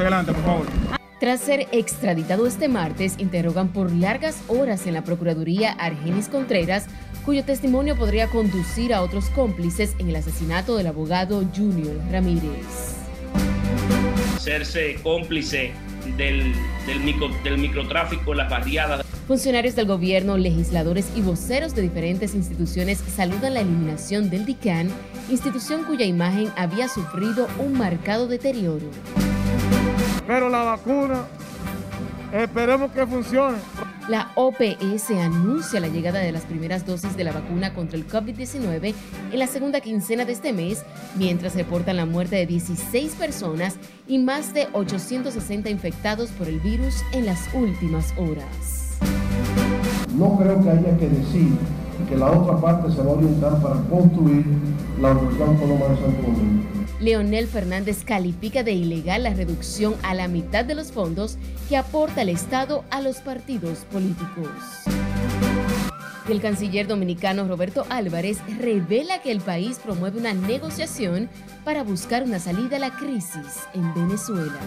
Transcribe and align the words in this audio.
Adelante, 0.00 0.32
por 0.32 0.44
favor. 0.44 0.66
Tras 1.20 1.40
ser 1.40 1.68
extraditado 1.72 2.46
este 2.46 2.68
martes, 2.68 3.16
interrogan 3.18 3.68
por 3.68 3.92
largas 3.92 4.42
horas 4.48 4.86
en 4.86 4.94
la 4.94 5.04
Procuraduría 5.04 5.72
Argenis 5.72 6.28
Contreras, 6.28 6.86
cuyo 7.26 7.44
testimonio 7.44 7.94
podría 7.96 8.28
conducir 8.28 8.94
a 8.94 9.02
otros 9.02 9.26
cómplices 9.30 9.94
en 9.98 10.08
el 10.08 10.16
asesinato 10.16 10.76
del 10.78 10.86
abogado 10.86 11.44
Junior 11.54 11.94
Ramírez. 12.10 12.96
Serse 14.38 14.96
cómplice 15.02 15.72
del, 16.16 16.54
del, 16.86 17.58
microtráfico, 17.58 18.32
las 18.32 18.48
barriadas. 18.48 19.04
Funcionarios 19.30 19.76
del 19.76 19.86
gobierno, 19.86 20.36
legisladores 20.36 21.06
y 21.14 21.20
voceros 21.22 21.72
de 21.76 21.82
diferentes 21.82 22.34
instituciones 22.34 22.98
saludan 22.98 23.54
la 23.54 23.60
eliminación 23.60 24.28
del 24.28 24.44
DICAN, 24.44 24.88
institución 25.30 25.84
cuya 25.84 26.04
imagen 26.04 26.48
había 26.56 26.88
sufrido 26.88 27.46
un 27.60 27.74
marcado 27.74 28.26
deterioro. 28.26 28.86
Pero 30.26 30.48
la 30.48 30.64
vacuna, 30.64 31.26
esperemos 32.32 32.90
que 32.90 33.06
funcione. 33.06 33.58
La 34.08 34.32
OPS 34.34 35.10
anuncia 35.12 35.78
la 35.78 35.86
llegada 35.86 36.18
de 36.18 36.32
las 36.32 36.42
primeras 36.42 36.84
dosis 36.84 37.16
de 37.16 37.22
la 37.22 37.30
vacuna 37.30 37.72
contra 37.72 37.96
el 37.96 38.08
COVID-19 38.08 38.94
en 39.30 39.38
la 39.38 39.46
segunda 39.46 39.80
quincena 39.80 40.24
de 40.24 40.32
este 40.32 40.52
mes, 40.52 40.82
mientras 41.14 41.54
reportan 41.54 41.98
la 41.98 42.04
muerte 42.04 42.34
de 42.34 42.46
16 42.46 43.14
personas 43.14 43.76
y 44.08 44.18
más 44.18 44.52
de 44.54 44.66
860 44.72 45.70
infectados 45.70 46.30
por 46.30 46.48
el 46.48 46.58
virus 46.58 46.96
en 47.12 47.26
las 47.26 47.54
últimas 47.54 48.12
horas. 48.16 48.79
No 50.20 50.36
creo 50.36 50.62
que 50.62 50.68
haya 50.68 50.98
que 50.98 51.08
decir 51.08 51.48
que 52.06 52.14
la 52.14 52.30
otra 52.30 52.54
parte 52.58 52.92
se 52.92 52.98
va 52.98 53.12
a 53.12 53.14
orientar 53.14 53.58
para 53.62 53.76
construir 53.88 54.44
la 55.00 55.12
Universidad 55.12 55.48
Autónoma 55.48 55.86
de 55.86 55.96
Santo 55.96 56.22
Domingo. 56.22 56.62
Leonel 57.00 57.46
Fernández 57.46 58.04
califica 58.04 58.62
de 58.62 58.72
ilegal 58.72 59.22
la 59.22 59.32
reducción 59.32 59.94
a 60.02 60.12
la 60.12 60.28
mitad 60.28 60.66
de 60.66 60.74
los 60.74 60.92
fondos 60.92 61.38
que 61.70 61.78
aporta 61.78 62.20
el 62.20 62.28
Estado 62.28 62.84
a 62.90 63.00
los 63.00 63.16
partidos 63.20 63.86
políticos. 63.90 64.50
El 66.28 66.42
canciller 66.42 66.86
dominicano 66.86 67.48
Roberto 67.48 67.86
Álvarez 67.88 68.40
revela 68.58 69.22
que 69.22 69.32
el 69.32 69.40
país 69.40 69.78
promueve 69.82 70.20
una 70.20 70.34
negociación 70.34 71.30
para 71.64 71.82
buscar 71.82 72.24
una 72.24 72.40
salida 72.40 72.76
a 72.76 72.80
la 72.80 72.90
crisis 72.90 73.66
en 73.72 73.94
Venezuela. 73.94 74.60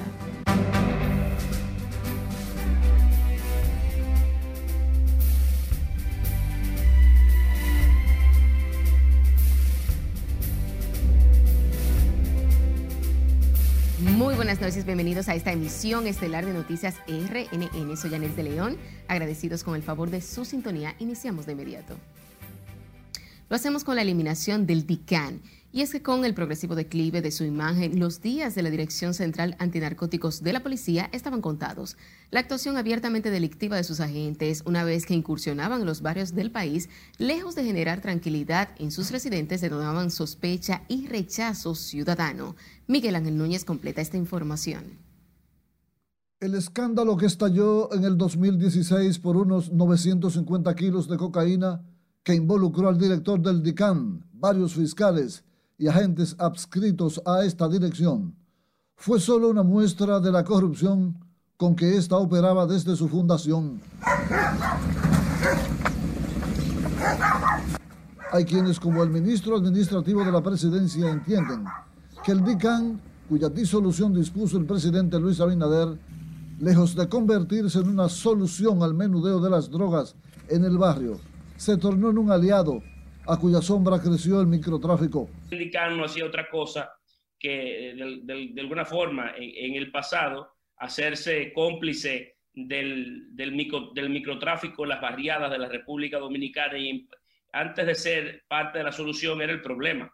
Buenas 14.44 14.59
noches, 14.59 14.83
bienvenidos 14.83 15.30
a 15.30 15.36
esta 15.36 15.53
emisión 15.53 16.05
estelar 16.05 16.45
de 16.45 16.52
Noticias 16.52 16.95
RNN. 17.08 17.95
Soy 17.95 18.13
Anel 18.13 18.36
de 18.36 18.44
León, 18.44 18.77
agradecidos 19.08 19.63
con 19.63 19.73
el 19.73 19.83
favor 19.83 20.09
de 20.09 20.19
su 20.19 20.44
sintonía. 20.44 20.97
Iniciamos 21.00 21.45
de 21.45 21.53
inmediato. 21.53 21.95
Lo 23.47 23.55
hacemos 23.55 23.85
con 23.85 23.95
la 23.95 24.02
eliminación 24.02 24.67
del 24.67 24.85
DICAN 24.85 25.41
y 25.73 25.81
es 25.81 25.91
que 25.91 26.03
con 26.03 26.23
el 26.23 26.35
progresivo 26.35 26.75
declive 26.75 27.23
de 27.23 27.31
su 27.31 27.43
imagen, 27.43 27.99
los 27.99 28.21
días 28.21 28.53
de 28.53 28.61
la 28.61 28.69
Dirección 28.69 29.16
Central 29.16 29.55
Antinarcóticos 29.57 30.43
de 30.43 30.53
la 30.53 30.61
Policía 30.61 31.09
estaban 31.11 31.41
contados. 31.41 31.97
La 32.29 32.41
actuación 32.41 32.77
abiertamente 32.77 33.31
delictiva 33.31 33.75
de 33.75 33.83
sus 33.83 33.99
agentes, 33.99 34.61
una 34.67 34.83
vez 34.83 35.07
que 35.07 35.16
incursionaban 35.16 35.81
en 35.81 35.88
los 35.88 36.03
barrios 36.03 36.35
del 36.35 36.51
país, 36.51 36.89
lejos 37.17 37.55
de 37.55 37.63
generar 37.63 38.01
tranquilidad 38.01 38.69
en 38.77 38.91
sus 38.91 39.09
residentes, 39.09 39.61
denotaban 39.61 40.11
sospecha 40.11 40.83
y 40.88 41.07
rechazo 41.07 41.73
ciudadano. 41.73 42.55
Miguel 42.85 43.16
Ángel 43.16 43.35
Núñez 43.35 43.66
completa 43.66 44.01
esta 44.01 44.17
información. 44.17 44.99
El 46.40 46.53
escándalo 46.53 47.17
que 47.17 47.25
estalló 47.25 47.91
en 47.94 48.03
el 48.03 48.16
2016 48.16 49.17
por 49.17 49.38
unos 49.38 49.72
950 49.72 50.75
kilos 50.75 51.09
de 51.09 51.17
cocaína 51.17 51.81
que 52.22 52.35
involucró 52.35 52.90
al 52.90 53.00
director 53.00 53.41
del 53.41 53.63
DICAN, 53.63 54.23
varios 54.34 54.75
fiscales, 54.75 55.44
y 55.83 55.88
agentes 55.89 56.38
adscritos 56.39 57.21
a 57.25 57.44
esta 57.44 57.67
dirección 57.67 58.33
fue 58.95 59.19
solo 59.19 59.49
una 59.49 59.63
muestra 59.63 60.21
de 60.21 60.31
la 60.31 60.45
corrupción 60.45 61.17
con 61.57 61.75
que 61.75 61.97
ésta 61.97 62.16
operaba 62.16 62.66
desde 62.66 62.95
su 62.95 63.09
fundación. 63.09 63.81
Hay 68.31 68.45
quienes, 68.45 68.79
como 68.79 69.03
el 69.03 69.09
ministro 69.09 69.57
administrativo 69.57 70.23
de 70.23 70.31
la 70.31 70.41
presidencia, 70.41 71.09
entienden 71.09 71.66
que 72.23 72.31
el 72.31 72.45
DICAN, 72.45 73.01
cuya 73.27 73.49
disolución 73.49 74.13
dispuso 74.13 74.57
el 74.57 74.66
presidente 74.66 75.19
Luis 75.19 75.41
Abinader, 75.41 75.99
lejos 76.61 76.95
de 76.95 77.09
convertirse 77.09 77.79
en 77.79 77.89
una 77.89 78.07
solución 78.07 78.81
al 78.83 78.93
menudeo 78.93 79.41
de 79.41 79.49
las 79.49 79.69
drogas 79.69 80.16
en 80.47 80.63
el 80.63 80.77
barrio, 80.77 81.19
se 81.57 81.75
tornó 81.75 82.09
en 82.09 82.19
un 82.19 82.31
aliado 82.31 82.81
a 83.28 83.38
cuya 83.38 83.61
sombra 83.61 84.01
creció 84.01 84.41
el 84.41 84.47
microtráfico. 84.47 85.29
El 85.51 85.72
no 85.97 86.06
hacía 86.06 86.25
otra 86.25 86.50
cosa 86.50 86.91
que 87.39 87.94
de, 88.23 88.61
alguna 88.61 88.85
forma 88.85 89.31
en, 89.38 89.75
el 89.75 89.91
pasado 89.91 90.50
hacerse 90.78 91.51
cómplice 91.53 92.38
del, 92.53 93.35
del, 93.35 93.51
micro, 93.53 93.91
del 93.94 94.09
microtráfico, 94.09 94.85
las 94.85 95.01
barriadas 95.01 95.51
de 95.51 95.57
la 95.57 95.67
República 95.67 96.19
Dominicana 96.19 96.78
y 96.78 97.07
antes 97.51 97.85
de 97.85 97.95
ser 97.95 98.44
parte 98.47 98.79
de 98.79 98.85
la 98.85 98.91
solución 98.91 99.41
era 99.41 99.51
el 99.51 99.61
problema. 99.61 100.11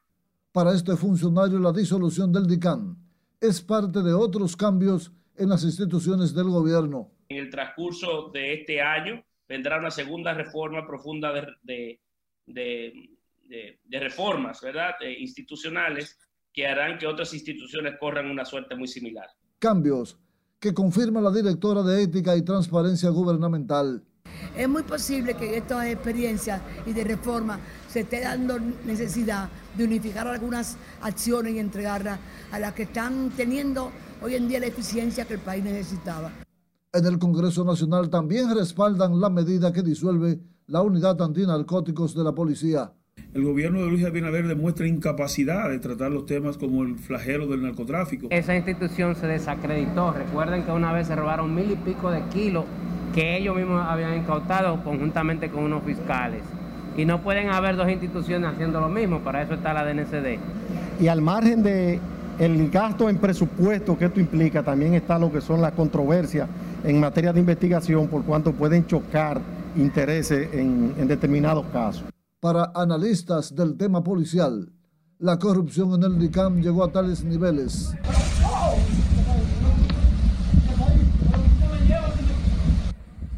Para 0.52 0.74
este 0.74 0.96
funcionario 0.96 1.59
la 1.59 1.72
disolución 1.72 2.31
del 2.31 2.47
DICAN 2.47 2.97
es 3.40 3.62
parte 3.62 4.02
de 4.02 4.14
otros 4.14 4.56
cambios 4.56 5.12
en 5.38 5.50
las 5.50 5.64
instituciones 5.64 6.34
del 6.34 6.50
gobierno. 6.50 7.12
En 7.30 7.38
el 7.38 7.50
transcurso 7.50 8.30
de 8.34 8.53
este 8.53 8.81
año 8.81 9.24
vendrá 9.47 9.80
una 9.80 9.91
segunda 9.91 10.34
reforma 10.34 10.86
profunda 10.86 11.31
de 11.31 11.47
de, 11.64 12.00
reformas, 13.92 14.62
¿verdad? 14.62 14.94
institucionales 15.18 16.18
que 16.54 16.68
harán 16.68 16.98
que 16.98 17.08
otras 17.08 17.34
instituciones 17.34 17.96
corran 18.00 18.30
una 18.30 18.46
suerte 18.46 18.76
muy 18.76 18.88
similar. 18.88 19.28
Cambios 19.60 20.18
que 20.59 20.74
confirma 20.74 21.22
la 21.22 21.32
directora 21.32 21.82
de 21.84 22.04
Ética 22.04 22.36
y 22.36 22.42
Transparencia 22.42 23.09
Gubernamental. 23.09 24.04
Es 24.56 24.68
muy 24.68 24.84
posible 24.84 25.36
que 25.36 25.50
en 25.50 25.64
estas 25.64 25.86
experiencias 25.86 26.62
y 26.86 26.94
de 26.94 27.04
reforma 27.04 27.59
se 27.88 28.02
esté 28.02 28.22
dando 28.22 28.59
necesidad 28.86 29.50
de 29.78 29.84
unificar 29.86 30.28
algunas 30.28 30.78
acciones 31.02 31.56
y 31.56 31.59
entregarlas 31.59 32.20
a 32.52 32.59
las 32.59 32.74
que 32.74 32.84
están 32.84 33.32
teniendo 33.32 33.92
hoy 34.22 34.36
en 34.36 34.48
día 34.48 34.59
la 34.59 34.68
eficiencia 34.68 35.26
que 35.26 35.36
el 35.36 35.40
país 35.40 35.64
necesitaba. 35.64 36.32
En 36.92 37.06
el 37.06 37.20
Congreso 37.20 37.64
Nacional 37.64 38.09
también 38.09 38.54
respaldan 38.54 39.20
la 39.20 39.30
medida 39.30 39.72
que 39.72 39.82
disuelve 39.82 40.40
la 40.69 40.84
unidad 40.84 41.19
antinarcóticos 41.19 42.16
de 42.16 42.24
la 42.24 42.31
policía. 42.31 42.91
El 43.34 43.44
gobierno 43.44 43.81
de 43.81 43.88
Luis 43.88 44.06
Abinader 44.06 44.47
demuestra 44.47 44.88
incapacidad 44.88 45.68
de 45.68 45.80
tratar 45.80 46.12
los 46.12 46.28
temas 46.28 46.57
como 46.57 46.84
el 46.84 46.97
flagelo 47.00 47.47
del 47.47 47.63
narcotráfico. 47.63 48.28
Esa 48.30 48.56
institución 48.56 49.16
se 49.16 49.25
desacreditó. 49.25 50.13
Recuerden 50.13 50.63
que 50.63 50.72
una 50.72 50.94
vez 50.94 51.08
se 51.08 51.16
robaron 51.16 51.53
mil 51.53 51.72
y 51.72 51.75
pico 51.75 52.12
de 52.12 52.22
kilos 52.31 52.66
que 53.16 53.38
ellos 53.38 53.56
mismos 53.56 53.84
habían 53.84 54.16
incautado 54.16 54.84
conjuntamente 54.84 55.50
con 55.50 55.63
unos 55.63 55.84
fiscales. 55.84 56.44
Y 56.96 57.06
no 57.06 57.22
pueden 57.22 57.50
haber 57.50 57.75
dos 57.75 57.90
instituciones 57.90 58.52
haciendo 58.52 58.79
lo 58.79 58.90
mismo, 58.90 59.22
para 59.22 59.41
eso 59.41 59.56
está 59.56 59.74
la 59.74 59.84
DNCD. 59.84 60.40
Y 61.02 61.08
al 61.08 61.22
margen 61.22 61.63
de 61.63 62.00
el 62.38 62.69
gasto 62.69 63.09
en 63.09 63.18
presupuesto 63.18 63.97
que 63.97 64.06
esto 64.06 64.19
implica, 64.19 64.62
también 64.62 64.94
está 64.94 65.18
lo 65.18 65.31
que 65.31 65.41
son 65.41 65.62
las 65.62 65.72
controversias 65.72 66.47
en 66.84 67.00
materia 67.00 67.34
de 67.34 67.40
investigación, 67.40 68.08
por 68.08 68.24
cuanto 68.24 68.53
pueden 68.53 68.85
chocar 68.85 69.41
intereses 69.75 70.50
en, 70.53 71.07
determinados 71.07 71.66
casos. 71.68 72.03
Para 72.40 72.72
analistas 72.74 73.53
del 73.53 73.76
tema 73.78 74.03
policial, 74.03 74.72
la 75.20 75.38
corrupción 75.38 75.94
en 75.94 76.03
el 76.03 76.20
DICAM 76.20 76.61
llegó 76.61 76.84
a 76.84 76.91
tales 76.91 77.23
niveles 77.23 77.94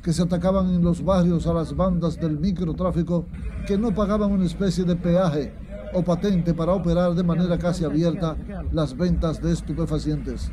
que 0.04 0.14
se 0.14 0.24
atacaban 0.24 0.74
en 0.74 0.84
los 0.84 1.04
barrios 1.04 1.46
a 1.48 1.54
las 1.54 1.76
bandas 1.76 2.20
del 2.20 2.40
microtráfico 2.40 3.26
que 3.68 3.78
no 3.78 3.94
pagaban 3.94 4.32
una 4.32 4.46
especie 4.46 4.84
de 4.84 4.96
peaje 4.96 5.54
o 5.94 6.02
patente 6.04 6.54
para 6.54 6.74
operar 6.74 7.14
de 7.14 7.24
manera 7.24 7.58
casi 7.58 7.84
abierta 7.84 8.36
las 8.72 8.96
ventas 8.96 9.42
de 9.42 9.52
estupefacientes. 9.52 10.52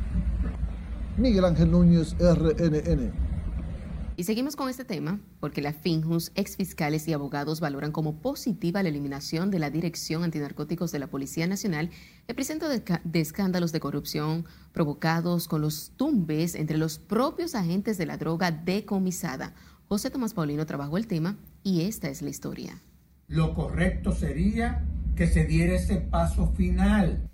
Miguel 1.17 1.45
Ángel 1.45 1.71
Núñez, 1.71 2.15
RNN. 2.19 3.28
Y 4.19 4.25
seguimos 4.25 4.57
con 4.57 4.67
este 4.67 4.83
tema 4.83 5.21
porque 5.39 5.61
la 5.61 5.71
FINJUS, 5.71 6.33
exfiscales 6.35 7.07
y 7.07 7.13
abogados 7.13 7.61
valoran 7.61 7.93
como 7.93 8.21
positiva 8.21 8.83
la 8.83 8.89
eliminación 8.89 9.49
de 9.49 9.59
la 9.59 9.69
Dirección 9.69 10.25
Antinarcóticos 10.25 10.91
de 10.91 10.99
la 10.99 11.07
Policía 11.07 11.47
Nacional, 11.47 11.89
el 12.27 12.35
presente 12.35 12.65
de, 12.67 12.83
escándalos 13.21 13.71
de 13.71 13.79
corrupción 13.79 14.43
provocados 14.73 15.47
con 15.47 15.61
los 15.61 15.93
tumbes 15.95 16.55
entre 16.55 16.77
los 16.77 16.99
propios 16.99 17.55
agentes 17.55 17.97
de 17.97 18.07
la 18.07 18.17
droga 18.17 18.51
decomisada. 18.51 19.53
José 19.87 20.09
Tomás 20.09 20.33
Paulino 20.33 20.65
trabajó 20.65 20.97
el 20.97 21.07
tema 21.07 21.37
y 21.63 21.83
esta 21.83 22.09
es 22.09 22.21
la 22.21 22.29
historia. 22.29 22.81
lo 23.29 23.53
correcto 23.53 24.11
sería 24.11 24.83
que 25.15 25.27
se 25.27 25.45
diera 25.45 25.75
ese 25.75 25.95
paso 25.95 26.47
final. 26.57 27.28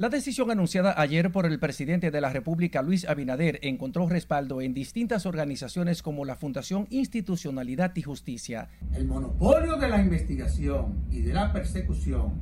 La 0.00 0.08
decisión 0.08 0.50
anunciada 0.50 0.94
ayer 0.96 1.30
por 1.30 1.44
el 1.44 1.58
presidente 1.58 2.10
de 2.10 2.22
la 2.22 2.30
República, 2.30 2.80
Luis 2.80 3.06
Abinader, 3.06 3.58
encontró 3.60 4.08
respaldo 4.08 4.62
en 4.62 4.72
distintas 4.72 5.26
organizaciones 5.26 6.00
como 6.00 6.24
la 6.24 6.36
Fundación 6.36 6.86
Institucionalidad 6.88 7.94
y 7.94 8.00
Justicia. 8.00 8.70
El 8.94 9.06
monopolio 9.06 9.76
de 9.76 9.90
la 9.90 10.00
investigación 10.00 11.04
y 11.10 11.20
de 11.20 11.34
la 11.34 11.52
persecución, 11.52 12.32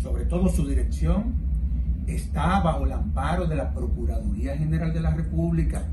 sobre 0.00 0.26
todo 0.26 0.48
su 0.48 0.64
dirección, 0.68 1.34
está 2.06 2.60
bajo 2.60 2.86
el 2.86 2.92
amparo 2.92 3.46
de 3.46 3.56
la 3.56 3.74
Procuraduría 3.74 4.56
General 4.56 4.94
de 4.94 5.00
la 5.00 5.12
República. 5.12 5.88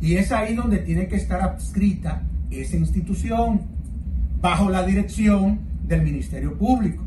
Y 0.00 0.18
es 0.18 0.30
ahí 0.30 0.54
donde 0.54 0.78
tiene 0.78 1.08
que 1.08 1.16
estar 1.16 1.42
adscrita 1.42 2.22
esa 2.52 2.76
institución, 2.76 3.60
bajo 4.40 4.70
la 4.70 4.86
dirección 4.86 5.58
del 5.82 6.02
Ministerio 6.02 6.56
Público. 6.56 7.02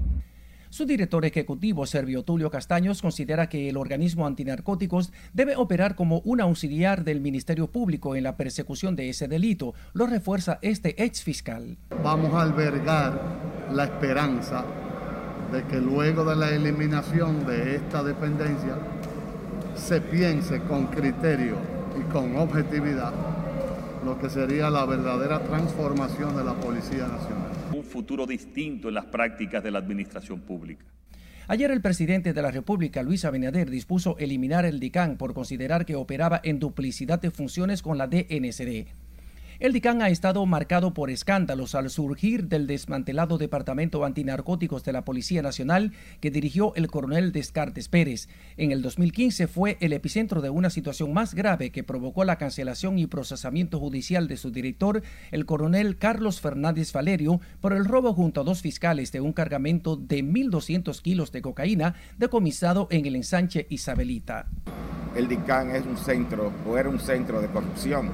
Su 0.77 0.85
director 0.85 1.25
ejecutivo, 1.25 1.88
Servio 1.88 2.21
Tulio 2.21 2.51
Castaños, 2.51 3.01
considera 3.01 3.50
que 3.50 3.68
el 3.68 3.77
organismo 3.77 4.27
antinarcóticos 4.27 5.12
debe 5.33 5.56
operar 5.56 5.95
como 5.95 6.19
un 6.19 6.39
auxiliar 6.39 7.03
del 7.03 7.19
Ministerio 7.19 7.65
Público 7.65 8.15
en 8.15 8.21
la 8.21 8.38
persecución 8.38 8.95
de 8.95 9.09
ese 9.09 9.27
delito. 9.27 9.74
Lo 9.94 10.06
refuerza 10.06 10.59
este 10.62 11.03
ex 11.03 11.24
fiscal. 11.24 11.79
Vamos 12.03 12.31
a 12.35 12.44
albergar 12.44 13.19
la 13.74 13.85
esperanza 13.85 14.65
de 15.51 15.63
que 15.63 15.81
luego 15.81 16.24
de 16.24 16.35
la 16.35 16.51
eliminación 16.51 17.44
de 17.47 17.77
esta 17.77 18.03
dependencia 18.03 18.77
se 19.74 20.00
piense 20.00 20.62
con 20.62 20.85
criterio 20.85 21.56
y 22.00 22.03
con 22.12 22.35
objetividad 22.35 23.13
lo 24.06 24.19
que 24.19 24.29
sería 24.29 24.69
la 24.69 24.85
verdadera 24.85 25.39
transformación 25.39 26.38
de 26.38 26.44
la 26.44 26.53
Policía 26.53 27.07
Nacional 27.07 27.46
futuro 27.88 28.28
distinto 28.28 28.89
en 28.89 28.94
las 28.94 29.06
prácticas 29.06 29.63
de 29.63 29.72
la 29.72 29.80
administración 29.80 30.42
pública. 30.42 30.86
Ayer 31.50 31.72
el 31.72 31.81
presidente 31.81 32.34
de 32.34 32.42
la 32.42 32.51
República, 32.51 33.01
Luis 33.04 33.24
Abinader, 33.24 33.69
dispuso 33.69 34.18
eliminar 34.19 34.66
el 34.66 34.81
DICAN 34.81 35.18
por 35.18 35.34
considerar 35.34 35.86
que 35.86 35.95
operaba 35.95 36.42
en 36.44 36.60
duplicidad 36.60 37.22
de 37.22 37.31
funciones 37.31 37.81
con 37.81 37.98
la 37.98 38.07
DNCD. 38.07 38.88
El 39.59 39.74
DICAN 39.74 40.04
ha 40.04 40.09
estado 40.09 40.45
marcado 40.45 40.94
por 40.94 41.09
escándalos 41.09 41.74
al 41.74 41.89
surgir 41.89 42.48
del 42.48 42.68
desmantelado 42.68 43.39
Departamento 43.39 44.06
Antinarcóticos 44.06 44.83
de 44.83 44.94
la 44.94 45.04
Policía 45.04 45.42
Nacional 45.42 45.94
que 46.21 46.30
dirigió 46.30 46.75
el 46.75 46.86
coronel 46.86 47.31
Descartes 47.31 47.89
Pérez. 47.89 48.30
En 48.57 48.71
el 48.71 48.83
2015 48.83 49.48
fue 49.48 49.77
el 49.80 49.94
epicentro 49.94 50.42
de 50.42 50.51
una 50.51 50.69
situación 50.69 51.12
más 51.12 51.33
grave 51.33 51.71
que 51.71 51.83
provocó 51.83 52.24
la 52.24 52.38
cancelación 52.38 53.00
y 53.00 53.07
procesamiento 53.07 53.80
judicial 53.80 54.27
de 54.27 54.38
su 54.38 54.51
director, 54.51 55.01
el 55.31 55.48
coronel 55.48 55.98
Carlos 55.98 56.39
Fernández 56.39 56.94
Valerio, 56.94 57.42
por 57.60 57.74
el 57.74 57.86
robo 57.86 58.13
junto 58.13 58.42
a 58.42 58.44
dos 58.44 58.62
fiscales 58.62 59.12
de 59.12 59.21
un 59.21 59.33
cargamento 59.33 59.95
de 59.95 60.24
1.200 60.24 61.01
kilos 61.01 61.31
de 61.31 61.42
cocaína 61.42 61.95
decomisado 62.19 62.88
en 62.92 63.07
el 63.07 63.15
ensanche 63.15 63.65
Isabelita. 63.71 64.45
El 65.15 65.27
DICAN 65.27 65.71
es 65.71 65.83
un 65.83 65.98
centro 65.98 66.53
o 66.69 66.77
era 66.77 66.89
un 66.89 67.00
centro 67.00 67.42
de 67.42 67.48
corrupción 67.48 68.12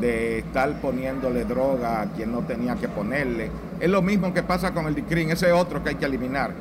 de 0.00 0.38
estar 0.38 0.80
poniéndole 0.80 1.44
droga 1.44 2.02
a 2.02 2.12
quien 2.12 2.32
no 2.32 2.40
tenía 2.42 2.76
que 2.76 2.88
ponerle. 2.88 3.50
Es 3.80 3.90
lo 3.90 4.02
mismo 4.02 4.32
que 4.32 4.42
pasa 4.42 4.72
con 4.72 4.86
el 4.86 4.94
DICRIN, 4.94 5.30
ese 5.30 5.52
otro 5.52 5.82
que 5.82 5.90
hay 5.90 5.94
que 5.96 6.06
eliminar. 6.06 6.54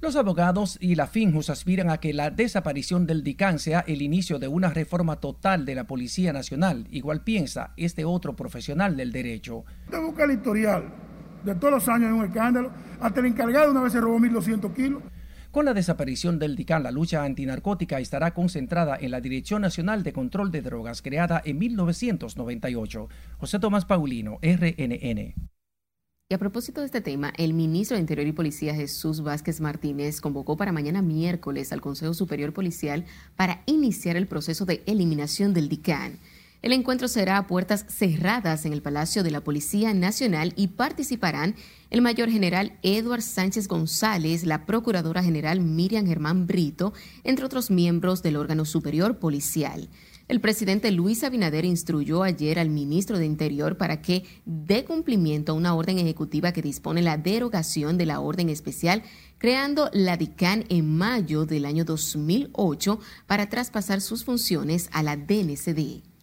Los 0.00 0.14
abogados 0.14 0.76
y 0.80 0.94
la 0.94 1.06
FINJUS 1.06 1.50
aspiran 1.50 1.90
a 1.90 1.98
que 1.98 2.12
la 2.12 2.30
desaparición 2.30 3.06
del 3.06 3.24
DICAN 3.24 3.58
sea 3.58 3.80
el 3.86 4.02
inicio 4.02 4.38
de 4.38 4.46
una 4.46 4.68
reforma 4.68 5.16
total 5.16 5.64
de 5.64 5.74
la 5.74 5.84
Policía 5.84 6.32
Nacional. 6.34 6.86
Igual 6.90 7.24
piensa 7.24 7.72
este 7.76 8.04
otro 8.04 8.36
profesional 8.36 8.96
del 8.96 9.10
derecho. 9.10 9.64
Usted 9.86 10.00
busca 10.02 10.24
el 10.24 10.32
historial 10.32 10.84
de 11.44 11.54
todos 11.54 11.74
los 11.74 11.88
años 11.88 12.10
en 12.10 12.12
un 12.12 12.24
escándalo. 12.26 12.70
Hasta 13.00 13.20
el 13.20 13.26
encargado 13.26 13.70
una 13.70 13.80
vez 13.80 13.92
se 13.92 14.00
robó 14.00 14.18
1.200 14.18 14.72
kilos. 14.74 15.02
Con 15.56 15.64
la 15.64 15.72
desaparición 15.72 16.38
del 16.38 16.54
DICAN, 16.54 16.82
la 16.82 16.90
lucha 16.90 17.24
antinarcótica 17.24 17.98
estará 17.98 18.34
concentrada 18.34 18.98
en 19.00 19.10
la 19.10 19.22
Dirección 19.22 19.62
Nacional 19.62 20.02
de 20.02 20.12
Control 20.12 20.50
de 20.50 20.60
Drogas, 20.60 21.00
creada 21.00 21.40
en 21.42 21.56
1998. 21.56 23.08
José 23.38 23.58
Tomás 23.58 23.86
Paulino, 23.86 24.38
RNN. 24.42 25.34
Y 26.28 26.34
a 26.34 26.38
propósito 26.38 26.80
de 26.80 26.86
este 26.86 27.00
tema, 27.00 27.32
el 27.38 27.54
ministro 27.54 27.94
de 27.94 28.02
Interior 28.02 28.26
y 28.26 28.32
Policía 28.32 28.74
Jesús 28.74 29.22
Vázquez 29.22 29.62
Martínez 29.62 30.20
convocó 30.20 30.58
para 30.58 30.72
mañana 30.72 31.00
miércoles 31.00 31.72
al 31.72 31.80
Consejo 31.80 32.12
Superior 32.12 32.52
Policial 32.52 33.06
para 33.34 33.62
iniciar 33.64 34.18
el 34.18 34.28
proceso 34.28 34.66
de 34.66 34.82
eliminación 34.84 35.54
del 35.54 35.70
DICAN. 35.70 36.18
El 36.62 36.72
encuentro 36.72 37.06
será 37.06 37.36
a 37.36 37.46
puertas 37.46 37.84
cerradas 37.88 38.64
en 38.64 38.72
el 38.72 38.82
Palacio 38.82 39.22
de 39.22 39.30
la 39.30 39.44
Policía 39.44 39.92
Nacional 39.94 40.52
y 40.56 40.68
participarán 40.68 41.54
el 41.90 42.02
mayor 42.02 42.30
general 42.30 42.78
Eduard 42.82 43.22
Sánchez 43.22 43.68
González, 43.68 44.44
la 44.44 44.66
procuradora 44.66 45.22
general 45.22 45.60
Miriam 45.60 46.06
Germán 46.06 46.46
Brito, 46.46 46.92
entre 47.24 47.44
otros 47.44 47.70
miembros 47.70 48.22
del 48.22 48.36
órgano 48.36 48.64
superior 48.64 49.18
policial. 49.18 49.88
El 50.28 50.40
presidente 50.40 50.90
Luis 50.90 51.22
Abinader 51.22 51.64
instruyó 51.64 52.24
ayer 52.24 52.58
al 52.58 52.68
ministro 52.68 53.18
de 53.18 53.26
Interior 53.26 53.76
para 53.76 54.02
que 54.02 54.24
dé 54.44 54.84
cumplimiento 54.84 55.52
a 55.52 55.54
una 55.54 55.74
orden 55.74 55.98
ejecutiva 55.98 56.52
que 56.52 56.62
dispone 56.62 57.00
la 57.00 57.16
derogación 57.16 57.96
de 57.96 58.06
la 58.06 58.18
orden 58.18 58.48
especial, 58.48 59.04
creando 59.38 59.88
la 59.92 60.16
DICAN 60.16 60.64
en 60.68 60.96
mayo 60.96 61.46
del 61.46 61.64
año 61.64 61.84
2008 61.84 62.98
para 63.28 63.48
traspasar 63.48 64.00
sus 64.00 64.24
funciones 64.24 64.88
a 64.90 65.04
la 65.04 65.16
DNCD. 65.16 66.15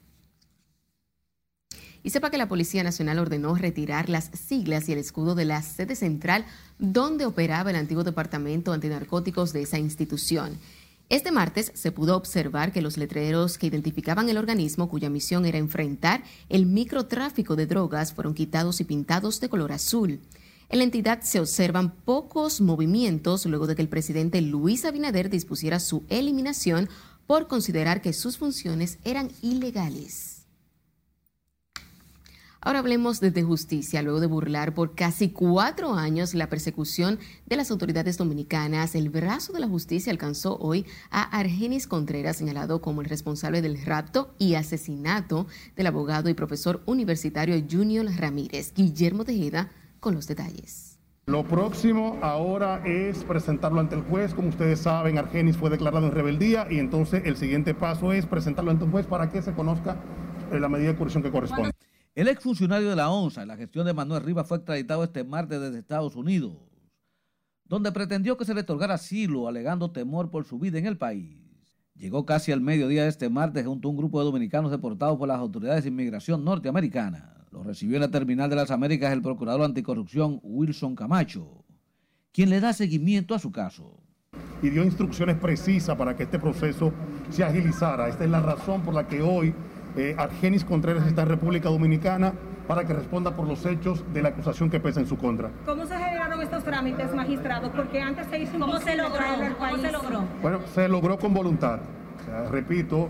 Y 2.03 2.09
sepa 2.09 2.29
que 2.29 2.37
la 2.37 2.49
Policía 2.49 2.83
Nacional 2.83 3.17
ordenó 3.17 3.55
retirar 3.55 4.09
las 4.09 4.29
siglas 4.33 4.89
y 4.89 4.91
el 4.91 4.99
escudo 4.99 5.35
de 5.35 5.45
la 5.45 5.61
sede 5.61 5.95
central 5.95 6.45
donde 6.77 7.25
operaba 7.25 7.69
el 7.69 7.77
antiguo 7.77 8.03
departamento 8.03 8.73
antinarcóticos 8.73 9.53
de 9.53 9.61
esa 9.61 9.79
institución. 9.79 10.59
Este 11.09 11.31
martes 11.31 11.71
se 11.75 11.91
pudo 11.91 12.17
observar 12.17 12.73
que 12.73 12.81
los 12.81 12.97
letreros 12.97 13.57
que 13.57 13.67
identificaban 13.67 14.27
el 14.29 14.37
organismo 14.37 14.89
cuya 14.89 15.09
misión 15.09 15.45
era 15.45 15.57
enfrentar 15.57 16.23
el 16.49 16.65
microtráfico 16.65 17.55
de 17.55 17.67
drogas 17.67 18.13
fueron 18.13 18.33
quitados 18.33 18.81
y 18.81 18.83
pintados 18.83 19.39
de 19.39 19.47
color 19.47 19.71
azul. 19.71 20.19
En 20.69 20.79
la 20.79 20.85
entidad 20.85 21.21
se 21.21 21.39
observan 21.39 21.91
pocos 21.91 22.61
movimientos 22.61 23.45
luego 23.45 23.67
de 23.67 23.75
que 23.75 23.81
el 23.81 23.89
presidente 23.89 24.41
Luis 24.41 24.85
Abinader 24.85 25.29
dispusiera 25.29 25.79
su 25.79 26.03
eliminación 26.09 26.89
por 27.27 27.47
considerar 27.47 28.01
que 28.01 28.11
sus 28.11 28.37
funciones 28.37 28.97
eran 29.03 29.29
ilegales. 29.41 30.32
Ahora 32.65 32.79
hablemos 32.79 33.19
desde 33.19 33.43
justicia, 33.43 34.01
luego 34.01 34.21
de 34.21 34.27
burlar 34.27 34.73
por 34.73 34.95
casi 34.95 35.31
cuatro 35.31 35.95
años 35.95 36.33
la 36.33 36.47
persecución 36.47 37.19
de 37.45 37.57
las 37.57 37.71
autoridades 37.71 38.17
dominicanas. 38.17 38.95
El 38.95 39.09
brazo 39.09 39.51
de 39.51 39.59
la 39.59 39.67
justicia 39.67 40.13
alcanzó 40.13 40.57
hoy 40.59 40.85
a 41.11 41.23
Argenis 41.23 41.87
Contreras, 41.87 42.37
señalado 42.37 42.81
como 42.81 43.01
el 43.01 43.09
responsable 43.09 43.61
del 43.61 43.83
rapto 43.83 44.33
y 44.39 44.55
asesinato 44.55 45.45
del 45.75 45.87
abogado 45.87 46.29
y 46.29 46.35
profesor 46.35 46.81
universitario 46.85 47.61
Junior 47.69 48.05
Ramírez. 48.17 48.73
Guillermo 48.73 49.25
Tejeda 49.25 49.69
con 49.99 50.15
los 50.15 50.25
detalles. 50.27 50.97
Lo 51.25 51.43
próximo 51.43 52.17
ahora 52.21 52.81
es 52.85 53.25
presentarlo 53.25 53.81
ante 53.81 53.95
el 53.95 54.03
juez. 54.03 54.33
Como 54.33 54.47
ustedes 54.47 54.79
saben, 54.79 55.17
Argenis 55.17 55.57
fue 55.57 55.69
declarado 55.69 56.05
en 56.05 56.13
rebeldía 56.13 56.67
y 56.69 56.79
entonces 56.79 57.23
el 57.25 57.35
siguiente 57.35 57.73
paso 57.73 58.13
es 58.13 58.25
presentarlo 58.25 58.71
ante 58.71 58.85
el 58.85 58.91
juez 58.91 59.05
para 59.05 59.29
que 59.29 59.41
se 59.41 59.51
conozca 59.51 59.97
eh, 60.53 60.61
la 60.61 60.69
medida 60.69 60.93
de 60.93 60.95
coerción 60.95 61.23
que 61.23 61.29
corresponde. 61.31 61.73
El 62.15 62.27
exfuncionario 62.27 62.91
de 62.91 62.95
la 62.95 63.09
ONSA 63.09 63.41
en 63.41 63.47
la 63.47 63.57
gestión 63.57 63.87
de 63.87 63.93
Manuel 63.93 64.21
Rivas 64.21 64.47
fue 64.47 64.57
extraditado 64.57 65.03
este 65.03 65.23
martes 65.23 65.59
desde 65.59 65.79
Estados 65.79 66.15
Unidos, 66.15 66.53
donde 67.65 67.91
pretendió 67.91 68.37
que 68.37 68.45
se 68.45 68.53
le 68.53 68.61
otorgara 68.61 68.93
asilo 68.93 69.47
alegando 69.47 69.89
temor 69.89 70.29
por 70.29 70.45
su 70.45 70.59
vida 70.59 70.77
en 70.77 70.85
el 70.85 70.95
país. 70.95 71.39
Llegó 71.95 72.23
casi 72.23 72.51
al 72.51 72.61
mediodía 72.61 73.01
de 73.01 73.09
este 73.09 73.29
martes 73.29 73.65
junto 73.65 73.87
a 73.87 73.91
un 73.91 73.97
grupo 73.97 74.19
de 74.19 74.25
dominicanos 74.25 74.69
deportados 74.69 75.17
por 75.17 75.27
las 75.27 75.39
autoridades 75.39 75.85
de 75.85 75.89
inmigración 75.89 76.45
norteamericanas. 76.45 77.23
Lo 77.51 77.63
recibió 77.63 77.95
en 77.95 78.01
la 78.01 78.11
terminal 78.11 78.47
de 78.47 78.57
las 78.57 78.69
Américas 78.69 79.11
el 79.11 79.23
procurador 79.23 79.63
anticorrupción 79.63 80.39
Wilson 80.43 80.95
Camacho, 80.95 81.65
quien 82.31 82.51
le 82.51 82.59
da 82.59 82.73
seguimiento 82.73 83.33
a 83.33 83.39
su 83.39 83.51
caso. 83.51 83.99
Y 84.61 84.69
dio 84.69 84.83
instrucciones 84.83 85.37
precisas 85.37 85.97
para 85.97 86.15
que 86.15 86.23
este 86.23 86.37
proceso 86.37 86.93
se 87.31 87.43
agilizara. 87.43 88.07
Esta 88.07 88.23
es 88.23 88.29
la 88.29 88.39
razón 88.39 88.83
por 88.83 88.93
la 88.93 89.07
que 89.07 89.23
hoy 89.23 89.53
eh, 89.95 90.15
Argenis 90.17 90.63
Contreras 90.63 91.05
está 91.07 91.23
en 91.23 91.29
República 91.29 91.69
Dominicana 91.69 92.33
para 92.67 92.85
que 92.85 92.93
responda 92.93 93.35
por 93.35 93.47
los 93.47 93.65
hechos 93.65 94.03
de 94.13 94.21
la 94.21 94.29
acusación 94.29 94.69
que 94.69 94.79
pesa 94.79 94.99
en 94.99 95.07
su 95.07 95.17
contra. 95.17 95.49
¿Cómo 95.65 95.85
se 95.85 95.97
generaron 95.97 96.41
estos 96.41 96.63
trámites, 96.63 97.13
magistrados? 97.13 97.69
Porque 97.75 98.01
antes 98.01 98.27
se 98.27 98.39
hizo 98.39 98.57
¿Cómo 98.57 98.79
se 98.79 98.95
logró? 98.95 99.19
¿Cómo 99.59 99.77
se 99.77 99.91
logró? 99.91 100.23
Bueno, 100.41 100.59
se 100.73 100.87
logró 100.87 101.17
con 101.17 101.33
voluntad. 101.33 101.79
repito, 102.49 103.09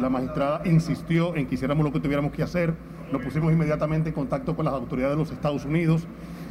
la 0.00 0.08
magistrada 0.08 0.62
insistió 0.64 1.34
en 1.34 1.46
que 1.46 1.56
hiciéramos 1.56 1.84
lo 1.84 1.92
que 1.92 2.00
tuviéramos 2.00 2.32
que 2.32 2.42
hacer. 2.42 2.74
Nos 3.12 3.22
pusimos 3.22 3.52
inmediatamente 3.52 4.08
en 4.10 4.14
contacto 4.14 4.54
con 4.56 4.64
las 4.64 4.74
autoridades 4.74 5.16
de 5.16 5.22
los 5.22 5.32
Estados 5.32 5.64
Unidos 5.64 6.06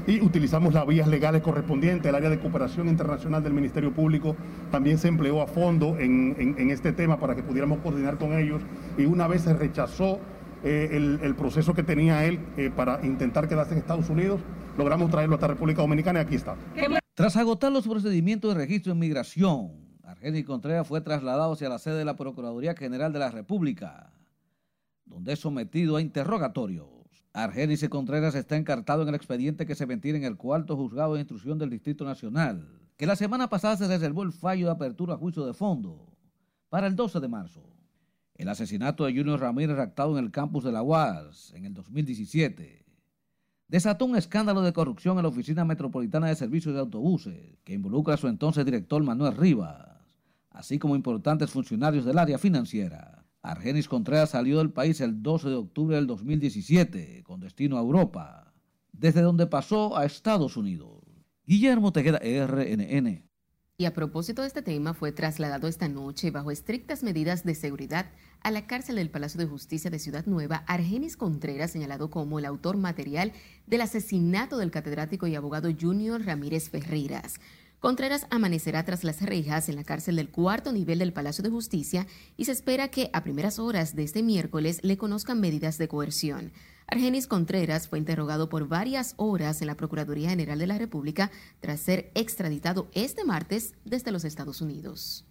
y 0.07 0.21
utilizamos 0.21 0.73
las 0.73 0.85
vías 0.85 1.07
legales 1.07 1.41
correspondientes. 1.41 2.07
El 2.07 2.15
área 2.15 2.29
de 2.29 2.39
cooperación 2.39 2.87
internacional 2.87 3.43
del 3.43 3.53
Ministerio 3.53 3.93
Público 3.93 4.35
también 4.71 4.97
se 4.97 5.07
empleó 5.07 5.41
a 5.41 5.47
fondo 5.47 5.97
en, 5.97 6.69
este 6.69 6.91
tema 6.91 7.19
para 7.19 7.35
que 7.35 7.43
pudiéramos 7.43 7.79
coordinar 7.79 8.17
con 8.17 8.37
ellos 8.37 8.61
y 8.97 9.05
una 9.05 9.27
vez 9.27 9.43
se 9.43 9.53
rechazó 9.53 10.19
eh, 10.63 10.89
el, 11.21 11.35
proceso 11.35 11.73
que 11.73 11.83
tenía 11.83 12.25
él 12.25 12.39
eh, 12.57 12.71
para 12.75 13.05
intentar 13.05 13.47
quedarse 13.47 13.73
en 13.73 13.79
Estados 13.79 14.09
Unidos, 14.09 14.41
logramos 14.77 15.11
traerlo 15.11 15.35
hasta 15.35 15.47
República 15.47 15.81
Dominicana 15.81 16.19
y 16.19 16.23
aquí 16.23 16.35
está. 16.35 16.55
Tras 17.13 17.37
agotar 17.37 17.71
los 17.71 17.87
procedimientos 17.87 18.53
de 18.53 18.59
registro 18.59 18.93
de 18.93 18.99
migración, 18.99 19.71
Argenis 20.03 20.45
Contreras 20.45 20.87
fue 20.87 21.01
trasladado 21.01 21.53
hacia 21.53 21.69
la 21.69 21.79
sede 21.79 21.97
de 21.99 22.05
la 22.05 22.15
Procuraduría 22.15 22.75
General 22.75 23.13
de 23.13 23.19
la 23.19 23.31
República, 23.31 24.11
donde 25.05 25.33
es 25.33 25.39
sometido 25.39 25.97
a 25.97 26.01
interrogatorios. 26.01 26.94
Argenis 27.35 27.85
Contreras 27.89 28.33
está 28.33 28.55
encartado 28.55 29.01
en 29.01 29.09
el 29.09 29.15
expediente 29.15 29.65
que 29.65 29.75
se 29.75 29.85
ventila 29.85 30.17
en 30.17 30.23
el 30.23 30.37
cuarto 30.37 30.77
juzgado 30.77 31.15
de 31.15 31.19
instrucción 31.19 31.57
del 31.59 31.69
Distrito 31.69 32.05
Nacional, 32.05 32.65
que 32.95 33.05
la 33.05 33.17
semana 33.17 33.49
pasada 33.49 33.75
se 33.75 33.89
reservó 33.89 34.23
el 34.23 34.31
fallo 34.31 34.67
de 34.67 34.71
apertura 34.71 35.15
a 35.15 35.17
juicio 35.17 35.45
de 35.45 35.53
fondo 35.53 36.15
para 36.69 36.87
el 36.87 36.95
12 36.95 37.19
de 37.19 37.27
marzo. 37.27 37.61
El 38.35 38.47
asesinato 38.47 39.03
de 39.03 39.11
Junior 39.11 39.37
Ramírez 39.37 39.75
raptado 39.75 40.17
en 40.17 40.23
el 40.23 40.31
campus 40.31 40.63
de 40.63 40.71
la 40.71 40.81
UAS 40.81 41.51
en 41.53 41.65
el 41.65 41.73
2017 41.73 42.85
desató 43.67 44.05
un 44.05 44.15
escándalo 44.15 44.61
de 44.61 44.71
corrupción 44.71 45.17
en 45.17 45.23
la 45.23 45.29
Oficina 45.29 45.65
Metropolitana 45.65 46.27
de 46.27 46.35
Servicios 46.35 46.73
de 46.73 46.79
Autobuses 46.79 47.57
que 47.65 47.73
involucra 47.73 48.13
a 48.13 48.17
su 48.17 48.29
entonces 48.29 48.63
director 48.63 49.03
Manuel 49.03 49.35
Rivas, 49.35 49.89
así 50.51 50.79
como 50.79 50.95
importantes 50.95 51.51
funcionarios 51.51 52.05
del 52.05 52.17
área 52.17 52.37
financiera. 52.37 53.24
Argenis 53.45 53.87
Contreras 53.87 54.31
salió 54.31 54.57
del 54.57 54.71
país 54.71 55.01
el 55.01 55.21
12 55.21 55.49
de 55.49 55.55
octubre 55.55 55.95
del 55.95 56.07
2017 56.07 57.23
con 57.23 57.39
destino 57.39 57.77
a 57.77 57.81
Europa, 57.81 58.53
desde 58.91 59.21
donde 59.21 59.47
pasó 59.47 59.95
a 59.97 60.05
Estados 60.05 60.57
Unidos. 60.57 61.03
Guillermo 61.45 61.91
Tejeda, 61.91 62.19
RNN. 62.19 63.25
Y 63.77 63.85
a 63.85 63.93
propósito 63.93 64.41
de 64.41 64.47
este 64.47 64.61
tema, 64.61 64.93
fue 64.93 65.11
trasladado 65.11 65.67
esta 65.67 65.89
noche 65.89 66.31
bajo 66.31 66.49
estrictas 66.49 67.03
medidas 67.03 67.43
de 67.43 67.55
seguridad 67.55 68.09
a 68.41 68.49
la 68.49 68.67
cárcel 68.67 68.95
del 68.95 69.09
Palacio 69.09 69.39
de 69.39 69.47
Justicia 69.47 69.91
de 69.91 69.99
Ciudad 69.99 70.25
Nueva 70.25 70.63
Argenis 70.65 71.17
Contreras, 71.17 71.71
señalado 71.71 72.09
como 72.09 72.39
el 72.39 72.45
autor 72.45 72.77
material 72.77 73.33
del 73.67 73.81
asesinato 73.81 74.57
del 74.57 74.71
catedrático 74.71 75.27
y 75.27 75.35
abogado 75.35 75.69
Junior 75.77 76.23
Ramírez 76.23 76.69
Ferreiras. 76.69 77.35
Contreras 77.85 78.25
amanecerá 78.31 78.83
tras 78.83 79.03
las 79.03 79.21
rejas 79.21 79.69
en 79.69 79.75
la 79.75 79.83
cárcel 79.83 80.15
del 80.15 80.31
cuarto 80.31 80.71
nivel 80.71 80.97
del 80.97 81.13
Palacio 81.13 81.43
de 81.43 81.51
Justicia 81.51 82.07
y 82.35 82.45
se 82.45 82.51
espera 82.51 82.87
que 82.87 83.11
a 83.13 83.21
primeras 83.21 83.59
horas 83.59 83.95
de 83.95 84.01
este 84.01 84.23
miércoles 84.23 84.79
le 84.81 84.97
conozcan 84.97 85.39
medidas 85.39 85.77
de 85.77 85.87
coerción. 85.87 86.51
Argenis 86.87 87.27
Contreras 87.27 87.87
fue 87.87 87.99
interrogado 87.99 88.49
por 88.49 88.67
varias 88.67 89.13
horas 89.17 89.61
en 89.61 89.67
la 89.67 89.77
Procuraduría 89.77 90.31
General 90.31 90.57
de 90.57 90.65
la 90.65 90.79
República 90.79 91.29
tras 91.59 91.79
ser 91.79 92.09
extraditado 92.15 92.89
este 92.95 93.23
martes 93.23 93.75
desde 93.85 94.11
los 94.11 94.25
Estados 94.25 94.61
Unidos. 94.61 95.23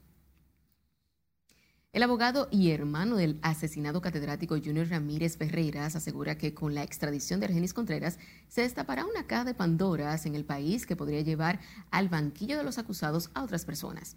El 1.94 2.02
abogado 2.02 2.48
y 2.50 2.72
hermano 2.72 3.14
del 3.14 3.38
asesinado 3.40 4.00
catedrático 4.00 4.56
Junior 4.56 4.88
Ramírez 4.88 5.36
Ferreiras 5.36 5.94
asegura 5.94 6.36
que 6.36 6.52
con 6.52 6.74
la 6.74 6.82
extradición 6.82 7.38
de 7.38 7.46
Argenis 7.46 7.72
Contreras 7.72 8.18
se 8.48 8.62
destapará 8.62 9.06
una 9.06 9.28
caja 9.28 9.44
de 9.44 9.54
Pandoras 9.54 10.26
en 10.26 10.34
el 10.34 10.44
país 10.44 10.86
que 10.86 10.96
podría 10.96 11.20
llevar 11.20 11.60
al 11.92 12.08
banquillo 12.08 12.58
de 12.58 12.64
los 12.64 12.78
acusados 12.78 13.30
a 13.32 13.44
otras 13.44 13.64
personas. 13.64 14.16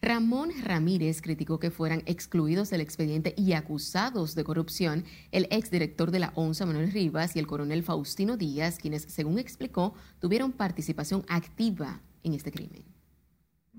Ramón 0.00 0.50
Ramírez 0.62 1.20
criticó 1.20 1.60
que 1.60 1.70
fueran 1.70 2.02
excluidos 2.06 2.70
del 2.70 2.80
expediente 2.80 3.34
y 3.36 3.52
acusados 3.52 4.34
de 4.34 4.42
corrupción 4.42 5.04
el 5.30 5.46
exdirector 5.50 6.12
de 6.12 6.20
la 6.20 6.32
ONSA 6.36 6.64
Manuel 6.64 6.90
Rivas 6.90 7.36
y 7.36 7.38
el 7.38 7.46
coronel 7.46 7.82
Faustino 7.82 8.38
Díaz, 8.38 8.78
quienes, 8.78 9.02
según 9.02 9.38
explicó, 9.38 9.92
tuvieron 10.20 10.52
participación 10.52 11.26
activa 11.28 12.00
en 12.22 12.32
este 12.32 12.50
crimen. 12.50 12.89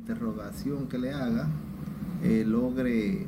Interrogación 0.02 0.88
que 0.88 0.98
le 0.98 1.14
haga 1.14 1.48
eh, 2.24 2.44
logre 2.44 3.28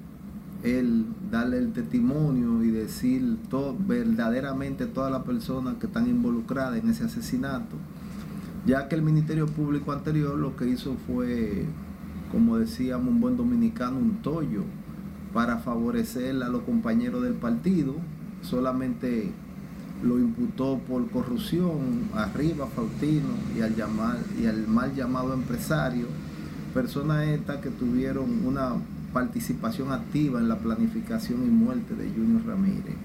él 0.63 1.05
darle 1.29 1.59
el 1.59 1.71
testimonio 1.71 2.63
y 2.63 2.71
decir 2.71 3.37
todo, 3.47 3.75
verdaderamente 3.77 4.87
todas 4.87 5.11
las 5.11 5.21
personas 5.21 5.75
que 5.75 5.85
están 5.85 6.07
involucradas 6.07 6.81
en 6.81 6.89
ese 6.89 7.03
asesinato, 7.03 7.75
ya 8.65 8.87
que 8.87 8.95
el 8.95 9.03
Ministerio 9.03 9.45
Público 9.45 9.91
anterior 9.91 10.35
lo 10.35 10.55
que 10.55 10.67
hizo 10.67 10.95
fue, 11.05 11.65
como 12.31 12.57
decíamos 12.57 13.09
un 13.09 13.21
buen 13.21 13.37
dominicano, 13.37 13.97
un 13.97 14.23
tollo 14.23 14.63
para 15.31 15.57
favorecer 15.57 16.41
a 16.41 16.49
los 16.49 16.63
compañeros 16.63 17.21
del 17.21 17.33
partido, 17.33 17.93
solamente 18.41 19.31
lo 20.03 20.17
imputó 20.17 20.79
por 20.79 21.07
corrupción 21.11 22.09
arriba 22.15 22.65
Faustino 22.65 23.29
y 23.55 23.61
al, 23.61 23.75
llamar, 23.75 24.17
y 24.41 24.47
al 24.47 24.67
mal 24.67 24.95
llamado 24.95 25.35
empresario 25.35 26.07
personas 26.73 27.27
estas 27.27 27.57
que 27.57 27.69
tuvieron 27.69 28.45
una 28.45 28.73
participación 29.13 29.91
activa 29.91 30.39
en 30.39 30.49
la 30.49 30.57
planificación 30.57 31.43
y 31.43 31.49
muerte 31.49 31.93
de 31.95 32.09
Junior 32.09 32.45
Ramírez. 32.45 32.95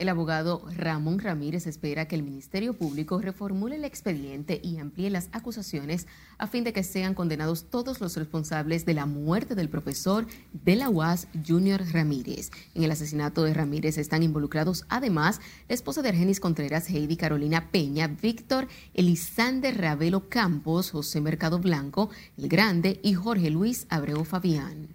El 0.00 0.08
abogado 0.08 0.66
Ramón 0.76 1.20
Ramírez 1.20 1.68
espera 1.68 2.08
que 2.08 2.16
el 2.16 2.24
Ministerio 2.24 2.74
Público 2.74 3.20
reformule 3.20 3.76
el 3.76 3.84
expediente 3.84 4.60
y 4.60 4.78
amplíe 4.78 5.08
las 5.08 5.28
acusaciones 5.30 6.08
a 6.36 6.48
fin 6.48 6.64
de 6.64 6.72
que 6.72 6.82
sean 6.82 7.14
condenados 7.14 7.70
todos 7.70 8.00
los 8.00 8.16
responsables 8.16 8.86
de 8.86 8.94
la 8.94 9.06
muerte 9.06 9.54
del 9.54 9.68
profesor 9.68 10.26
de 10.52 10.74
la 10.74 10.90
UAS, 10.90 11.28
Junior 11.46 11.80
Ramírez. 11.92 12.50
En 12.74 12.82
el 12.82 12.90
asesinato 12.90 13.44
de 13.44 13.54
Ramírez 13.54 13.96
están 13.96 14.24
involucrados 14.24 14.84
además 14.88 15.40
la 15.68 15.76
esposa 15.76 16.02
de 16.02 16.08
Argenis 16.08 16.40
Contreras, 16.40 16.90
Heidi 16.90 17.16
Carolina 17.16 17.70
Peña, 17.70 18.08
Víctor 18.08 18.66
Elisander 18.94 19.80
Ravelo 19.80 20.28
Campos, 20.28 20.90
José 20.90 21.20
Mercado 21.20 21.60
Blanco, 21.60 22.10
El 22.36 22.48
Grande 22.48 22.98
y 23.04 23.14
Jorge 23.14 23.48
Luis 23.48 23.86
Abreu 23.90 24.24
Fabián. 24.24 24.93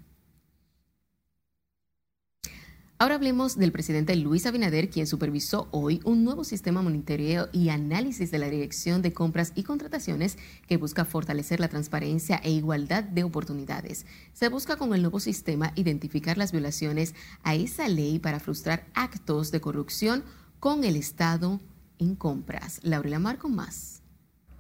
Ahora 3.02 3.16
hablemos 3.16 3.58
del 3.58 3.72
presidente 3.72 4.14
Luis 4.18 4.46
Abinader, 4.46 4.90
quien 4.90 5.08
supervisó 5.08 5.70
hoy 5.72 6.02
un 6.04 6.26
nuevo 6.26 6.44
sistema 6.44 6.82
monitoreo 6.82 7.48
y 7.54 7.70
análisis 7.70 8.30
de 8.30 8.40
la 8.40 8.50
Dirección 8.50 9.02
de 9.02 9.14
Compras 9.14 9.54
y 9.56 9.64
Contrataciones 9.64 10.38
que 10.68 10.76
busca 10.76 11.06
fortalecer 11.06 11.62
la 11.62 11.70
transparencia 11.70 12.42
e 12.44 12.52
igualdad 12.52 13.06
de 13.06 13.24
oportunidades. 13.24 14.06
Se 14.34 14.50
busca 14.50 14.76
con 14.76 14.94
el 14.94 15.02
nuevo 15.02 15.22
sistema 15.22 15.72
identificar 15.76 16.38
las 16.38 16.52
violaciones 16.52 17.16
a 17.44 17.56
esa 17.56 17.88
ley 17.88 18.20
para 18.20 18.42
frustrar 18.42 18.84
actos 18.96 19.54
de 19.54 19.62
corrupción 19.62 20.26
con 20.60 20.84
el 20.84 20.98
Estado 20.98 21.62
en 22.00 22.16
compras. 22.16 22.82
Laurela 22.84 23.20
Mar 23.20 23.38
con 23.38 23.56
más. 23.56 24.04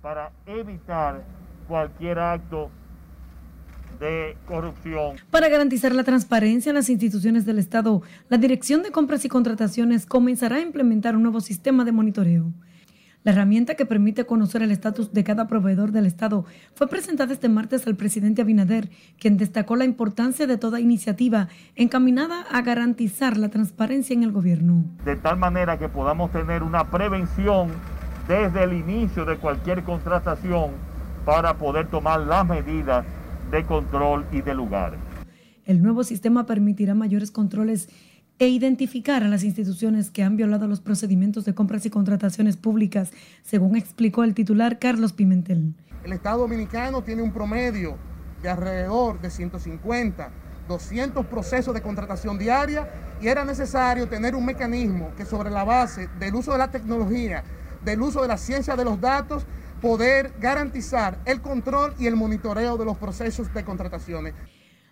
Para 0.01 0.31
evitar 0.45 1.25
cualquier 1.67 2.19
acto 2.19 2.71
de 3.99 4.37
corrupción. 4.47 5.17
Para 5.29 5.49
garantizar 5.49 5.93
la 5.93 6.03
transparencia 6.03 6.69
en 6.69 6.75
las 6.75 6.89
instituciones 6.89 7.45
del 7.45 7.59
Estado, 7.59 8.01
la 8.29 8.37
Dirección 8.37 8.83
de 8.83 8.91
Compras 8.91 9.25
y 9.25 9.29
Contrataciones 9.29 10.05
comenzará 10.05 10.57
a 10.57 10.61
implementar 10.61 11.15
un 11.15 11.23
nuevo 11.23 11.41
sistema 11.41 11.83
de 11.83 11.91
monitoreo. 11.91 12.53
La 13.23 13.33
herramienta 13.33 13.75
que 13.75 13.85
permite 13.85 14.25
conocer 14.25 14.61
el 14.61 14.71
estatus 14.71 15.11
de 15.11 15.25
cada 15.25 15.45
proveedor 15.47 15.91
del 15.91 16.05
Estado 16.05 16.45
fue 16.73 16.87
presentada 16.87 17.33
este 17.33 17.49
martes 17.49 17.85
al 17.85 17.97
presidente 17.97 18.41
Abinader, 18.41 18.89
quien 19.19 19.35
destacó 19.35 19.75
la 19.75 19.83
importancia 19.83 20.47
de 20.47 20.57
toda 20.57 20.79
iniciativa 20.79 21.49
encaminada 21.75 22.43
a 22.49 22.61
garantizar 22.61 23.35
la 23.35 23.49
transparencia 23.49 24.13
en 24.13 24.23
el 24.23 24.31
gobierno. 24.31 24.85
De 25.03 25.17
tal 25.17 25.35
manera 25.35 25.77
que 25.77 25.89
podamos 25.89 26.31
tener 26.31 26.63
una 26.63 26.89
prevención 26.89 27.67
desde 28.29 28.63
el 28.63 28.71
inicio 28.71 29.25
de 29.25 29.35
cualquier 29.35 29.83
contratación 29.83 30.71
para 31.25 31.57
poder 31.57 31.87
tomar 31.87 32.21
las 32.21 32.47
medidas 32.47 33.05
de 33.51 33.65
control 33.65 34.25
y 34.31 34.41
de 34.41 34.53
lugar. 34.53 34.97
El 35.65 35.81
nuevo 35.81 36.03
sistema 36.03 36.45
permitirá 36.45 36.95
mayores 36.95 37.31
controles 37.31 37.89
e 38.39 38.47
identificar 38.47 39.23
a 39.23 39.27
las 39.27 39.43
instituciones 39.43 40.11
que 40.11 40.23
han 40.23 40.37
violado 40.37 40.67
los 40.67 40.79
procedimientos 40.79 41.45
de 41.45 41.53
compras 41.53 41.85
y 41.85 41.89
contrataciones 41.89 42.55
públicas, 42.57 43.11
según 43.43 43.75
explicó 43.75 44.23
el 44.23 44.33
titular 44.33 44.79
Carlos 44.79 45.13
Pimentel. 45.13 45.73
El 46.03 46.13
Estado 46.13 46.39
Dominicano 46.39 47.03
tiene 47.03 47.21
un 47.21 47.33
promedio 47.33 47.97
de 48.41 48.49
alrededor 48.49 49.19
de 49.19 49.29
150, 49.29 50.31
200 50.69 51.25
procesos 51.25 51.73
de 51.73 51.81
contratación 51.81 52.37
diaria 52.37 52.89
y 53.21 53.27
era 53.27 53.43
necesario 53.43 54.07
tener 54.07 54.35
un 54.35 54.45
mecanismo 54.45 55.11
que 55.17 55.25
sobre 55.25 55.49
la 55.49 55.65
base 55.65 56.07
del 56.19 56.35
uso 56.35 56.53
de 56.53 56.59
la 56.59 56.71
tecnología, 56.71 57.43
del 57.83 58.01
uso 58.01 58.21
de 58.21 58.29
la 58.29 58.37
ciencia 58.37 58.77
de 58.77 58.85
los 58.85 59.01
datos, 59.01 59.45
poder 59.79 60.33
garantizar 60.39 61.19
el 61.25 61.41
control 61.41 61.93
y 61.99 62.07
el 62.07 62.15
monitoreo 62.15 62.77
de 62.77 62.85
los 62.85 62.97
procesos 62.97 63.53
de 63.53 63.63
contrataciones. 63.63 64.33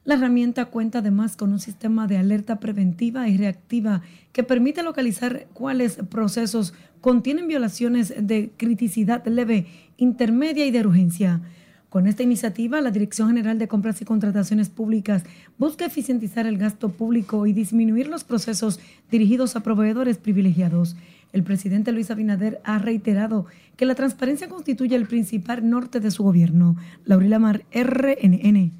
La 0.03 0.15
herramienta 0.15 0.65
cuenta 0.65 0.99
además 0.99 1.35
con 1.35 1.51
un 1.51 1.59
sistema 1.59 2.07
de 2.07 2.17
alerta 2.17 2.61
preventiva 2.61 3.27
y 3.27 3.35
reactiva 3.35 4.01
que 4.31 4.43
permite 4.43 4.81
localizar 4.81 5.47
cuáles 5.53 5.97
procesos 6.09 6.73
contienen 7.01 7.47
violaciones 7.47 8.13
de 8.17 8.51
criticidad 8.55 9.25
leve, 9.25 9.67
intermedia 9.97 10.65
y 10.65 10.71
de 10.71 10.79
urgencia. 10.79 11.41
Con 11.89 12.07
esta 12.07 12.23
iniciativa, 12.23 12.79
la 12.79 12.91
Dirección 12.91 13.29
General 13.29 13.57
de 13.59 13.67
Compras 13.67 14.01
y 14.01 14.05
Contrataciones 14.05 14.69
Públicas 14.69 15.23
busca 15.57 15.85
eficientizar 15.85 16.45
el 16.45 16.57
gasto 16.57 16.89
público 16.89 17.45
y 17.45 17.53
disminuir 17.53 18.07
los 18.07 18.23
procesos 18.23 18.79
dirigidos 19.09 19.55
a 19.55 19.61
proveedores 19.61 20.17
privilegiados. 20.17 20.95
El 21.37 21.43
presidente 21.43 21.91
Luis 21.91 22.09
Abinader 22.09 22.59
ha 22.63 22.79
reiterado 22.79 23.45
que 23.75 23.85
la 23.85 23.93
transparencia 23.93 24.49
constituye 24.49 24.95
el 24.95 25.05
principal 25.07 25.69
norte 25.69 25.99
de 25.99 26.09
su 26.09 26.23
gobierno. 26.23 26.77
Laurila 27.05 27.37
Mar, 27.37 27.63
RNN. 27.71 28.73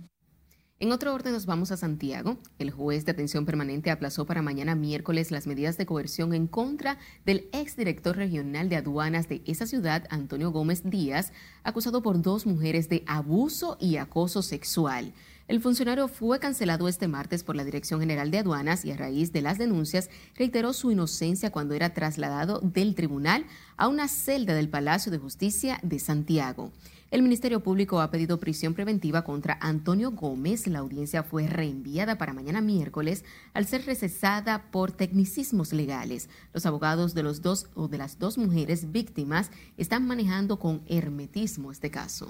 En 0.79 0.91
otro 0.91 1.13
orden 1.13 1.33
nos 1.33 1.45
vamos 1.45 1.71
a 1.71 1.77
Santiago. 1.77 2.39
El 2.57 2.71
juez 2.71 3.05
de 3.05 3.11
atención 3.11 3.45
permanente 3.45 3.91
aplazó 3.91 4.25
para 4.25 4.41
mañana 4.41 4.73
miércoles 4.73 5.29
las 5.29 5.45
medidas 5.45 5.77
de 5.77 5.85
coerción 5.85 6.33
en 6.33 6.47
contra 6.47 6.97
del 7.27 7.47
exdirector 7.51 8.15
regional 8.15 8.69
de 8.69 8.77
aduanas 8.77 9.29
de 9.29 9.43
esa 9.45 9.67
ciudad, 9.67 10.07
Antonio 10.09 10.49
Gómez 10.49 10.81
Díaz, 10.83 11.33
acusado 11.61 12.01
por 12.01 12.23
dos 12.23 12.47
mujeres 12.47 12.89
de 12.89 13.03
abuso 13.05 13.77
y 13.79 13.97
acoso 13.97 14.41
sexual. 14.41 15.13
El 15.47 15.61
funcionario 15.61 16.09
fue 16.09 16.39
cancelado 16.39 16.89
este 16.89 17.07
martes 17.07 17.45
por 17.45 17.55
la 17.55 17.63
Dirección 17.63 18.01
General 18.01 18.29
de 18.31 18.39
Aduanas 18.39 18.83
y 18.83 18.91
a 18.91 18.97
raíz 18.97 19.31
de 19.31 19.41
las 19.41 19.57
denuncias 19.57 20.09
reiteró 20.35 20.73
su 20.73 20.91
inocencia 20.91 21.51
cuando 21.51 21.73
era 21.73 21.93
trasladado 21.93 22.59
del 22.59 22.95
tribunal 22.95 23.45
a 23.77 23.87
una 23.87 24.09
celda 24.09 24.53
del 24.53 24.67
Palacio 24.67 25.09
de 25.09 25.19
Justicia 25.19 25.79
de 25.83 25.99
Santiago. 25.99 26.73
El 27.11 27.21
Ministerio 27.21 27.63
Público 27.63 28.01
ha 28.01 28.11
pedido 28.11 28.41
prisión 28.41 28.73
preventiva 28.73 29.23
contra 29.23 29.57
Antonio 29.61 30.11
Gómez. 30.11 30.67
La 30.67 30.79
audiencia 30.79 31.23
fue 31.23 31.47
reenviada 31.47 32.17
para 32.17 32.33
mañana 32.33 32.59
miércoles 32.59 33.23
al 33.53 33.65
ser 33.65 33.85
recesada 33.85 34.69
por 34.69 34.91
tecnicismos 34.91 35.71
legales. 35.71 36.27
Los 36.53 36.65
abogados 36.65 37.13
de 37.13 37.23
los 37.23 37.41
dos 37.41 37.67
o 37.73 37.87
de 37.87 37.97
las 37.97 38.19
dos 38.19 38.37
mujeres 38.37 38.91
víctimas 38.91 39.49
están 39.77 40.05
manejando 40.05 40.59
con 40.59 40.81
hermetismo 40.87 41.71
este 41.71 41.89
caso. 41.89 42.29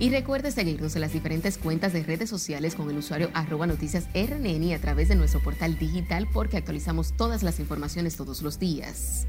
Y 0.00 0.10
recuerde 0.10 0.50
seguirnos 0.50 0.96
en 0.96 1.02
las 1.02 1.12
diferentes 1.12 1.56
cuentas 1.56 1.92
de 1.92 2.02
redes 2.02 2.28
sociales 2.28 2.74
con 2.74 2.90
el 2.90 2.98
usuario 2.98 3.30
arroba 3.32 3.66
noticias 3.66 4.08
RNN 4.12 4.72
a 4.74 4.78
través 4.78 5.08
de 5.08 5.14
nuestro 5.14 5.40
portal 5.40 5.78
digital 5.78 6.28
porque 6.32 6.56
actualizamos 6.56 7.16
todas 7.16 7.42
las 7.42 7.60
informaciones 7.60 8.16
todos 8.16 8.42
los 8.42 8.58
días. 8.58 9.26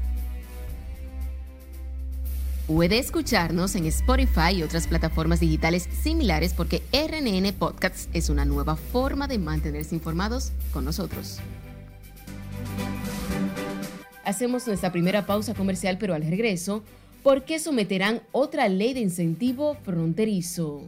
Puede 2.66 2.98
escucharnos 2.98 3.76
en 3.76 3.86
Spotify 3.86 4.56
y 4.56 4.64
otras 4.64 4.88
plataformas 4.88 5.38
digitales 5.38 5.88
similares 6.02 6.52
porque 6.52 6.82
RNN 6.92 7.52
Podcasts 7.52 8.08
es 8.12 8.28
una 8.28 8.44
nueva 8.44 8.74
forma 8.74 9.28
de 9.28 9.38
mantenerse 9.38 9.94
informados 9.94 10.50
con 10.72 10.84
nosotros. 10.84 11.38
Hacemos 14.24 14.66
nuestra 14.66 14.90
primera 14.90 15.26
pausa 15.26 15.54
comercial, 15.54 15.98
pero 15.98 16.12
al 16.12 16.26
regreso, 16.26 16.82
¿por 17.26 17.42
qué 17.42 17.58
someterán 17.58 18.22
otra 18.30 18.68
ley 18.68 18.94
de 18.94 19.00
incentivo 19.00 19.74
fronterizo? 19.82 20.84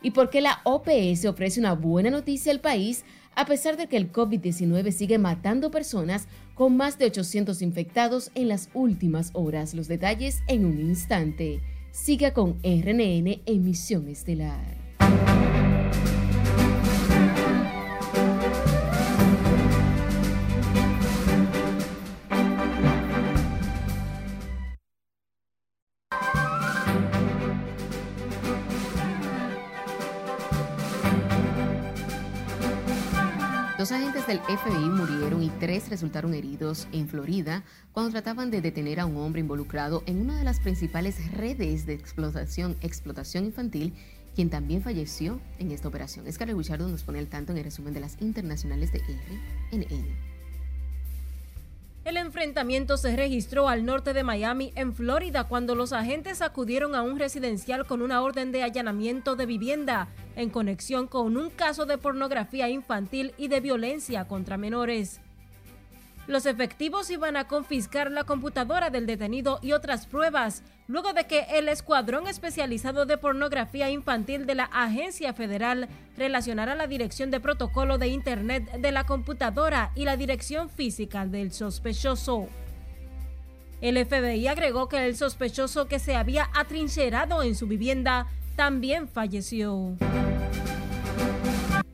¿Y 0.00 0.12
por 0.12 0.30
qué 0.30 0.40
la 0.40 0.62
OPS 0.64 1.26
ofrece 1.26 1.60
una 1.60 1.74
buena 1.74 2.08
noticia 2.08 2.50
al 2.50 2.60
país 2.60 3.04
a 3.34 3.44
pesar 3.44 3.76
de 3.76 3.86
que 3.86 3.98
el 3.98 4.10
COVID-19 4.10 4.92
sigue 4.92 5.18
matando 5.18 5.70
personas 5.70 6.26
con 6.54 6.74
más 6.74 6.96
de 6.96 7.04
800 7.04 7.60
infectados 7.60 8.30
en 8.34 8.48
las 8.48 8.70
últimas 8.72 9.28
horas. 9.34 9.74
Los 9.74 9.88
detalles 9.88 10.40
en 10.46 10.64
un 10.64 10.80
instante. 10.80 11.60
Siga 11.90 12.32
con 12.32 12.60
RNN 12.62 13.42
Emisión 13.44 14.08
Estelar. 14.08 14.64
Dos 33.80 33.92
agentes 33.92 34.26
del 34.26 34.40
FBI 34.40 34.90
murieron 34.90 35.42
y 35.42 35.48
tres 35.48 35.88
resultaron 35.88 36.34
heridos 36.34 36.86
en 36.92 37.08
Florida 37.08 37.64
cuando 37.92 38.10
trataban 38.10 38.50
de 38.50 38.60
detener 38.60 39.00
a 39.00 39.06
un 39.06 39.16
hombre 39.16 39.40
involucrado 39.40 40.02
en 40.04 40.20
una 40.20 40.36
de 40.36 40.44
las 40.44 40.60
principales 40.60 41.32
redes 41.32 41.86
de 41.86 41.94
explotación, 41.94 42.76
explotación 42.82 43.46
infantil, 43.46 43.94
quien 44.34 44.50
también 44.50 44.82
falleció 44.82 45.40
en 45.58 45.70
esta 45.70 45.88
operación. 45.88 46.26
Escarlett 46.26 46.58
Guichardo 46.58 46.88
nos 46.88 47.04
pone 47.04 47.20
al 47.20 47.28
tanto 47.28 47.52
en 47.52 47.58
el 47.58 47.64
resumen 47.64 47.94
de 47.94 48.00
las 48.00 48.20
internacionales 48.20 48.92
de 48.92 48.98
RNN. 48.98 50.39
El 52.10 52.16
enfrentamiento 52.16 52.96
se 52.96 53.14
registró 53.14 53.68
al 53.68 53.84
norte 53.84 54.12
de 54.12 54.24
Miami, 54.24 54.72
en 54.74 54.96
Florida, 54.96 55.44
cuando 55.44 55.76
los 55.76 55.92
agentes 55.92 56.42
acudieron 56.42 56.96
a 56.96 57.02
un 57.02 57.20
residencial 57.20 57.86
con 57.86 58.02
una 58.02 58.20
orden 58.20 58.50
de 58.50 58.64
allanamiento 58.64 59.36
de 59.36 59.46
vivienda 59.46 60.08
en 60.34 60.50
conexión 60.50 61.06
con 61.06 61.36
un 61.36 61.50
caso 61.50 61.86
de 61.86 61.98
pornografía 61.98 62.68
infantil 62.68 63.32
y 63.38 63.46
de 63.46 63.60
violencia 63.60 64.26
contra 64.26 64.56
menores. 64.56 65.20
Los 66.26 66.46
efectivos 66.46 67.08
iban 67.10 67.36
a 67.36 67.46
confiscar 67.46 68.10
la 68.10 68.24
computadora 68.24 68.90
del 68.90 69.06
detenido 69.06 69.60
y 69.62 69.70
otras 69.70 70.06
pruebas, 70.06 70.64
luego 70.90 71.12
de 71.12 71.24
que 71.24 71.46
el 71.52 71.68
Escuadrón 71.68 72.26
Especializado 72.26 73.06
de 73.06 73.16
Pornografía 73.16 73.88
Infantil 73.90 74.44
de 74.44 74.56
la 74.56 74.64
Agencia 74.64 75.32
Federal 75.32 75.88
relacionara 76.16 76.74
la 76.74 76.88
dirección 76.88 77.30
de 77.30 77.38
protocolo 77.38 77.96
de 77.96 78.08
Internet 78.08 78.68
de 78.72 78.90
la 78.90 79.04
computadora 79.04 79.92
y 79.94 80.04
la 80.04 80.16
dirección 80.16 80.68
física 80.68 81.26
del 81.26 81.52
sospechoso. 81.52 82.48
El 83.80 84.04
FBI 84.04 84.48
agregó 84.48 84.88
que 84.88 85.06
el 85.06 85.16
sospechoso 85.16 85.86
que 85.86 86.00
se 86.00 86.16
había 86.16 86.50
atrincherado 86.54 87.44
en 87.44 87.54
su 87.54 87.68
vivienda 87.68 88.26
también 88.56 89.06
falleció. 89.06 89.96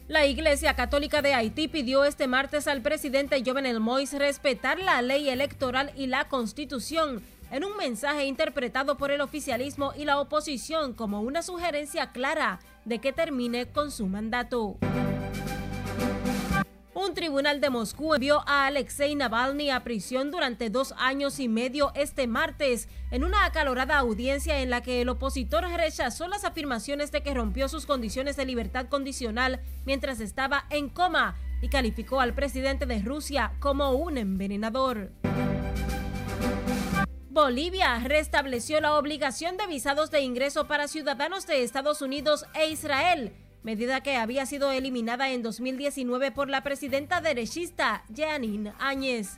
La 0.09 0.25
Iglesia 0.25 0.75
Católica 0.75 1.21
de 1.21 1.35
Haití 1.35 1.69
pidió 1.69 2.05
este 2.07 2.29
martes 2.29 2.67
al 2.67 2.81
presidente 2.81 3.43
Jovenel 3.45 3.81
Moïse 3.81 4.19
respetar 4.19 4.79
la 4.79 5.03
ley 5.03 5.29
electoral 5.29 5.93
y 5.97 6.07
la 6.07 6.29
constitución 6.29 7.23
en 7.51 7.65
un 7.65 7.77
mensaje 7.77 8.25
interpretado 8.25 8.97
por 8.97 9.11
el 9.11 9.21
oficialismo 9.21 9.93
y 9.97 10.05
la 10.05 10.21
oposición 10.21 10.95
como 10.95 11.21
una 11.21 11.43
sugerencia 11.43 12.13
clara 12.13 12.61
de 12.85 12.99
que 12.99 13.13
termine 13.13 13.67
con 13.67 13.91
su 13.91 14.07
mandato. 14.07 14.79
Un 16.95 17.13
tribunal 17.13 17.61
de 17.61 17.69
Moscú 17.69 18.15
envió 18.15 18.43
a 18.49 18.67
Alexei 18.67 19.15
Navalny 19.15 19.71
a 19.71 19.85
prisión 19.85 20.31
durante 20.31 20.71
dos 20.71 20.95
años 20.97 21.39
y 21.39 21.47
medio 21.47 21.93
este 21.95 22.27
martes, 22.27 22.89
en 23.11 23.23
una 23.23 23.45
acalorada 23.45 23.99
audiencia 23.99 24.61
en 24.61 24.71
la 24.71 24.81
que 24.81 25.03
el 25.03 25.11
opositor 25.11 25.65
rechazó 25.77 26.27
las 26.27 26.45
afirmaciones 26.45 27.13
de 27.13 27.23
que 27.23 27.35
rompió 27.35 27.69
sus 27.69 27.85
condiciones 27.85 28.37
de 28.37 28.47
libertad 28.47 28.87
condicional 28.89 29.61
mientras 29.85 30.21
estaba 30.21 30.65
en 30.71 30.89
coma 30.89 31.37
y 31.61 31.69
calificó 31.69 32.21
al 32.21 32.35
presidente 32.35 32.87
de 32.87 33.01
Rusia 33.01 33.53
como 33.61 33.93
un 33.93 34.17
envenenador. 34.17 35.13
Bolivia 37.37 37.99
restableció 37.99 38.81
la 38.81 38.97
obligación 38.97 39.59
de 39.59 39.67
visados 39.67 40.11
de 40.11 40.23
ingreso 40.23 40.67
para 40.67 40.89
ciudadanos 40.89 41.47
de 41.47 41.65
Estados 41.65 42.01
Unidos 42.01 42.47
e 42.55 42.71
Israel 42.71 43.35
medida 43.63 44.01
que 44.01 44.17
había 44.17 44.47
sido 44.47 44.73
eliminada 44.73 45.29
en 45.29 45.43
2019 45.43 46.31
por 46.31 46.49
la 46.49 46.63
presidenta 46.63 47.21
derechista 47.21 48.05
Jeanine 48.09 48.73
Áñez. 48.79 49.37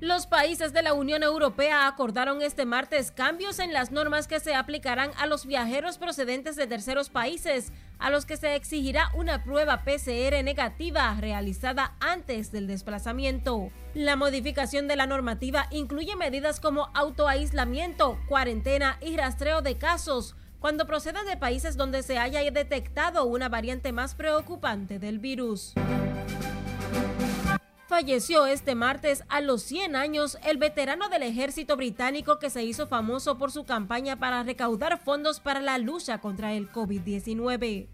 Los 0.00 0.26
países 0.26 0.72
de 0.72 0.82
la 0.82 0.92
Unión 0.92 1.22
Europea 1.22 1.86
acordaron 1.86 2.42
este 2.42 2.66
martes 2.66 3.12
cambios 3.12 3.60
en 3.60 3.72
las 3.72 3.92
normas 3.92 4.26
que 4.26 4.40
se 4.40 4.54
aplicarán 4.54 5.12
a 5.16 5.26
los 5.26 5.46
viajeros 5.46 5.98
procedentes 5.98 6.56
de 6.56 6.66
terceros 6.66 7.10
países, 7.10 7.72
a 8.00 8.10
los 8.10 8.26
que 8.26 8.36
se 8.36 8.56
exigirá 8.56 9.10
una 9.14 9.44
prueba 9.44 9.84
PCR 9.84 10.42
negativa 10.42 11.16
realizada 11.20 11.94
antes 12.00 12.50
del 12.50 12.66
desplazamiento. 12.66 13.70
La 13.94 14.16
modificación 14.16 14.88
de 14.88 14.96
la 14.96 15.06
normativa 15.06 15.68
incluye 15.70 16.16
medidas 16.16 16.58
como 16.58 16.90
autoaislamiento, 16.94 18.18
cuarentena 18.28 18.98
y 19.00 19.16
rastreo 19.16 19.62
de 19.62 19.78
casos, 19.78 20.34
cuando 20.58 20.86
procedan 20.86 21.26
de 21.26 21.36
países 21.36 21.76
donde 21.76 22.02
se 22.02 22.18
haya 22.18 22.40
detectado 22.50 23.26
una 23.26 23.48
variante 23.48 23.92
más 23.92 24.16
preocupante 24.16 24.98
del 24.98 25.20
virus. 25.20 25.74
Falleció 27.86 28.46
este 28.46 28.74
martes 28.74 29.24
a 29.28 29.42
los 29.42 29.62
100 29.62 29.94
años 29.94 30.38
el 30.42 30.56
veterano 30.56 31.10
del 31.10 31.22
ejército 31.22 31.76
británico 31.76 32.38
que 32.38 32.48
se 32.48 32.64
hizo 32.64 32.86
famoso 32.86 33.36
por 33.36 33.52
su 33.52 33.64
campaña 33.64 34.18
para 34.18 34.42
recaudar 34.42 34.98
fondos 34.98 35.38
para 35.38 35.60
la 35.60 35.76
lucha 35.76 36.18
contra 36.18 36.54
el 36.54 36.72
COVID-19. 36.72 37.88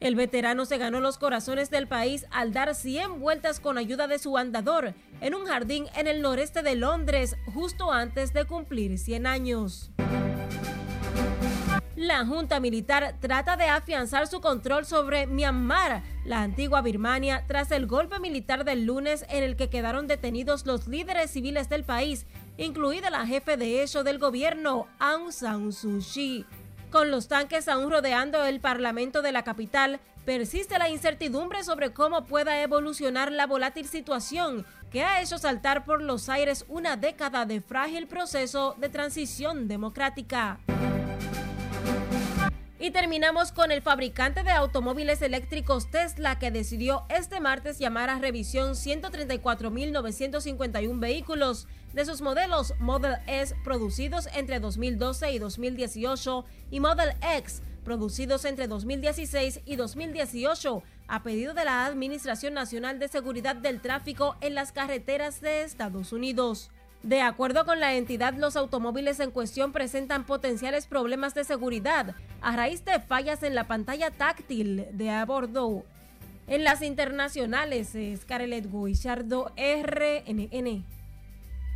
El 0.00 0.16
veterano 0.16 0.66
se 0.66 0.76
ganó 0.76 1.00
los 1.00 1.16
corazones 1.16 1.70
del 1.70 1.88
país 1.88 2.26
al 2.30 2.52
dar 2.52 2.74
100 2.74 3.18
vueltas 3.18 3.60
con 3.60 3.78
ayuda 3.78 4.08
de 4.08 4.18
su 4.18 4.36
andador 4.36 4.92
en 5.22 5.34
un 5.34 5.46
jardín 5.46 5.86
en 5.96 6.06
el 6.06 6.20
noreste 6.20 6.62
de 6.62 6.74
Londres 6.74 7.36
justo 7.54 7.90
antes 7.90 8.34
de 8.34 8.44
cumplir 8.44 8.98
100 8.98 9.26
años. 9.26 9.90
La 11.96 12.26
Junta 12.26 12.58
Militar 12.58 13.14
trata 13.20 13.56
de 13.56 13.66
afianzar 13.66 14.26
su 14.26 14.40
control 14.40 14.84
sobre 14.84 15.28
Myanmar, 15.28 16.02
la 16.24 16.42
antigua 16.42 16.82
Birmania, 16.82 17.44
tras 17.46 17.70
el 17.70 17.86
golpe 17.86 18.18
militar 18.18 18.64
del 18.64 18.84
lunes 18.84 19.24
en 19.28 19.44
el 19.44 19.54
que 19.54 19.70
quedaron 19.70 20.08
detenidos 20.08 20.66
los 20.66 20.88
líderes 20.88 21.30
civiles 21.30 21.68
del 21.68 21.84
país, 21.84 22.26
incluida 22.56 23.10
la 23.10 23.24
jefe 23.26 23.56
de 23.56 23.80
hecho 23.80 24.02
del 24.02 24.18
gobierno, 24.18 24.88
Aung 24.98 25.30
San 25.30 25.72
Suu 25.72 26.00
Kyi. 26.00 26.44
Con 26.90 27.12
los 27.12 27.28
tanques 27.28 27.68
aún 27.68 27.92
rodeando 27.92 28.44
el 28.44 28.58
Parlamento 28.58 29.22
de 29.22 29.30
la 29.30 29.44
capital, 29.44 30.00
persiste 30.24 30.78
la 30.78 30.88
incertidumbre 30.88 31.62
sobre 31.62 31.92
cómo 31.92 32.24
pueda 32.24 32.60
evolucionar 32.60 33.30
la 33.30 33.46
volátil 33.46 33.86
situación 33.86 34.66
que 34.90 35.04
ha 35.04 35.22
hecho 35.22 35.38
saltar 35.38 35.84
por 35.84 36.02
los 36.02 36.28
aires 36.28 36.64
una 36.68 36.96
década 36.96 37.46
de 37.46 37.60
frágil 37.60 38.08
proceso 38.08 38.74
de 38.80 38.88
transición 38.88 39.68
democrática. 39.68 40.58
Y 42.84 42.90
terminamos 42.90 43.50
con 43.50 43.72
el 43.72 43.80
fabricante 43.80 44.42
de 44.42 44.50
automóviles 44.50 45.22
eléctricos 45.22 45.90
Tesla 45.90 46.38
que 46.38 46.50
decidió 46.50 47.06
este 47.08 47.40
martes 47.40 47.78
llamar 47.78 48.10
a 48.10 48.18
revisión 48.18 48.72
134.951 48.72 51.00
vehículos 51.00 51.66
de 51.94 52.04
sus 52.04 52.20
modelos 52.20 52.74
Model 52.80 53.14
S 53.26 53.56
producidos 53.64 54.28
entre 54.34 54.60
2012 54.60 55.32
y 55.32 55.38
2018 55.38 56.44
y 56.70 56.80
Model 56.80 57.14
X 57.22 57.62
producidos 57.84 58.44
entre 58.44 58.68
2016 58.68 59.62
y 59.64 59.76
2018 59.76 60.82
a 61.08 61.22
pedido 61.22 61.54
de 61.54 61.64
la 61.64 61.86
Administración 61.86 62.52
Nacional 62.52 62.98
de 62.98 63.08
Seguridad 63.08 63.56
del 63.56 63.80
Tráfico 63.80 64.36
en 64.42 64.54
las 64.54 64.72
carreteras 64.72 65.40
de 65.40 65.62
Estados 65.62 66.12
Unidos. 66.12 66.70
De 67.04 67.20
acuerdo 67.20 67.66
con 67.66 67.80
la 67.80 67.92
entidad, 67.92 68.32
los 68.32 68.56
automóviles 68.56 69.20
en 69.20 69.30
cuestión 69.30 69.72
presentan 69.72 70.24
potenciales 70.24 70.86
problemas 70.86 71.34
de 71.34 71.44
seguridad 71.44 72.14
a 72.40 72.56
raíz 72.56 72.82
de 72.86 72.98
fallas 72.98 73.42
en 73.42 73.54
la 73.54 73.68
pantalla 73.68 74.10
táctil 74.10 74.86
de 74.90 75.10
a. 75.10 75.84
En 76.46 76.64
las 76.64 76.80
internacionales, 76.80 77.94
Scarlett 78.16 78.72
Guichardo, 78.72 79.52
RNN. 79.54 80.82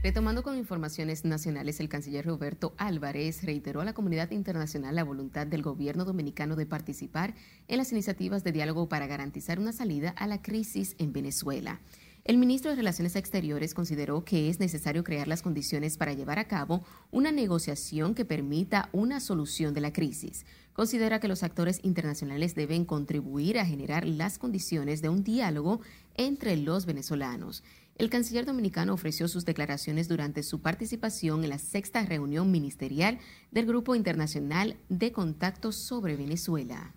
Retomando 0.02 0.42
con 0.42 0.56
informaciones 0.56 1.26
nacionales, 1.26 1.78
el 1.80 1.90
canciller 1.90 2.24
Roberto 2.24 2.72
Álvarez 2.78 3.44
reiteró 3.44 3.82
a 3.82 3.84
la 3.84 3.92
comunidad 3.92 4.30
internacional 4.30 4.94
la 4.94 5.04
voluntad 5.04 5.46
del 5.46 5.60
gobierno 5.60 6.06
dominicano 6.06 6.56
de 6.56 6.64
participar 6.64 7.34
en 7.66 7.76
las 7.76 7.92
iniciativas 7.92 8.44
de 8.44 8.52
diálogo 8.52 8.88
para 8.88 9.06
garantizar 9.06 9.58
una 9.58 9.72
salida 9.72 10.08
a 10.10 10.26
la 10.26 10.40
crisis 10.40 10.96
en 10.98 11.12
Venezuela. 11.12 11.80
El 12.28 12.36
ministro 12.36 12.70
de 12.70 12.76
Relaciones 12.76 13.16
Exteriores 13.16 13.72
consideró 13.72 14.22
que 14.22 14.50
es 14.50 14.60
necesario 14.60 15.02
crear 15.02 15.26
las 15.26 15.40
condiciones 15.40 15.96
para 15.96 16.12
llevar 16.12 16.38
a 16.38 16.46
cabo 16.46 16.84
una 17.10 17.32
negociación 17.32 18.14
que 18.14 18.26
permita 18.26 18.90
una 18.92 19.18
solución 19.18 19.72
de 19.72 19.80
la 19.80 19.94
crisis. 19.94 20.44
Considera 20.74 21.20
que 21.20 21.28
los 21.28 21.42
actores 21.42 21.80
internacionales 21.84 22.54
deben 22.54 22.84
contribuir 22.84 23.58
a 23.58 23.64
generar 23.64 24.06
las 24.06 24.36
condiciones 24.36 25.00
de 25.00 25.08
un 25.08 25.24
diálogo 25.24 25.80
entre 26.16 26.58
los 26.58 26.84
venezolanos. 26.84 27.64
El 27.96 28.10
canciller 28.10 28.44
dominicano 28.44 28.92
ofreció 28.92 29.26
sus 29.26 29.46
declaraciones 29.46 30.06
durante 30.06 30.42
su 30.42 30.60
participación 30.60 31.44
en 31.44 31.48
la 31.48 31.58
sexta 31.58 32.04
reunión 32.04 32.50
ministerial 32.50 33.20
del 33.52 33.64
Grupo 33.64 33.94
Internacional 33.94 34.76
de 34.90 35.12
Contactos 35.12 35.76
sobre 35.76 36.16
Venezuela. 36.16 36.94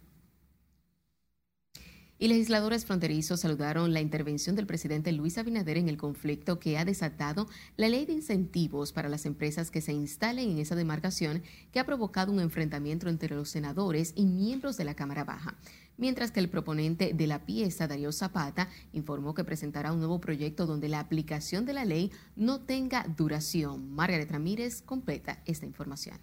Y 2.22 2.28
legisladores 2.28 2.86
fronterizos 2.86 3.40
saludaron 3.40 3.94
la 3.94 4.00
intervención 4.00 4.56
del 4.56 4.68
presidente 4.68 5.12
Luis 5.12 5.40
Abinader 5.40 5.78
en 5.78 5.90
el 5.90 5.98
conflicto 5.98 6.60
que 6.60 6.78
ha 6.78 6.86
desatado 6.86 7.48
la 7.78 7.90
ley 7.90 8.06
de 8.06 8.14
incentivos 8.14 8.92
para 8.92 9.10
las 9.10 9.26
empresas 9.26 9.72
que 9.72 9.82
se 9.82 9.92
instalen 9.92 10.52
en 10.52 10.60
esa 10.60 10.76
demarcación 10.76 11.42
que 11.72 11.80
ha 11.80 11.86
provocado 11.88 12.32
un 12.32 12.40
enfrentamiento 12.40 13.10
entre 13.10 13.36
los 13.36 13.50
senadores 13.50 14.14
y 14.16 14.28
miembros 14.28 14.78
de 14.78 14.84
la 14.84 14.94
Cámara 14.94 15.24
Baja. 15.24 15.56
Mientras 15.98 16.30
que 16.30 16.40
el 16.40 16.48
proponente 16.48 17.12
de 17.16 17.26
la 17.26 17.44
pieza, 17.44 17.88
Darío 17.88 18.12
Zapata, 18.12 18.70
informó 18.94 19.34
que 19.34 19.44
presentará 19.44 19.92
un 19.92 19.98
nuevo 19.98 20.22
proyecto 20.22 20.68
donde 20.68 20.90
la 20.90 21.00
aplicación 21.00 21.66
de 21.66 21.74
la 21.74 21.86
ley 21.86 22.12
no 22.36 22.62
tenga 22.62 23.04
duración. 23.18 23.96
Margaret 23.96 24.30
Ramírez 24.30 24.84
completa 24.84 25.42
esta 25.48 25.66
información. 25.66 26.20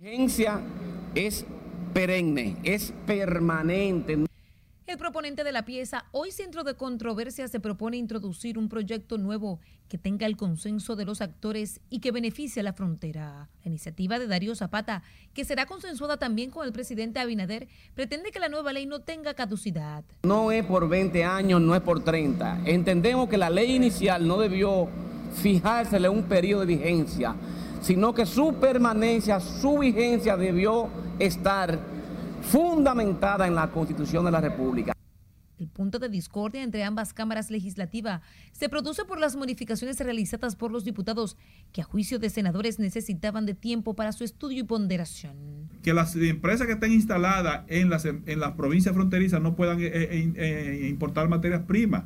La 0.00 0.62
es 1.16 1.44
perenne, 1.92 2.56
es 2.62 2.92
permanente. 3.04 4.27
El 4.88 4.96
proponente 4.96 5.44
de 5.44 5.52
la 5.52 5.66
pieza, 5.66 6.06
hoy 6.12 6.30
centro 6.30 6.64
de 6.64 6.72
controversia, 6.72 7.46
se 7.46 7.60
propone 7.60 7.98
introducir 7.98 8.56
un 8.56 8.70
proyecto 8.70 9.18
nuevo 9.18 9.60
que 9.86 9.98
tenga 9.98 10.24
el 10.24 10.38
consenso 10.38 10.96
de 10.96 11.04
los 11.04 11.20
actores 11.20 11.82
y 11.90 11.98
que 11.98 12.10
beneficie 12.10 12.60
a 12.60 12.62
la 12.62 12.72
frontera. 12.72 13.50
La 13.62 13.68
iniciativa 13.68 14.18
de 14.18 14.26
Darío 14.26 14.54
Zapata, 14.54 15.02
que 15.34 15.44
será 15.44 15.66
consensuada 15.66 16.16
también 16.16 16.50
con 16.50 16.64
el 16.66 16.72
presidente 16.72 17.20
Abinader, 17.20 17.68
pretende 17.94 18.30
que 18.30 18.38
la 18.38 18.48
nueva 18.48 18.72
ley 18.72 18.86
no 18.86 19.00
tenga 19.00 19.34
caducidad. 19.34 20.04
No 20.22 20.52
es 20.52 20.64
por 20.64 20.88
20 20.88 21.22
años, 21.22 21.60
no 21.60 21.74
es 21.74 21.82
por 21.82 22.02
30. 22.02 22.62
Entendemos 22.64 23.28
que 23.28 23.36
la 23.36 23.50
ley 23.50 23.74
inicial 23.74 24.26
no 24.26 24.38
debió 24.38 24.88
fijársele 25.34 26.08
un 26.08 26.22
periodo 26.22 26.62
de 26.64 26.76
vigencia, 26.76 27.34
sino 27.82 28.14
que 28.14 28.24
su 28.24 28.54
permanencia, 28.54 29.38
su 29.38 29.80
vigencia 29.80 30.34
debió 30.38 30.88
estar 31.18 31.97
fundamentada 32.48 33.46
en 33.46 33.54
la 33.54 33.70
Constitución 33.70 34.24
de 34.24 34.30
la 34.30 34.40
República. 34.40 34.92
El 35.58 35.68
punto 35.68 35.98
de 35.98 36.08
discordia 36.08 36.62
entre 36.62 36.84
ambas 36.84 37.12
cámaras 37.12 37.50
legislativas 37.50 38.22
se 38.52 38.68
produce 38.68 39.04
por 39.04 39.18
las 39.18 39.34
modificaciones 39.34 39.98
realizadas 39.98 40.54
por 40.54 40.70
los 40.70 40.84
diputados 40.84 41.36
que 41.72 41.80
a 41.80 41.84
juicio 41.84 42.20
de 42.20 42.30
senadores 42.30 42.78
necesitaban 42.78 43.44
de 43.44 43.54
tiempo 43.54 43.94
para 43.94 44.12
su 44.12 44.22
estudio 44.22 44.60
y 44.60 44.62
ponderación. 44.62 45.36
Que 45.82 45.92
las 45.92 46.14
empresas 46.14 46.66
que 46.68 46.74
estén 46.74 46.92
instaladas 46.92 47.64
en 47.66 47.90
las, 47.90 48.04
en 48.04 48.40
las 48.40 48.52
provincias 48.52 48.94
fronterizas 48.94 49.42
no 49.42 49.56
puedan 49.56 49.80
eh, 49.80 49.86
eh, 49.86 50.32
eh, 50.36 50.86
importar 50.88 51.28
materias 51.28 51.62
primas. 51.66 52.04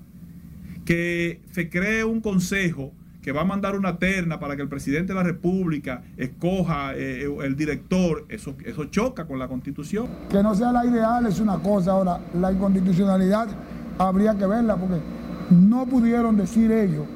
Que 0.87 1.42
se 1.52 1.68
cree 1.68 2.05
un 2.05 2.22
consejo 2.22 2.94
que 3.23 3.33
va 3.33 3.43
a 3.43 3.45
mandar 3.45 3.77
una 3.77 3.99
terna 3.99 4.41
para 4.41 4.57
que 4.57 4.63
el 4.63 4.69
presidente 4.69 5.13
de 5.13 5.15
la 5.15 5.23
República 5.23 6.03
escoja 6.17 6.95
eh, 6.95 7.29
el 7.43 7.57
director, 7.57 8.27
eso, 8.29 8.55
eso 8.65 8.85
choca 8.87 9.27
con 9.27 9.39
la 9.39 9.49
constitución. 9.49 10.09
Que 10.29 10.43
no 10.43 10.55
sea 10.55 10.73
la 10.73 10.85
ideal 10.85 11.25
es 11.27 11.39
una 11.39 11.59
cosa, 11.59 11.93
ahora 11.93 12.21
la 12.35 12.53
inconstitucionalidad 12.53 13.49
habría 13.99 14.37
que 14.37 14.47
verla 14.47 14.77
porque 14.77 15.01
no 15.51 15.87
pudieron 15.87 16.37
decir 16.37 16.71
ellos 16.73 17.07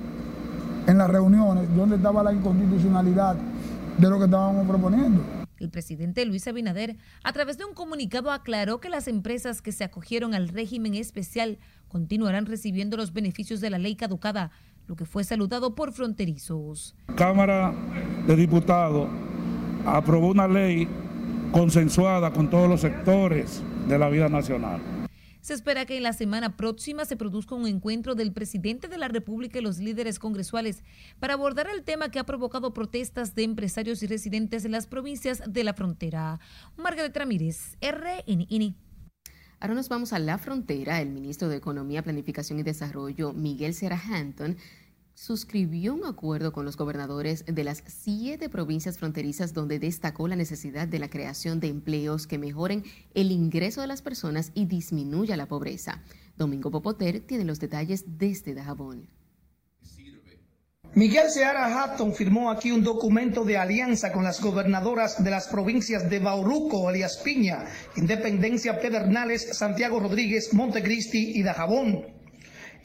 en 0.86 0.98
las 0.98 1.10
reuniones 1.10 1.74
dónde 1.74 1.96
estaba 1.96 2.22
la 2.22 2.32
inconstitucionalidad 2.32 3.36
de 3.98 4.10
lo 4.10 4.18
que 4.18 4.26
estábamos 4.26 4.66
proponiendo. 4.66 5.22
El 5.58 5.70
presidente 5.70 6.24
Luis 6.26 6.46
Abinader, 6.46 6.96
a 7.24 7.32
través 7.32 7.56
de 7.56 7.64
un 7.64 7.72
comunicado, 7.72 8.30
aclaró 8.30 8.78
que 8.78 8.90
las 8.90 9.08
empresas 9.08 9.62
que 9.62 9.72
se 9.72 9.84
acogieron 9.84 10.34
al 10.34 10.48
régimen 10.48 10.94
especial 10.94 11.58
continuarán 11.88 12.44
recibiendo 12.44 12.96
los 12.98 13.14
beneficios 13.14 13.60
de 13.60 13.70
la 13.70 13.78
ley 13.78 13.96
caducada, 13.96 14.50
lo 14.86 14.96
que 14.96 15.04
fue 15.04 15.24
saludado 15.24 15.74
por 15.74 15.92
fronterizos. 15.92 16.94
Cámara 17.16 17.72
de 18.26 18.36
Diputados 18.36 19.08
aprobó 19.84 20.28
una 20.28 20.48
ley 20.48 20.88
consensuada 21.52 22.32
con 22.32 22.50
todos 22.50 22.68
los 22.68 22.80
sectores 22.80 23.62
de 23.88 23.98
la 23.98 24.08
vida 24.08 24.28
nacional. 24.28 24.80
Se 25.46 25.54
espera 25.54 25.86
que 25.86 25.96
en 25.96 26.02
la 26.02 26.12
semana 26.12 26.56
próxima 26.56 27.04
se 27.04 27.16
produzca 27.16 27.54
un 27.54 27.68
encuentro 27.68 28.16
del 28.16 28.32
presidente 28.32 28.88
de 28.88 28.98
la 28.98 29.06
República 29.06 29.60
y 29.60 29.62
los 29.62 29.78
líderes 29.78 30.18
congresuales 30.18 30.82
para 31.20 31.34
abordar 31.34 31.68
el 31.72 31.84
tema 31.84 32.10
que 32.10 32.18
ha 32.18 32.26
provocado 32.26 32.74
protestas 32.74 33.36
de 33.36 33.44
empresarios 33.44 34.02
y 34.02 34.08
residentes 34.08 34.64
en 34.64 34.72
las 34.72 34.88
provincias 34.88 35.44
de 35.46 35.62
la 35.62 35.72
frontera. 35.72 36.40
Margaret 36.76 37.16
Ramírez, 37.16 37.76
RNN. 37.80 38.74
Ahora 39.58 39.74
nos 39.74 39.88
vamos 39.88 40.12
a 40.12 40.18
la 40.18 40.36
frontera. 40.36 41.00
El 41.00 41.08
ministro 41.10 41.48
de 41.48 41.56
Economía, 41.56 42.02
Planificación 42.02 42.58
y 42.58 42.62
Desarrollo, 42.62 43.32
Miguel 43.32 43.72
Serra 43.72 44.00
Hampton, 44.10 44.56
suscribió 45.14 45.94
un 45.94 46.04
acuerdo 46.04 46.52
con 46.52 46.66
los 46.66 46.76
gobernadores 46.76 47.42
de 47.46 47.64
las 47.64 47.82
siete 47.86 48.50
provincias 48.50 48.98
fronterizas 48.98 49.54
donde 49.54 49.78
destacó 49.78 50.28
la 50.28 50.36
necesidad 50.36 50.86
de 50.86 50.98
la 50.98 51.08
creación 51.08 51.58
de 51.58 51.68
empleos 51.68 52.26
que 52.26 52.36
mejoren 52.36 52.84
el 53.14 53.32
ingreso 53.32 53.80
de 53.80 53.86
las 53.86 54.02
personas 54.02 54.52
y 54.52 54.66
disminuya 54.66 55.38
la 55.38 55.48
pobreza. 55.48 56.02
Domingo 56.36 56.70
Popoter 56.70 57.20
tiene 57.20 57.46
los 57.46 57.58
detalles 57.58 58.04
desde 58.18 58.52
Dajabón. 58.52 59.15
Miguel 60.96 61.28
Seara 61.28 61.66
Hatton 61.66 62.14
firmó 62.14 62.50
aquí 62.50 62.72
un 62.72 62.82
documento 62.82 63.44
de 63.44 63.58
alianza 63.58 64.12
con 64.12 64.24
las 64.24 64.40
gobernadoras 64.40 65.22
de 65.22 65.30
las 65.30 65.46
provincias 65.46 66.08
de 66.08 66.20
Bauruco, 66.20 66.88
Elias 66.88 67.18
Piña, 67.22 67.66
Independencia 67.98 68.80
Pedernales, 68.80 69.58
Santiago 69.58 70.00
Rodríguez, 70.00 70.54
Montecristi 70.54 71.38
y 71.38 71.42
Dajabón. 71.42 72.06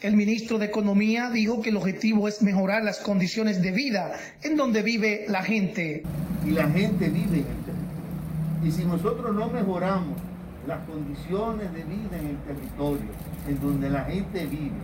El 0.01 0.17
ministro 0.17 0.59
de 0.59 0.65
Economía 0.65 1.29
dijo 1.29 1.61
que 1.61 1.69
el 1.69 1.77
objetivo 1.77 2.27
es 2.27 2.41
mejorar 2.41 2.83
las 2.83 2.99
condiciones 2.99 3.61
de 3.61 3.71
vida 3.71 4.11
en 4.43 4.57
donde 4.57 4.81
vive 4.81 5.23
la 5.29 5.41
gente. 5.43 6.03
Y 6.45 6.49
la 6.49 6.67
gente 6.67 7.07
vive 7.07 7.37
en 7.37 7.45
el 7.45 7.63
territorio. 7.63 8.65
Y 8.65 8.71
si 8.73 8.83
nosotros 8.83 9.33
no 9.33 9.47
mejoramos 9.47 10.17
las 10.67 10.85
condiciones 10.85 11.71
de 11.71 11.83
vida 11.85 12.19
en 12.19 12.27
el 12.27 12.37
territorio, 12.39 13.09
en 13.47 13.61
donde 13.61 13.89
la 13.89 14.03
gente 14.03 14.47
vive, 14.47 14.75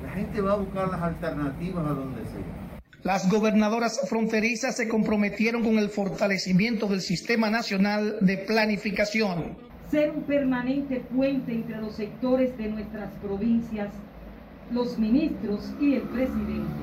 la 0.00 0.10
gente 0.10 0.40
va 0.40 0.52
a 0.52 0.56
buscar 0.58 0.88
las 0.88 1.02
alternativas 1.02 1.84
a 1.84 1.90
donde 1.90 2.22
sea. 2.22 2.57
Las 3.04 3.30
gobernadoras 3.30 4.00
fronterizas 4.08 4.76
se 4.76 4.88
comprometieron 4.88 5.62
con 5.62 5.78
el 5.78 5.88
fortalecimiento 5.88 6.88
del 6.88 7.00
Sistema 7.00 7.48
Nacional 7.48 8.16
de 8.20 8.38
Planificación. 8.38 9.56
Ser 9.88 10.10
un 10.10 10.24
permanente 10.24 11.04
puente 11.14 11.52
entre 11.52 11.76
los 11.76 11.94
sectores 11.94 12.58
de 12.58 12.68
nuestras 12.68 13.10
provincias, 13.22 13.90
los 14.72 14.98
ministros 14.98 15.72
y 15.80 15.94
el 15.94 16.02
presidente. 16.02 16.74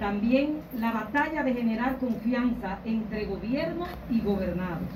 También 0.00 0.60
la 0.76 0.90
batalla 0.90 1.44
de 1.44 1.54
generar 1.54 1.98
confianza 1.98 2.80
entre 2.84 3.26
gobierno 3.26 3.86
y 4.10 4.20
gobernados. 4.20 4.88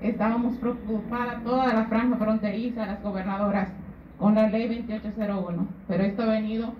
Estábamos 0.00 0.56
preocupadas 0.56 1.44
toda 1.44 1.74
la 1.74 1.84
franja 1.84 2.16
fronteriza, 2.16 2.86
las 2.86 3.02
gobernadoras, 3.02 3.68
con 4.18 4.34
la 4.34 4.48
ley 4.48 4.66
2801, 4.66 5.68
pero 5.86 6.04
esto 6.04 6.22
ha 6.22 6.26
venido 6.26 6.72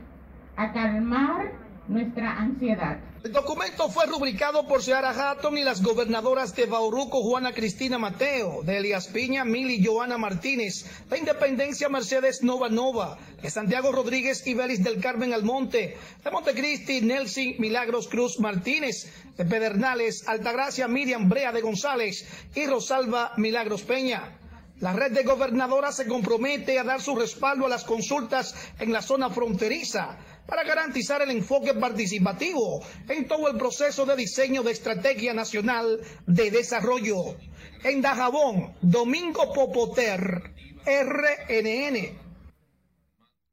a 0.57 0.73
calmar 0.73 1.62
nuestra 1.89 2.39
ansiedad. 2.39 2.99
El 3.25 3.33
documento 3.33 3.89
fue 3.89 4.07
rubricado 4.07 4.67
por 4.67 4.83
Seara 4.83 5.11
Hatton 5.11 5.57
y 5.57 5.63
las 5.63 5.81
gobernadoras 5.81 6.57
de 6.57 6.67
Bauruco, 6.67 7.23
Juana 7.23 7.53
Cristina 7.53 7.97
Mateo, 7.97 8.63
de 8.65 8.79
Elias 8.79 9.07
Piña, 9.07 9.45
Mili 9.45 9.85
Joana 9.85 10.19
Martínez, 10.19 10.85
de 11.09 11.19
Independencia 11.19 11.89
Mercedes 11.89 12.43
Nova 12.43 12.69
Nova, 12.69 13.19
de 13.41 13.49
Santiago 13.49 13.93
Rodríguez 13.93 14.45
y 14.47 14.55
Belis 14.55 14.83
del 14.83 15.01
Carmen 15.01 15.33
Almonte, 15.33 15.97
de 16.25 16.31
Montecristi 16.31 17.01
Nelson 17.01 17.55
Milagros 17.59 18.09
Cruz 18.09 18.41
Martínez, 18.41 19.13
de 19.37 19.45
Pedernales 19.45 20.27
Altagracia 20.27 20.89
Miriam 20.89 21.29
Brea 21.29 21.53
de 21.53 21.61
González 21.61 22.27
y 22.57 22.67
Rosalba 22.67 23.35
Milagros 23.37 23.83
Peña. 23.83 24.39
La 24.81 24.93
red 24.93 25.13
de 25.13 25.23
gobernadoras 25.23 25.95
se 25.95 26.09
compromete 26.09 26.77
a 26.77 26.83
dar 26.83 27.01
su 27.01 27.15
respaldo 27.15 27.67
a 27.67 27.69
las 27.69 27.85
consultas 27.85 28.57
en 28.81 28.93
la 28.93 29.01
zona 29.01 29.31
fronteriza 29.31 30.19
para 30.47 30.65
garantizar 30.65 31.23
el 31.23 31.31
enfoque 31.31 31.75
participativo 31.75 32.85
en 33.09 33.27
todo 33.27 33.49
el 33.49 33.57
proceso 33.57 34.05
de 34.07 34.17
diseño 34.17 34.63
de 34.63 34.73
estrategia 34.73 35.35
nacional 35.35 36.01
de 36.27 36.51
desarrollo. 36.51 37.37
En 37.85 38.03
Dajabón, 38.03 38.75
Domingo 38.81 39.53
Popoter, 39.53 40.53
RNN. 40.85 42.23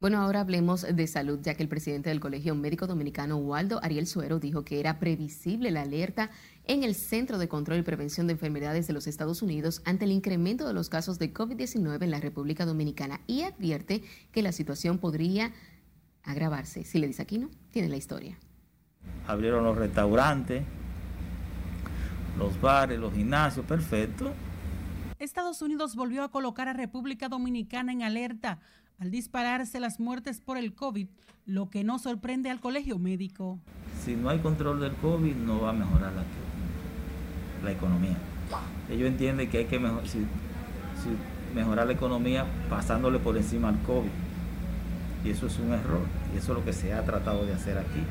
Bueno, 0.02 0.21
ahora 0.21 0.39
hablemos 0.39 0.86
de 0.95 1.08
salud, 1.08 1.39
ya 1.41 1.56
que 1.56 1.63
el 1.63 1.67
presidente 1.67 2.10
del 2.10 2.21
Colegio 2.21 2.56
Médico 2.56 2.88
Dominicano, 2.88 3.36
Waldo 3.36 3.82
Ariel 3.84 4.08
Suero, 4.08 4.39
dijo 4.39 4.63
que 4.63 4.80
era 4.80 4.97
previsible 4.97 5.71
la 5.71 5.82
alerta 5.82 6.32
en 6.67 6.86
el 6.86 6.95
Centro 6.95 7.38
de 7.38 7.49
Control 7.49 7.80
y 7.80 7.82
Prevención 7.82 8.25
de 8.25 8.32
Enfermedades 8.32 8.88
de 8.88 8.93
los 8.93 9.08
Estados 9.08 9.41
Unidos 9.41 9.82
ante 9.84 10.06
el 10.06 10.13
incremento 10.13 10.65
de 10.65 10.73
los 10.73 10.88
casos 10.88 11.19
de 11.19 11.34
COVID-19 11.34 12.02
en 12.02 12.12
la 12.12 12.21
República 12.21 12.65
Dominicana 12.65 13.19
y 13.28 13.41
advierte 13.41 14.02
que 14.32 14.41
la 14.41 14.54
situación 14.54 14.99
podría 14.99 15.52
agravarse. 16.31 16.83
Si 16.83 16.99
le 16.99 17.07
dice 17.07 17.21
aquí, 17.21 17.37
no, 17.37 17.49
tiene 17.71 17.89
la 17.89 17.97
historia. 17.97 18.37
Abrieron 19.27 19.63
los 19.63 19.77
restaurantes, 19.77 20.63
los 22.37 22.59
bares, 22.61 22.99
los 22.99 23.13
gimnasios, 23.13 23.65
perfecto. 23.65 24.33
Estados 25.19 25.61
Unidos 25.61 25.95
volvió 25.95 26.23
a 26.23 26.31
colocar 26.31 26.67
a 26.67 26.73
República 26.73 27.27
Dominicana 27.27 27.91
en 27.91 28.03
alerta 28.03 28.59
al 28.99 29.11
dispararse 29.11 29.79
las 29.79 29.99
muertes 29.99 30.39
por 30.41 30.57
el 30.57 30.73
COVID, 30.73 31.07
lo 31.45 31.69
que 31.69 31.83
no 31.83 31.99
sorprende 31.99 32.49
al 32.49 32.59
colegio 32.59 32.99
médico. 32.99 33.59
Si 34.03 34.15
no 34.15 34.29
hay 34.29 34.39
control 34.39 34.79
del 34.79 34.93
COVID, 34.95 35.35
no 35.35 35.61
va 35.61 35.69
a 35.71 35.73
mejorar 35.73 36.13
la, 36.13 36.23
la 37.63 37.71
economía. 37.71 38.17
Ellos 38.89 39.07
entienden 39.07 39.49
que 39.49 39.59
hay 39.59 39.65
que 39.65 39.79
mejorar 41.55 41.87
la 41.87 41.93
economía 41.93 42.45
pasándole 42.69 43.19
por 43.19 43.37
encima 43.37 43.69
al 43.69 43.81
COVID. 43.83 44.09
Y 45.25 45.29
eso 45.29 45.47
es 45.47 45.59
un 45.59 45.73
error. 45.73 46.18
Y 46.33 46.37
eso 46.37 46.51
es 46.51 46.59
lo 46.59 46.65
que 46.65 46.73
se 46.73 46.93
ha 46.93 47.03
tratado 47.03 47.45
de 47.45 47.53
hacer 47.53 47.77
aquí. 47.77 48.03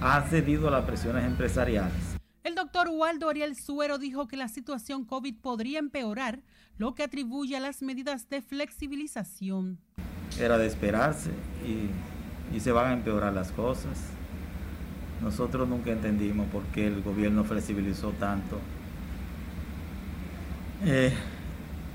Ha 0.00 0.22
cedido 0.22 0.68
a 0.68 0.70
las 0.70 0.84
presiones 0.84 1.24
empresariales. 1.24 2.14
El 2.44 2.54
doctor 2.54 2.88
Waldo 2.90 3.30
Ariel 3.30 3.56
Suero 3.56 3.96
dijo 3.96 4.28
que 4.28 4.36
la 4.36 4.48
situación 4.48 5.06
COVID 5.06 5.36
podría 5.40 5.78
empeorar, 5.78 6.40
lo 6.76 6.94
que 6.94 7.02
atribuye 7.02 7.56
a 7.56 7.60
las 7.60 7.80
medidas 7.80 8.28
de 8.28 8.42
flexibilización. 8.42 9.78
Era 10.38 10.58
de 10.58 10.66
esperarse 10.66 11.30
y, 11.66 12.60
se 12.60 12.70
van 12.70 12.88
a 12.88 12.92
empeorar 12.92 13.32
las 13.32 13.50
cosas. 13.50 13.98
Nosotros 15.22 15.66
nunca 15.66 15.90
entendimos 15.90 16.46
por 16.48 16.62
qué 16.64 16.86
el 16.86 17.02
gobierno 17.02 17.44
flexibilizó 17.44 18.10
tanto 18.10 18.60
eh, 20.84 21.14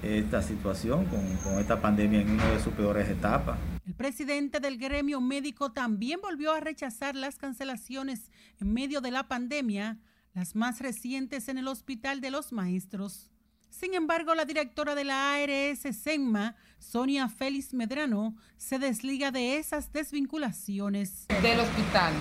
esta 0.01 0.41
situación 0.41 1.05
con, 1.05 1.21
con 1.43 1.59
esta 1.59 1.79
pandemia 1.79 2.21
en 2.21 2.31
una 2.31 2.49
de 2.49 2.59
sus 2.59 2.73
peores 2.73 3.07
etapas. 3.07 3.57
Presidente 3.99 4.62
del 4.62 4.77
gremio 4.77 5.19
médico 5.19 5.73
también 5.73 6.21
volvió 6.21 6.53
a 6.53 6.62
rechazar 6.62 7.15
las 7.15 7.38
cancelaciones 7.38 8.31
en 8.62 8.71
medio 8.71 9.01
de 9.01 9.12
la 9.12 9.27
pandemia 9.27 9.97
las 10.33 10.55
más 10.55 10.79
recientes 10.79 11.49
en 11.49 11.57
el 11.57 11.67
Hospital 11.67 12.21
de 12.21 12.31
los 12.31 12.53
Maestros. 12.53 13.29
Sin 13.69 13.93
embargo, 13.93 14.35
la 14.35 14.45
directora 14.45 14.95
de 14.95 15.03
la 15.03 15.33
ARS 15.33 15.81
SENMA, 15.81 16.55
Sonia 16.77 17.27
Félix 17.27 17.73
Medrano, 17.73 18.38
se 18.55 18.79
desliga 18.79 19.31
de 19.31 19.57
esas 19.57 19.91
desvinculaciones. 19.91 21.27
Del 21.41 21.59
hospital. 21.59 22.13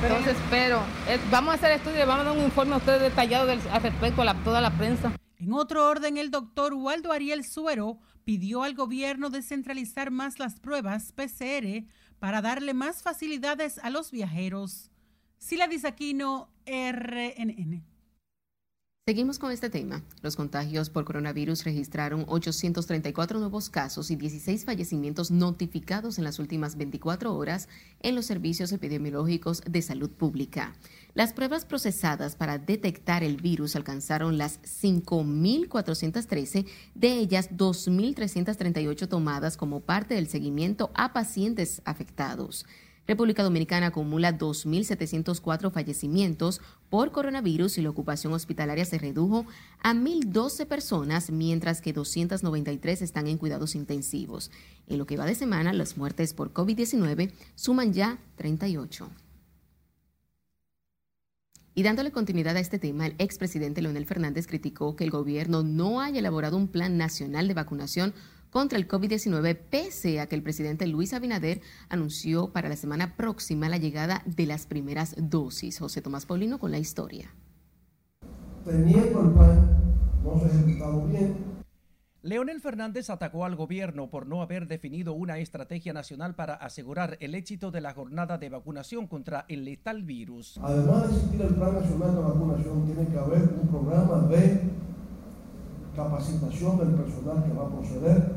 Entonces, 0.00 0.36
pero 0.48 0.78
eh, 1.08 1.18
vamos 1.28 1.54
a 1.54 1.56
hacer 1.56 1.72
estudios, 1.72 2.06
vamos 2.06 2.24
a 2.24 2.28
dar 2.28 2.38
un 2.38 2.44
informe 2.44 2.74
a 2.74 2.76
ustedes 2.76 3.02
detallado 3.02 3.50
al 3.50 3.82
respecto 3.82 4.22
a 4.22 4.34
toda 4.44 4.60
la 4.60 4.70
prensa. 4.78 5.12
En 5.38 5.52
otro 5.52 5.88
orden, 5.88 6.18
el 6.18 6.30
doctor 6.30 6.72
Waldo 6.74 7.10
Ariel 7.10 7.44
Suero 7.44 7.98
pidió 8.28 8.62
al 8.62 8.74
gobierno 8.74 9.30
descentralizar 9.30 10.10
más 10.10 10.38
las 10.38 10.60
pruebas 10.60 11.12
PCR 11.12 11.86
para 12.18 12.42
darle 12.42 12.74
más 12.74 13.00
facilidades 13.02 13.78
a 13.78 13.88
los 13.88 14.10
viajeros. 14.10 14.90
Sila 15.38 15.66
Disaquino, 15.66 16.50
RNN. 16.66 17.86
Seguimos 19.06 19.38
con 19.38 19.50
este 19.50 19.70
tema. 19.70 20.04
Los 20.20 20.36
contagios 20.36 20.90
por 20.90 21.06
coronavirus 21.06 21.64
registraron 21.64 22.26
834 22.28 23.38
nuevos 23.38 23.70
casos 23.70 24.10
y 24.10 24.16
16 24.16 24.66
fallecimientos 24.66 25.30
notificados 25.30 26.18
en 26.18 26.24
las 26.24 26.38
últimas 26.38 26.76
24 26.76 27.34
horas 27.34 27.70
en 28.00 28.14
los 28.14 28.26
servicios 28.26 28.72
epidemiológicos 28.72 29.62
de 29.62 29.80
salud 29.80 30.10
pública. 30.10 30.74
Las 31.14 31.32
pruebas 31.32 31.64
procesadas 31.64 32.36
para 32.36 32.58
detectar 32.58 33.24
el 33.24 33.38
virus 33.38 33.76
alcanzaron 33.76 34.36
las 34.38 34.62
5.413, 34.62 36.66
de 36.94 37.12
ellas 37.14 37.50
2.338 37.50 39.08
tomadas 39.08 39.56
como 39.56 39.80
parte 39.80 40.14
del 40.14 40.28
seguimiento 40.28 40.92
a 40.94 41.12
pacientes 41.12 41.82
afectados. 41.84 42.64
República 43.08 43.42
Dominicana 43.42 43.86
acumula 43.86 44.36
2.704 44.36 45.72
fallecimientos 45.72 46.60
por 46.90 47.10
coronavirus 47.10 47.78
y 47.78 47.82
la 47.82 47.88
ocupación 47.88 48.34
hospitalaria 48.34 48.84
se 48.84 48.98
redujo 48.98 49.46
a 49.82 49.94
1.012 49.94 50.66
personas, 50.66 51.30
mientras 51.30 51.80
que 51.80 51.94
293 51.94 53.00
están 53.00 53.26
en 53.26 53.38
cuidados 53.38 53.74
intensivos. 53.74 54.50
En 54.86 54.98
lo 54.98 55.06
que 55.06 55.16
va 55.16 55.24
de 55.24 55.34
semana, 55.34 55.72
las 55.72 55.96
muertes 55.96 56.34
por 56.34 56.52
COVID-19 56.52 57.32
suman 57.54 57.94
ya 57.94 58.18
38. 58.36 59.08
Y 61.78 61.84
dándole 61.84 62.10
continuidad 62.10 62.56
a 62.56 62.58
este 62.58 62.80
tema, 62.80 63.06
el 63.06 63.14
expresidente 63.18 63.80
Leonel 63.80 64.04
Fernández 64.04 64.48
criticó 64.48 64.96
que 64.96 65.04
el 65.04 65.12
gobierno 65.12 65.62
no 65.62 66.00
haya 66.00 66.18
elaborado 66.18 66.56
un 66.56 66.66
plan 66.66 66.96
nacional 66.96 67.46
de 67.46 67.54
vacunación 67.54 68.14
contra 68.50 68.76
el 68.76 68.88
COVID-19, 68.88 69.56
pese 69.70 70.18
a 70.18 70.26
que 70.26 70.34
el 70.34 70.42
presidente 70.42 70.88
Luis 70.88 71.14
Abinader 71.14 71.60
anunció 71.88 72.52
para 72.52 72.68
la 72.68 72.74
semana 72.74 73.14
próxima 73.14 73.68
la 73.68 73.76
llegada 73.76 74.24
de 74.26 74.46
las 74.46 74.66
primeras 74.66 75.14
dosis. 75.16 75.78
José 75.78 76.02
Tomás 76.02 76.26
Paulino 76.26 76.58
con 76.58 76.72
la 76.72 76.80
historia. 76.80 77.32
Teniendo 78.64 79.22
el 79.22 79.30
plan, 79.30 79.94
no 80.24 80.40
se 80.40 80.46
ejecutado 80.46 81.06
bien. 81.06 81.57
Leonel 82.22 82.60
Fernández 82.60 83.10
atacó 83.10 83.44
al 83.44 83.54
gobierno 83.54 84.10
por 84.10 84.26
no 84.26 84.42
haber 84.42 84.66
definido 84.66 85.12
una 85.12 85.38
estrategia 85.38 85.92
nacional 85.92 86.34
para 86.34 86.54
asegurar 86.54 87.16
el 87.20 87.36
éxito 87.36 87.70
de 87.70 87.80
la 87.80 87.94
jornada 87.94 88.38
de 88.38 88.48
vacunación 88.48 89.06
contra 89.06 89.44
el 89.46 89.64
letal 89.64 90.02
virus. 90.02 90.58
Además 90.60 91.08
de 91.08 91.14
existir 91.14 91.42
el 91.42 91.54
Plan 91.54 91.74
Nacional 91.74 92.16
de 92.16 92.22
Vacunación, 92.22 92.84
tiene 92.86 93.06
que 93.06 93.18
haber 93.18 93.42
un 93.42 93.68
programa 93.68 94.26
de 94.26 94.62
capacitación 95.94 96.78
del 96.78 96.88
personal 96.88 97.44
que 97.44 97.52
va 97.52 97.66
a 97.66 97.70
proceder 97.70 98.32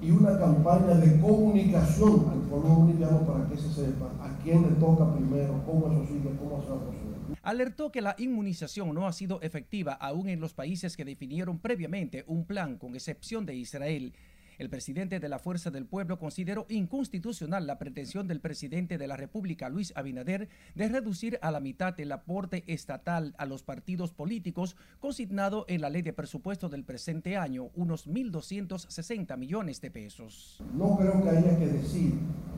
y 0.00 0.10
una 0.10 0.38
campaña 0.38 0.94
de 0.94 1.20
comunicación 1.20 2.30
al 2.32 2.40
pueblo 2.48 2.68
dominicano 2.70 3.26
para 3.26 3.46
que 3.46 3.58
se 3.58 3.70
sepa 3.70 4.06
a 4.22 4.38
quién 4.42 4.62
le 4.62 4.70
toca 4.76 5.12
primero, 5.12 5.60
cómo 5.66 5.92
eso 5.92 6.06
sigue, 6.06 6.34
cómo 6.38 6.62
se 6.62 6.70
va 6.70 6.76
a 6.76 6.80
proceder. 6.80 7.03
Alertó 7.44 7.92
que 7.92 8.00
la 8.00 8.16
inmunización 8.16 8.94
no 8.94 9.06
ha 9.06 9.12
sido 9.12 9.42
efectiva 9.42 9.92
aún 9.92 10.30
en 10.30 10.40
los 10.40 10.54
países 10.54 10.96
que 10.96 11.04
definieron 11.04 11.58
previamente 11.58 12.24
un 12.26 12.46
plan, 12.46 12.78
con 12.78 12.94
excepción 12.94 13.44
de 13.44 13.54
Israel. 13.54 14.14
El 14.56 14.70
presidente 14.70 15.20
de 15.20 15.28
la 15.28 15.38
Fuerza 15.38 15.70
del 15.70 15.84
Pueblo 15.84 16.18
consideró 16.18 16.64
inconstitucional 16.70 17.66
la 17.66 17.78
pretensión 17.78 18.28
del 18.28 18.40
presidente 18.40 18.96
de 18.96 19.06
la 19.06 19.18
República, 19.18 19.68
Luis 19.68 19.92
Abinader, 19.94 20.48
de 20.74 20.88
reducir 20.88 21.38
a 21.42 21.50
la 21.50 21.60
mitad 21.60 21.98
el 22.00 22.12
aporte 22.12 22.64
estatal 22.66 23.34
a 23.36 23.44
los 23.44 23.62
partidos 23.62 24.12
políticos 24.12 24.76
consignado 25.00 25.66
en 25.68 25.82
la 25.82 25.90
ley 25.90 26.00
de 26.00 26.14
presupuesto 26.14 26.70
del 26.70 26.84
presente 26.84 27.36
año, 27.36 27.70
unos 27.74 28.08
1.260 28.08 29.36
millones 29.36 29.82
de 29.82 29.90
pesos. 29.90 30.62
No 30.72 30.96
creo 30.96 31.22
que 31.22 31.28
haya 31.28 31.58
que 31.58 31.66
decir 31.66 32.14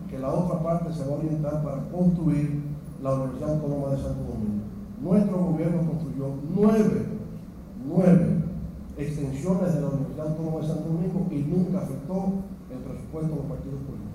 que 0.09 0.19
la 0.19 0.33
otra 0.33 0.63
parte 0.63 0.93
se 0.93 1.01
va 1.01 1.15
a 1.15 1.19
orientar 1.19 1.65
para 1.65 1.83
construir 1.89 2.63
la 3.03 3.15
Universidad 3.15 3.55
Autónoma 3.55 3.97
de 3.97 4.03
Santo 4.03 4.23
Domingo. 4.23 4.76
Nuestro 5.01 5.39
gobierno 5.39 5.87
construyó 5.87 6.35
nueve, 6.55 7.07
nueve 7.87 8.27
extensiones 8.97 9.75
de 9.75 9.81
la 9.81 9.89
Universidad 9.89 10.29
Autónoma 10.29 10.61
de 10.61 10.67
Santo 10.67 10.89
Domingo 10.89 11.27
y 11.31 11.37
nunca 11.37 11.79
afectó 11.79 12.33
el 12.71 12.79
presupuesto 12.79 13.31
de 13.31 13.37
los 13.37 13.47
partidos 13.47 13.81
políticos. 13.83 14.06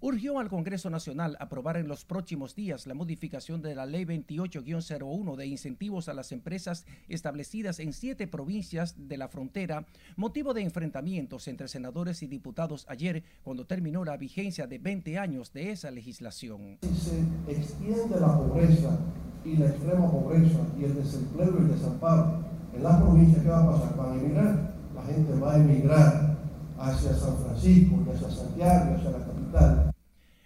Urgió 0.00 0.38
al 0.38 0.48
Congreso 0.48 0.90
Nacional 0.90 1.36
aprobar 1.40 1.76
en 1.76 1.88
los 1.88 2.04
próximos 2.04 2.54
días 2.54 2.86
la 2.86 2.94
modificación 2.94 3.62
de 3.62 3.74
la 3.74 3.86
Ley 3.86 4.04
28-01 4.04 5.36
de 5.36 5.46
incentivos 5.46 6.08
a 6.08 6.14
las 6.14 6.32
empresas 6.32 6.86
establecidas 7.08 7.80
en 7.80 7.92
siete 7.92 8.26
provincias 8.26 8.94
de 9.08 9.16
la 9.16 9.28
frontera, 9.28 9.86
motivo 10.16 10.54
de 10.54 10.62
enfrentamientos 10.62 11.48
entre 11.48 11.68
senadores 11.68 12.22
y 12.22 12.26
diputados 12.26 12.86
ayer 12.88 13.22
cuando 13.42 13.66
terminó 13.66 14.04
la 14.04 14.16
vigencia 14.16 14.66
de 14.66 14.78
20 14.78 15.18
años 15.18 15.52
de 15.52 15.70
esa 15.70 15.90
legislación. 15.90 16.78
Se 16.82 17.52
extiende 17.52 18.18
la 18.20 18.36
pobreza 18.36 18.98
y 19.44 19.56
la 19.56 19.66
extrema 19.66 20.10
pobreza 20.10 20.60
y 20.78 20.84
el 20.84 20.94
desempleo 20.94 21.54
y 21.58 21.62
el 21.62 21.68
desamparo 21.72 22.50
en 22.74 22.82
las 22.82 23.02
provincias, 23.02 23.42
¿qué 23.42 23.48
va 23.48 23.64
a 23.64 23.70
pasar? 23.72 23.96
Van 23.96 24.10
a 24.10 24.20
emigrar. 24.20 24.74
La 24.94 25.02
gente 25.02 25.34
va 25.40 25.54
a 25.54 25.56
emigrar 25.56 26.36
hacia 26.78 27.14
San 27.14 27.36
Francisco, 27.38 27.98
hacia 28.12 28.30
Santiago, 28.30 28.94
hacia 28.96 29.10
la 29.10 29.18
capital. 29.18 29.89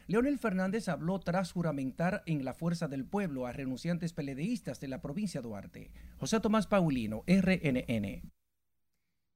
Leonel 0.06 0.38
Fernández 0.38 0.88
habló 0.88 1.18
tras 1.18 1.52
juramentar 1.52 2.22
en 2.26 2.44
la 2.44 2.52
Fuerza 2.52 2.88
del 2.88 3.06
Pueblo 3.06 3.46
a 3.46 3.52
renunciantes 3.52 4.12
peledeístas 4.12 4.78
de 4.80 4.88
la 4.88 5.00
provincia 5.00 5.40
de 5.40 5.48
Duarte. 5.48 5.90
José 6.18 6.40
Tomás 6.40 6.66
Paulino, 6.66 7.24
RNN. 7.26 8.22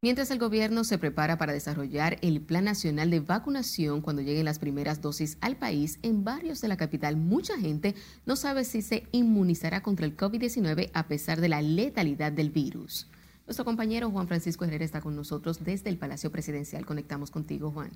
Mientras 0.01 0.31
el 0.31 0.39
gobierno 0.39 0.85
se 0.85 0.99
prepara 0.99 1.39
para 1.39 1.53
desarrollar 1.53 2.19
el 2.21 2.41
Plan 2.41 2.65
Nacional 2.65 3.11
de 3.11 3.19
Vacunación 3.19 4.01
cuando 4.01 4.23
lleguen 4.23 4.45
las 4.45 4.61
primeras 4.61 5.01
dosis 5.01 5.39
al 5.41 5.57
país, 5.57 5.99
en 6.03 6.23
barrios 6.23 6.61
de 6.61 6.69
la 6.69 6.77
capital 6.77 7.17
mucha 7.17 7.59
gente 7.59 7.97
no 8.25 8.37
sabe 8.37 8.65
si 8.65 8.83
se 8.83 9.09
inmunizará 9.11 9.83
contra 9.83 10.07
el 10.07 10.17
COVID-19 10.17 10.91
a 10.93 11.09
pesar 11.09 11.41
de 11.41 11.49
la 11.49 11.63
letalidad 11.63 12.31
del 12.31 12.51
virus. 12.51 13.11
Nuestro 13.47 13.65
compañero 13.65 14.11
Juan 14.11 14.29
Francisco 14.29 14.67
Herrera 14.67 14.85
está 14.85 15.01
con 15.01 15.17
nosotros 15.17 15.65
desde 15.65 15.89
el 15.89 15.99
Palacio 15.99 16.31
Presidencial. 16.31 16.85
Conectamos 16.85 17.31
contigo, 17.31 17.73
Juan. 17.73 17.91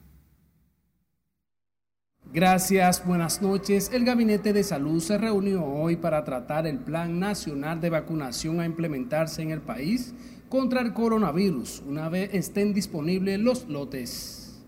Gracias, 2.35 3.05
buenas 3.05 3.43
noches. 3.43 3.91
El 3.93 4.07
Gabinete 4.07 4.55
de 4.55 4.65
Salud 4.65 5.03
se 5.03 5.19
reunió 5.19 5.67
hoy 5.67 5.97
para 5.97 6.25
tratar 6.25 6.67
el 6.67 6.79
Plan 6.79 7.21
Nacional 7.21 7.79
de 7.83 7.91
Vacunación 7.91 8.59
a 8.59 8.65
implementarse 8.65 9.43
en 9.43 9.51
el 9.51 9.61
país 9.61 10.15
contra 10.49 10.81
el 10.81 10.95
coronavirus, 10.95 11.83
una 11.87 12.09
vez 12.09 12.31
estén 12.33 12.73
disponibles 12.73 13.39
los 13.39 13.69
lotes. 13.69 14.65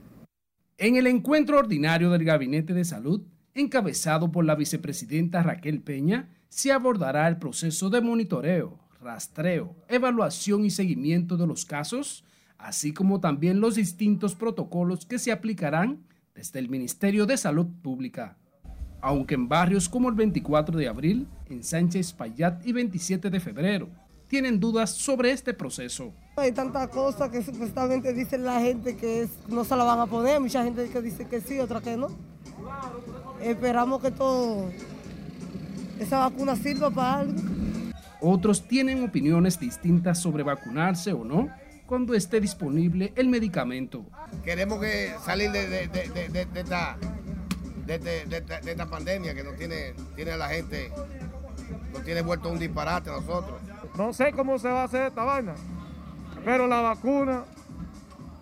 En 0.76 0.96
el 0.96 1.06
encuentro 1.06 1.58
ordinario 1.58 2.10
del 2.10 2.24
Gabinete 2.24 2.74
de 2.74 2.84
Salud, 2.84 3.22
encabezado 3.54 4.30
por 4.30 4.44
la 4.44 4.56
vicepresidenta 4.56 5.42
Raquel 5.42 5.80
Peña, 5.80 6.28
se 6.50 6.70
abordará 6.70 7.26
el 7.28 7.38
proceso 7.38 7.88
de 7.88 8.02
monitoreo, 8.02 8.78
rastreo, 9.00 9.74
evaluación 9.88 10.66
y 10.66 10.70
seguimiento 10.70 11.38
de 11.38 11.46
los 11.46 11.64
casos, 11.64 12.24
así 12.58 12.92
como 12.92 13.20
también 13.20 13.60
los 13.60 13.76
distintos 13.76 14.34
protocolos 14.34 15.06
que 15.06 15.18
se 15.18 15.32
aplicarán 15.32 16.04
desde 16.34 16.58
el 16.58 16.68
Ministerio 16.68 17.26
de 17.26 17.36
Salud 17.36 17.66
Pública. 17.82 18.36
Aunque 19.00 19.34
en 19.34 19.48
barrios 19.48 19.88
como 19.88 20.08
el 20.08 20.14
24 20.14 20.76
de 20.76 20.88
abril, 20.88 21.28
en 21.48 21.62
Sánchez 21.62 22.12
Payat 22.12 22.66
y 22.66 22.72
27 22.72 23.30
de 23.30 23.40
febrero, 23.40 23.88
tienen 24.26 24.58
dudas 24.58 24.90
sobre 24.90 25.30
este 25.30 25.54
proceso. 25.54 26.12
Hay 26.36 26.50
tantas 26.52 26.88
cosas 26.88 27.30
que 27.30 27.42
supuestamente 27.42 28.12
dice 28.12 28.38
la 28.38 28.60
gente 28.60 28.96
que 28.96 29.28
no 29.48 29.62
se 29.64 29.76
la 29.76 29.84
van 29.84 30.00
a 30.00 30.06
poner, 30.06 30.40
mucha 30.40 30.64
gente 30.64 30.88
que 30.88 31.00
dice 31.02 31.28
que 31.28 31.40
sí, 31.40 31.60
otra 31.60 31.80
que 31.80 31.96
no. 31.96 32.08
Esperamos 33.40 34.02
que 34.02 34.10
todo 34.10 34.70
esa 36.00 36.18
vacuna 36.20 36.56
sirva 36.56 36.90
para 36.90 37.20
algo. 37.20 37.40
Otros 38.20 38.66
tienen 38.66 39.04
opiniones 39.04 39.60
distintas 39.60 40.18
sobre 40.18 40.42
vacunarse 40.42 41.12
o 41.12 41.24
no 41.24 41.50
cuando 41.94 42.14
esté 42.14 42.40
disponible 42.40 43.12
el 43.14 43.28
medicamento. 43.28 44.04
Queremos 44.42 44.80
que 44.80 45.14
salir 45.24 45.52
de, 45.52 45.68
de, 45.68 45.86
de, 45.86 46.44
de 46.44 46.60
esta, 46.60 46.98
esta, 48.66 48.86
pandemia 48.86 49.32
que 49.32 49.44
nos 49.44 49.54
tiene, 49.54 49.94
tiene 50.16 50.32
a 50.32 50.36
la 50.36 50.48
gente, 50.48 50.90
nos 51.92 52.02
tiene 52.02 52.22
vuelto 52.22 52.48
un 52.48 52.58
disparate 52.58 53.10
a 53.10 53.12
nosotros. 53.12 53.60
No 53.96 54.12
sé 54.12 54.32
cómo 54.32 54.58
se 54.58 54.68
va 54.70 54.80
a 54.80 54.84
hacer 54.86 55.06
esta 55.06 55.22
vaina, 55.22 55.54
pero 56.44 56.66
la 56.66 56.80
vacuna, 56.80 57.44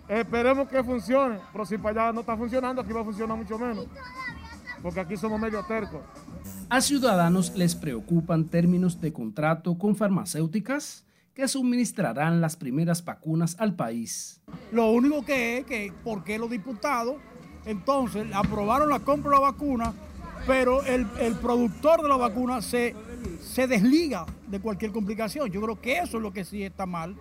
esperemos 0.07 0.67
que 0.67 0.83
funcione, 0.83 1.37
pero 1.51 1.63
si 1.63 1.77
para 1.77 2.05
allá 2.05 2.11
no 2.11 2.21
está 2.21 2.35
funcionando, 2.35 2.81
aquí 2.81 2.91
va 2.91 3.01
a 3.01 3.05
funcionar 3.05 3.37
mucho 3.37 3.59
menos, 3.59 3.85
porque 4.81 4.99
aquí 4.99 5.15
somos 5.15 5.39
medio 5.39 5.63
tercos. 5.65 6.01
A 6.71 6.81
ciudadanos 6.81 7.55
les 7.55 7.75
preocupan 7.75 8.45
términos 8.45 8.99
de 8.99 9.13
contrato 9.13 9.77
con 9.77 9.95
farmacéuticas 9.95 11.05
que 11.33 11.47
suministrarán 11.47 12.41
las 12.41 12.55
primeras 12.55 13.03
vacunas 13.03 13.55
al 13.59 13.75
país. 13.75 14.41
Lo 14.71 14.91
único 14.91 15.25
que 15.25 15.59
es 15.59 15.65
que, 15.65 15.91
porque 16.03 16.37
los 16.37 16.49
diputados 16.49 17.15
entonces 17.65 18.27
aprobaron 18.33 18.89
la 18.89 18.99
compra 18.99 19.31
de 19.31 19.37
la 19.37 19.51
vacuna, 19.51 19.93
pero 20.45 20.83
el, 20.83 21.05
productor 21.41 22.01
de 22.01 22.09
la 22.09 22.17
vacuna 22.17 22.61
se, 22.61 22.93
se 23.41 23.67
desliga 23.67 24.25
de 24.47 24.59
cualquier 24.59 24.91
complicación. 24.91 25.49
Yo 25.49 25.61
creo 25.61 25.79
que 25.79 25.99
eso 25.99 26.17
es 26.17 26.23
lo 26.23 26.33
que 26.33 26.43
sí 26.43 26.63
está 26.63 26.85
mal, 26.85 27.15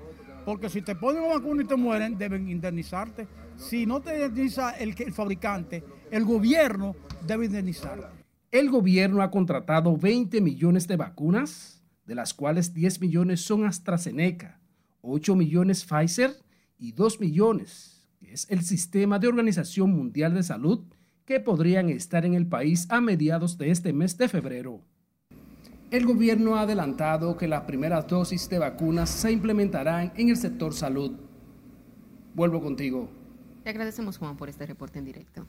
porque 0.44 0.68
si 0.68 0.82
te 0.82 0.94
ponen 0.94 1.22
una 1.22 1.34
vacuna 1.34 1.62
y 1.62 1.66
te 1.66 1.76
mueren, 1.76 2.18
deben 2.18 2.48
indemnizarte. 2.48 3.26
Si 3.56 3.86
no 3.86 4.00
te 4.00 4.14
indemniza 4.14 4.72
el, 4.72 4.94
el 4.98 5.12
fabricante, 5.12 5.84
el 6.10 6.24
gobierno 6.24 6.96
debe 7.26 7.46
indemnizarte. 7.46 8.22
El 8.50 8.68
gobierno 8.68 9.22
ha 9.22 9.30
contratado 9.30 9.96
20 9.96 10.40
millones 10.40 10.86
de 10.86 10.96
vacunas 10.96 11.81
de 12.06 12.14
las 12.14 12.34
cuales 12.34 12.74
10 12.74 13.00
millones 13.00 13.40
son 13.42 13.64
AstraZeneca, 13.64 14.60
8 15.02 15.36
millones 15.36 15.84
Pfizer 15.84 16.36
y 16.78 16.92
2 16.92 17.20
millones, 17.20 18.08
que 18.18 18.32
es 18.32 18.46
el 18.50 18.62
Sistema 18.62 19.18
de 19.18 19.28
Organización 19.28 19.90
Mundial 19.90 20.34
de 20.34 20.42
Salud, 20.42 20.84
que 21.24 21.40
podrían 21.40 21.88
estar 21.88 22.24
en 22.24 22.34
el 22.34 22.46
país 22.46 22.86
a 22.90 23.00
mediados 23.00 23.58
de 23.58 23.70
este 23.70 23.92
mes 23.92 24.18
de 24.18 24.28
febrero. 24.28 24.80
El 25.90 26.06
gobierno 26.06 26.56
ha 26.56 26.62
adelantado 26.62 27.36
que 27.36 27.46
las 27.46 27.62
primeras 27.62 28.06
dosis 28.06 28.48
de 28.48 28.58
vacunas 28.58 29.10
se 29.10 29.30
implementarán 29.30 30.12
en 30.16 30.30
el 30.30 30.36
sector 30.36 30.72
salud. 30.72 31.12
Vuelvo 32.34 32.62
contigo. 32.62 33.10
Te 33.62 33.70
agradecemos, 33.70 34.16
Juan, 34.16 34.36
por 34.36 34.48
este 34.48 34.66
reporte 34.66 34.98
en 34.98 35.04
directo. 35.04 35.46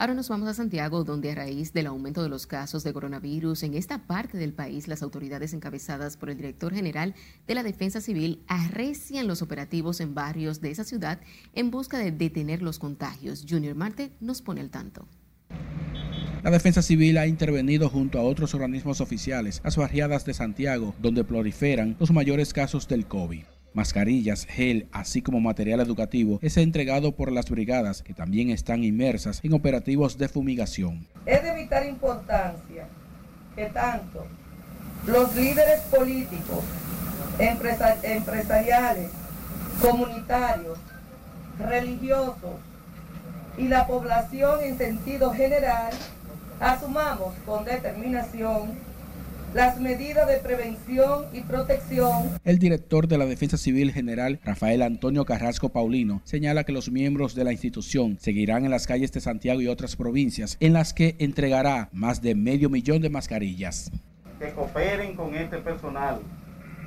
Ahora 0.00 0.14
nos 0.14 0.28
vamos 0.28 0.48
a 0.48 0.54
Santiago, 0.54 1.02
donde 1.02 1.32
a 1.32 1.34
raíz 1.34 1.72
del 1.72 1.88
aumento 1.88 2.22
de 2.22 2.28
los 2.28 2.46
casos 2.46 2.84
de 2.84 2.92
coronavirus 2.92 3.64
en 3.64 3.74
esta 3.74 4.06
parte 4.06 4.38
del 4.38 4.52
país, 4.52 4.86
las 4.86 5.02
autoridades 5.02 5.52
encabezadas 5.54 6.16
por 6.16 6.30
el 6.30 6.36
director 6.36 6.72
general 6.72 7.16
de 7.48 7.54
la 7.56 7.64
Defensa 7.64 8.00
Civil 8.00 8.40
arrecian 8.46 9.26
los 9.26 9.42
operativos 9.42 10.00
en 10.00 10.14
barrios 10.14 10.60
de 10.60 10.70
esa 10.70 10.84
ciudad 10.84 11.18
en 11.52 11.72
busca 11.72 11.98
de 11.98 12.12
detener 12.12 12.62
los 12.62 12.78
contagios. 12.78 13.44
Junior 13.48 13.74
Marte 13.74 14.12
nos 14.20 14.40
pone 14.40 14.60
al 14.60 14.70
tanto. 14.70 15.08
La 16.44 16.52
Defensa 16.52 16.80
Civil 16.80 17.18
ha 17.18 17.26
intervenido 17.26 17.88
junto 17.88 18.20
a 18.20 18.22
otros 18.22 18.54
organismos 18.54 19.00
oficiales 19.00 19.60
las 19.64 19.76
barriadas 19.76 20.24
de 20.24 20.32
Santiago, 20.32 20.94
donde 21.02 21.24
proliferan 21.24 21.96
los 21.98 22.12
mayores 22.12 22.52
casos 22.52 22.86
del 22.86 23.06
COVID 23.06 23.42
mascarillas, 23.74 24.46
gel, 24.46 24.88
así 24.92 25.22
como 25.22 25.40
material 25.40 25.80
educativo, 25.80 26.38
es 26.42 26.56
entregado 26.56 27.12
por 27.12 27.32
las 27.32 27.50
brigadas 27.50 28.02
que 28.02 28.14
también 28.14 28.50
están 28.50 28.84
inmersas 28.84 29.40
en 29.42 29.52
operativos 29.52 30.18
de 30.18 30.28
fumigación. 30.28 31.06
Es 31.26 31.42
de 31.42 31.54
vital 31.54 31.88
importancia 31.88 32.86
que 33.54 33.66
tanto 33.66 34.26
los 35.06 35.34
líderes 35.34 35.80
políticos, 35.82 36.64
empresariales, 37.38 39.10
comunitarios, 39.80 40.78
religiosos 41.58 42.56
y 43.56 43.68
la 43.68 43.86
población 43.86 44.60
en 44.62 44.78
sentido 44.78 45.32
general 45.32 45.92
asumamos 46.60 47.34
con 47.46 47.64
determinación 47.64 48.87
las 49.54 49.80
medidas 49.80 50.26
de 50.26 50.36
prevención 50.38 51.26
y 51.32 51.40
protección. 51.40 52.38
El 52.44 52.58
director 52.58 53.08
de 53.08 53.18
la 53.18 53.26
Defensa 53.26 53.56
Civil 53.56 53.92
General, 53.92 54.38
Rafael 54.44 54.82
Antonio 54.82 55.24
Carrasco 55.24 55.70
Paulino, 55.70 56.20
señala 56.24 56.64
que 56.64 56.72
los 56.72 56.90
miembros 56.90 57.34
de 57.34 57.44
la 57.44 57.52
institución 57.52 58.18
seguirán 58.20 58.64
en 58.64 58.70
las 58.70 58.86
calles 58.86 59.12
de 59.12 59.20
Santiago 59.20 59.60
y 59.60 59.68
otras 59.68 59.96
provincias, 59.96 60.56
en 60.60 60.74
las 60.74 60.92
que 60.92 61.16
entregará 61.18 61.88
más 61.92 62.20
de 62.20 62.34
medio 62.34 62.68
millón 62.68 63.00
de 63.00 63.10
mascarillas. 63.10 63.90
Que 64.38 64.52
cooperen 64.52 65.16
con 65.16 65.34
este 65.34 65.58
personal, 65.58 66.20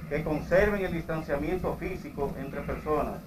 que 0.09 0.23
conserven 0.23 0.85
el 0.85 0.93
distanciamiento 0.93 1.75
físico 1.77 2.33
entre 2.39 2.61
personas, 2.61 3.17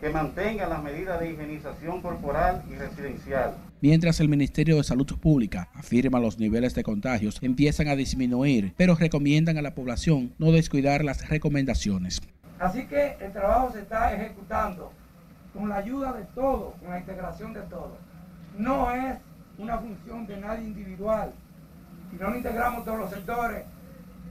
que 0.00 0.10
mantengan 0.10 0.70
las 0.70 0.82
medidas 0.82 1.18
de 1.18 1.32
higienización 1.32 2.00
corporal 2.00 2.62
y 2.70 2.76
residencial 2.76 3.54
Mientras 3.80 4.18
el 4.18 4.28
Ministerio 4.28 4.76
de 4.76 4.82
Salud 4.82 5.06
Pública 5.20 5.68
afirma 5.72 6.18
los 6.18 6.40
niveles 6.40 6.74
de 6.74 6.82
contagios 6.82 7.38
empiezan 7.42 7.86
a 7.86 7.94
disminuir, 7.94 8.74
pero 8.76 8.96
recomiendan 8.96 9.56
a 9.56 9.62
la 9.62 9.76
población 9.76 10.34
no 10.38 10.50
descuidar 10.50 11.04
las 11.04 11.28
recomendaciones. 11.28 12.20
Así 12.58 12.86
que 12.86 13.16
el 13.20 13.30
trabajo 13.32 13.72
se 13.72 13.82
está 13.82 14.12
ejecutando 14.12 14.92
con 15.54 15.68
la 15.68 15.76
ayuda 15.76 16.12
de 16.12 16.24
todos, 16.34 16.74
con 16.80 16.90
la 16.90 16.98
integración 16.98 17.52
de 17.52 17.60
todos. 17.62 17.96
No 18.58 18.90
es 18.90 19.16
una 19.58 19.78
función 19.78 20.26
de 20.26 20.40
nadie 20.40 20.66
individual. 20.66 21.32
Si 22.10 22.16
no 22.16 22.34
integramos 22.34 22.84
todos 22.84 22.98
los 22.98 23.10
sectores, 23.10 23.62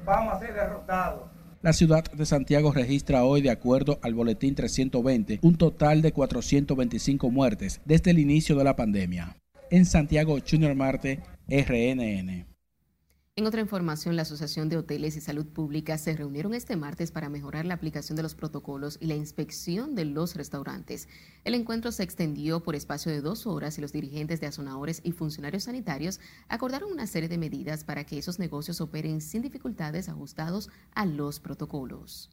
vamos 0.03 0.33
a 0.33 0.39
ser 0.39 0.53
derrotados. 0.55 1.23
La 1.67 1.73
ciudad 1.73 2.09
de 2.13 2.25
Santiago 2.25 2.71
registra 2.71 3.25
hoy, 3.25 3.41
de 3.41 3.49
acuerdo 3.49 3.99
al 4.01 4.13
boletín 4.13 4.55
320, 4.55 5.39
un 5.41 5.57
total 5.57 6.01
de 6.01 6.13
425 6.13 7.29
muertes 7.29 7.81
desde 7.83 8.11
el 8.11 8.19
inicio 8.19 8.55
de 8.55 8.63
la 8.63 8.77
pandemia. 8.77 9.35
En 9.69 9.85
Santiago, 9.85 10.37
Junior 10.49 10.73
Marte, 10.75 11.19
RNN. 11.49 12.46
En 13.37 13.45
otra 13.45 13.61
información, 13.61 14.15
la 14.15 14.23
Asociación 14.23 14.67
de 14.67 14.77
Hoteles 14.77 15.15
y 15.15 15.21
Salud 15.21 15.45
Pública 15.45 15.99
se 15.99 16.15
reunieron 16.17 16.55
este 16.55 16.75
martes 16.75 17.11
para 17.11 17.29
mejorar 17.29 17.67
la 17.67 17.75
aplicación 17.75 18.15
de 18.15 18.23
los 18.23 18.33
protocolos 18.33 18.97
y 18.99 19.05
la 19.05 19.13
inspección 19.13 19.93
de 19.93 20.05
los 20.05 20.35
restaurantes. 20.35 21.07
El 21.43 21.53
encuentro 21.53 21.91
se 21.91 22.01
extendió 22.01 22.63
por 22.63 22.73
espacio 22.73 23.11
de 23.11 23.21
dos 23.21 23.45
horas 23.45 23.77
y 23.77 23.81
los 23.81 23.93
dirigentes 23.93 24.41
de 24.41 24.47
azonadores 24.47 25.01
y 25.03 25.11
funcionarios 25.11 25.65
sanitarios 25.65 26.19
acordaron 26.49 26.91
una 26.91 27.05
serie 27.05 27.29
de 27.29 27.37
medidas 27.37 27.83
para 27.83 28.05
que 28.05 28.17
esos 28.17 28.39
negocios 28.39 28.81
operen 28.81 29.21
sin 29.21 29.43
dificultades 29.43 30.09
ajustados 30.09 30.71
a 30.95 31.05
los 31.05 31.39
protocolos. 31.39 32.31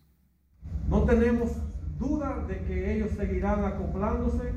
No 0.88 1.04
tenemos 1.04 1.50
duda 1.98 2.46
de 2.48 2.64
que 2.64 2.94
ellos 2.94 3.10
seguirán 3.14 3.62
acoplándose, 3.62 4.54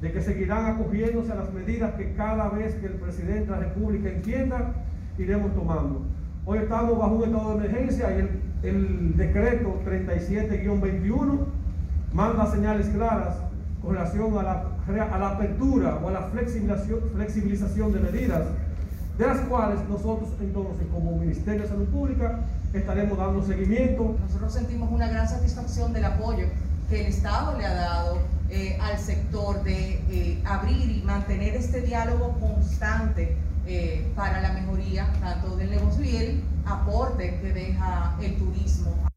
de 0.00 0.12
que 0.12 0.22
seguirán 0.22 0.76
acogiéndose 0.76 1.32
a 1.32 1.34
las 1.34 1.52
medidas 1.52 1.96
que 1.96 2.14
cada 2.14 2.50
vez 2.50 2.76
que 2.76 2.86
el 2.86 3.00
presidente 3.00 3.46
de 3.46 3.50
la 3.50 3.58
República 3.58 4.10
entienda 4.10 4.84
iremos 5.18 5.54
tomando. 5.54 6.02
Hoy 6.46 6.58
estamos 6.58 6.98
bajo 6.98 7.14
un 7.14 7.24
estado 7.24 7.58
de 7.58 7.66
emergencia 7.66 8.10
y 8.16 8.66
el, 8.66 9.16
decreto 9.16 9.80
37-21 9.84 11.38
manda 12.12 12.50
señales 12.50 12.88
claras 12.88 13.36
con 13.82 13.94
relación 13.94 14.36
a 14.38 14.42
la, 14.42 14.64
a 15.14 15.18
la 15.18 15.28
apertura 15.30 16.00
o 16.02 16.08
a 16.08 16.12
la 16.12 16.22
flexibilización, 16.22 17.00
flexibilización 17.14 17.92
de 17.92 18.00
medidas, 18.00 18.42
de 19.18 19.26
las 19.26 19.40
cuales 19.42 19.80
nosotros 19.88 20.30
entonces 20.40 20.86
como 20.92 21.16
Ministerio 21.18 21.62
de 21.62 21.68
Salud 21.68 21.86
Pública 21.86 22.40
estaremos 22.72 23.18
dando 23.18 23.42
seguimiento. 23.42 24.16
Nosotros 24.20 24.52
sentimos 24.52 24.90
una 24.90 25.08
gran 25.08 25.28
satisfacción 25.28 25.92
del 25.92 26.04
apoyo 26.04 26.46
que 26.88 27.02
el 27.02 27.06
Estado 27.08 27.58
le 27.58 27.66
ha 27.66 27.74
dado 27.74 28.18
eh, 28.50 28.78
al 28.80 28.98
sector 28.98 29.62
de 29.62 30.00
eh, 30.10 30.42
abrir 30.46 30.90
y 30.90 31.02
mantener 31.02 31.54
este 31.54 31.82
diálogo 31.82 32.34
constante 32.40 33.36
eh, 33.68 34.10
para 34.16 34.40
la 34.40 34.52
mejoría 34.52 35.12
tanto 35.20 35.54
del 35.56 35.68
negocio 35.70 36.02
y 36.02 36.16
el 36.16 36.42
aporte 36.64 37.38
que 37.40 37.52
deja 37.52 38.16
el 38.20 38.36
turismo. 38.38 39.08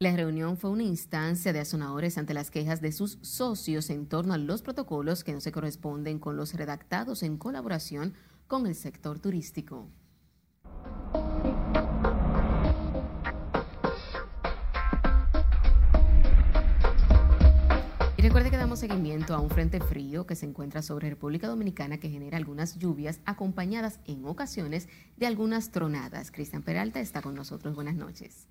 La 0.00 0.14
reunión 0.14 0.58
fue 0.58 0.68
una 0.68 0.82
instancia 0.82 1.54
de 1.54 1.60
azonadores 1.60 2.18
ante 2.18 2.34
las 2.34 2.50
quejas 2.50 2.82
de 2.82 2.92
sus 2.92 3.18
socios 3.22 3.88
en 3.88 4.06
torno 4.06 4.34
a 4.34 4.38
los 4.38 4.60
protocolos 4.60 5.24
que 5.24 5.32
no 5.32 5.40
se 5.40 5.50
corresponden 5.50 6.18
con 6.18 6.36
los 6.36 6.52
redactados 6.52 7.22
en 7.22 7.38
colaboración 7.38 8.12
con 8.48 8.66
el 8.66 8.74
sector 8.74 9.18
turístico. 9.18 9.88
Recuerde 18.34 18.50
que 18.50 18.56
damos 18.56 18.80
seguimiento 18.80 19.32
a 19.32 19.38
un 19.38 19.48
frente 19.48 19.78
frío 19.78 20.26
que 20.26 20.34
se 20.34 20.44
encuentra 20.44 20.82
sobre 20.82 21.08
República 21.08 21.46
Dominicana 21.46 21.98
que 21.98 22.10
genera 22.10 22.36
algunas 22.36 22.76
lluvias 22.80 23.20
acompañadas 23.26 24.00
en 24.06 24.24
ocasiones 24.24 24.88
de 25.16 25.28
algunas 25.28 25.70
tronadas. 25.70 26.32
Cristian 26.32 26.64
Peralta 26.64 26.98
está 26.98 27.22
con 27.22 27.36
nosotros. 27.36 27.76
Buenas 27.76 27.94
noches. 27.94 28.48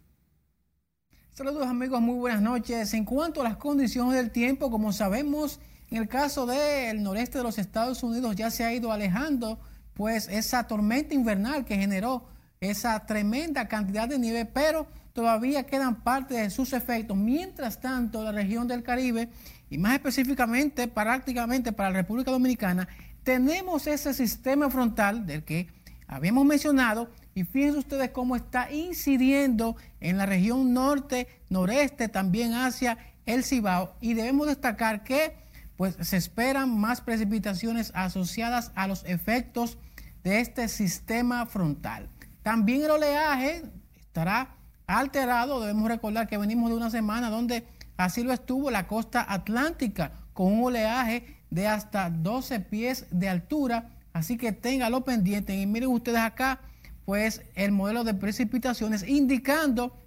Saludos 1.34 1.68
amigos, 1.68 2.00
muy 2.00 2.16
buenas 2.16 2.42
noches. 2.42 2.94
En 2.94 3.04
cuanto 3.04 3.42
a 3.42 3.44
las 3.44 3.58
condiciones 3.58 4.16
del 4.16 4.32
tiempo, 4.32 4.72
como 4.72 4.94
sabemos, 4.94 5.60
en 5.92 5.98
el 5.98 6.08
caso 6.08 6.46
del 6.46 7.04
noreste 7.04 7.40
de 7.40 7.44
los 7.44 7.60
Estados 7.60 8.04
Unidos 8.04 8.38
ya 8.38 8.52
se 8.52 8.64
ha 8.64 8.74
ido 8.74 8.90
alejando 8.90 9.60
pues 9.96 10.30
esa 10.30 10.66
tormenta 10.66 11.14
invernal 11.14 11.66
que 11.66 11.76
generó 11.76 12.24
esa 12.62 13.06
tremenda 13.06 13.68
cantidad 13.68 14.08
de 14.08 14.18
nieve, 14.18 14.46
pero 14.46 14.88
todavía 15.12 15.66
quedan 15.66 16.04
parte 16.04 16.36
de 16.36 16.50
sus 16.50 16.72
efectos. 16.72 17.18
Mientras 17.18 17.82
tanto, 17.82 18.24
la 18.24 18.32
región 18.32 18.68
del 18.68 18.82
Caribe 18.82 19.30
y 19.74 19.80
más 19.80 19.94
específicamente 19.96 20.88
prácticamente 20.88 21.72
para 21.72 21.90
la 21.90 21.98
República 21.98 22.30
Dominicana, 22.30 22.88
tenemos 23.24 23.88
ese 23.88 24.14
sistema 24.14 24.70
frontal 24.70 25.26
del 25.26 25.44
que 25.44 25.68
habíamos 26.08 26.46
mencionado 26.46 27.10
y 27.34 27.44
fíjense 27.44 27.80
ustedes 27.80 28.12
cómo 28.12 28.36
está 28.36 28.72
incidiendo 28.72 29.76
en 30.00 30.20
la 30.20 30.28
región 30.28 30.74
norte, 30.74 31.28
noreste, 31.50 32.08
también 32.08 32.54
hacia 32.54 33.00
el 33.26 33.44
Cibao 33.44 33.96
y 34.00 34.14
debemos 34.14 34.46
destacar 34.46 35.04
que 35.04 35.38
pues 35.76 35.96
se 36.02 36.18
esperan 36.18 36.78
más 36.80 37.02
precipitaciones 37.02 37.92
asociadas 37.96 38.72
a 38.76 38.88
los 38.88 39.04
efectos 39.06 39.80
de 40.24 40.40
este 40.40 40.68
sistema 40.68 41.48
frontal. 41.48 42.10
También 42.44 42.84
el 42.84 42.92
oleaje 42.92 43.64
estará 44.00 44.56
alterado, 44.86 45.62
debemos 45.62 45.88
recordar 45.88 46.28
que 46.28 46.38
venimos 46.38 46.70
de 46.70 46.78
una 46.78 46.92
semana 46.92 47.32
donde 47.32 47.66
Así 47.98 48.24
lo 48.24 48.34
estuvo 48.34 48.72
la 48.72 48.88
costa 48.88 49.26
atlántica 49.28 50.12
con 50.34 50.52
un 50.52 50.64
oleaje 50.66 51.38
de 51.50 51.68
hasta 51.68 52.10
12 52.10 52.60
pies 52.62 53.06
de 53.12 53.30
altura. 53.30 53.90
Así 54.14 54.38
que 54.38 54.52
téngalo 54.52 55.04
pendiente. 55.04 55.56
Y 55.56 55.66
miren 55.66 55.90
ustedes 55.90 56.20
acá, 56.20 56.60
pues 57.06 57.42
el 57.56 57.72
modelo 57.72 58.04
de 58.04 58.14
precipitaciones 58.14 59.08
indicando 59.08 60.00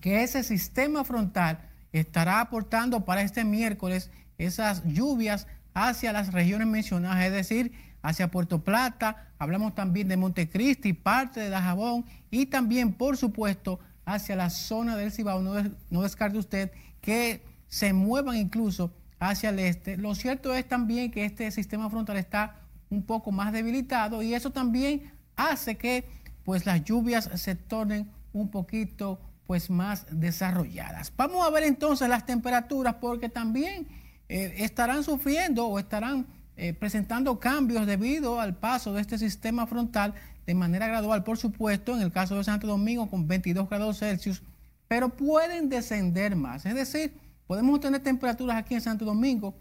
que 0.00 0.22
ese 0.22 0.42
sistema 0.42 1.04
frontal 1.04 1.70
estará 1.92 2.40
aportando 2.40 3.04
para 3.04 3.22
este 3.22 3.44
miércoles 3.44 4.10
esas 4.38 4.82
lluvias 4.84 5.46
hacia 5.74 6.12
las 6.12 6.32
regiones 6.32 6.66
mencionadas, 6.66 7.24
es 7.24 7.32
decir, 7.32 7.72
hacia 8.02 8.30
Puerto 8.30 8.62
Plata, 8.62 9.32
hablamos 9.38 9.74
también 9.74 10.08
de 10.08 10.16
Montecristi, 10.16 10.92
parte 10.92 11.40
de 11.40 11.50
Dajabón 11.50 12.04
y 12.30 12.46
también, 12.46 12.92
por 12.92 13.16
supuesto, 13.16 13.80
hacia 14.04 14.36
la 14.36 14.50
zona 14.50 14.96
del 14.96 15.12
Cibao. 15.12 15.40
No, 15.40 15.54
no 15.90 16.02
descarte 16.02 16.38
usted 16.38 16.70
que 17.04 17.42
se 17.68 17.92
muevan 17.92 18.36
incluso 18.36 18.90
hacia 19.18 19.50
el 19.50 19.58
este. 19.58 19.98
Lo 19.98 20.14
cierto 20.14 20.54
es 20.54 20.66
también 20.66 21.10
que 21.10 21.26
este 21.26 21.50
sistema 21.50 21.90
frontal 21.90 22.16
está 22.16 22.56
un 22.88 23.02
poco 23.02 23.30
más 23.30 23.52
debilitado 23.52 24.22
y 24.22 24.32
eso 24.32 24.50
también 24.50 25.12
hace 25.36 25.76
que 25.76 26.06
pues 26.44 26.64
las 26.64 26.82
lluvias 26.82 27.28
se 27.34 27.54
tornen 27.56 28.10
un 28.32 28.50
poquito 28.50 29.20
pues 29.46 29.68
más 29.68 30.06
desarrolladas. 30.10 31.12
Vamos 31.14 31.46
a 31.46 31.50
ver 31.50 31.64
entonces 31.64 32.08
las 32.08 32.24
temperaturas 32.24 32.94
porque 33.02 33.28
también 33.28 33.86
eh, 34.30 34.54
estarán 34.58 35.04
sufriendo 35.04 35.66
o 35.66 35.78
estarán 35.78 36.26
eh, 36.56 36.72
presentando 36.72 37.38
cambios 37.38 37.86
debido 37.86 38.40
al 38.40 38.56
paso 38.56 38.94
de 38.94 39.02
este 39.02 39.18
sistema 39.18 39.66
frontal 39.66 40.14
de 40.46 40.54
manera 40.54 40.86
gradual, 40.86 41.22
por 41.22 41.36
supuesto, 41.36 41.94
en 41.94 42.00
el 42.00 42.12
caso 42.12 42.36
de 42.36 42.44
Santo 42.44 42.66
Domingo 42.66 43.10
con 43.10 43.28
22 43.28 43.68
grados 43.68 43.98
Celsius 43.98 44.42
pero 44.88 45.10
pueden 45.10 45.68
descender 45.68 46.36
más. 46.36 46.66
Es 46.66 46.74
decir, 46.74 47.18
podemos 47.46 47.80
tener 47.80 48.02
temperaturas 48.02 48.56
aquí 48.56 48.74
en 48.74 48.80
Santo 48.80 49.04
Domingo 49.04 49.54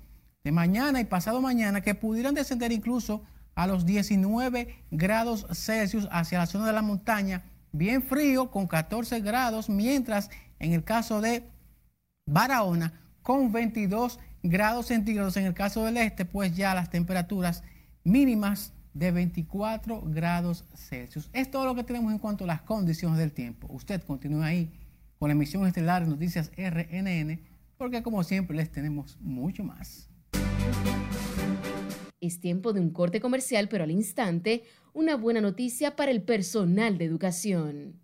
de 0.44 0.52
mañana 0.52 1.00
y 1.00 1.06
pasado 1.06 1.42
mañana 1.42 1.82
que 1.82 1.96
pudieran 1.96 2.34
descender 2.34 2.72
incluso 2.72 3.24
a 3.56 3.68
los 3.68 3.86
19 3.86 4.84
grados 4.92 5.46
Celsius 5.52 6.08
hacia 6.12 6.40
la 6.40 6.46
zona 6.46 6.68
de 6.68 6.74
la 6.74 6.82
montaña, 6.82 7.44
bien 7.72 8.04
frío 8.04 8.52
con 8.52 8.68
14 8.68 9.22
grados, 9.22 9.70
mientras 9.70 10.30
en 10.60 10.74
el 10.74 10.84
caso 10.84 11.22
de 11.22 11.44
Barahona 12.26 13.00
con 13.22 13.52
22 13.52 14.20
grados 14.42 14.88
centígrados, 14.88 15.38
en 15.38 15.46
el 15.46 15.54
caso 15.54 15.86
del 15.86 15.98
este, 15.98 16.26
pues 16.26 16.56
ya 16.56 16.76
las 16.76 16.90
temperaturas 16.90 17.64
mínimas 18.04 18.74
de 18.94 19.12
24 19.12 20.04
grados 20.06 20.66
Celsius. 20.76 21.30
Es 21.34 21.50
todo 21.50 21.66
lo 21.66 21.76
que 21.76 21.84
tenemos 21.84 22.12
en 22.12 22.20
cuanto 22.20 22.44
a 22.44 22.48
las 22.48 22.62
condiciones 22.62 23.18
del 23.18 23.32
tiempo. 23.32 23.68
Usted 23.72 24.04
continúa 24.04 24.48
ahí 24.48 24.72
con 25.24 25.30
la 25.30 25.36
emisión 25.36 25.66
estelar 25.66 26.06
Noticias 26.06 26.52
RNN, 26.58 27.40
porque 27.78 28.04
como 28.04 28.26
siempre 28.26 28.58
les 28.58 28.70
tenemos 28.70 29.18
mucho 29.22 29.64
más. 29.64 30.10
Es 32.20 32.42
tiempo 32.42 32.74
de 32.74 32.82
un 32.82 32.90
corte 32.90 33.22
comercial, 33.22 33.70
pero 33.70 33.86
al 33.86 33.92
instante, 33.92 34.64
una 34.92 35.16
buena 35.16 35.40
noticia 35.40 35.96
para 35.96 36.12
el 36.12 36.24
personal 36.24 36.98
de 36.98 37.06
educación. 37.06 38.02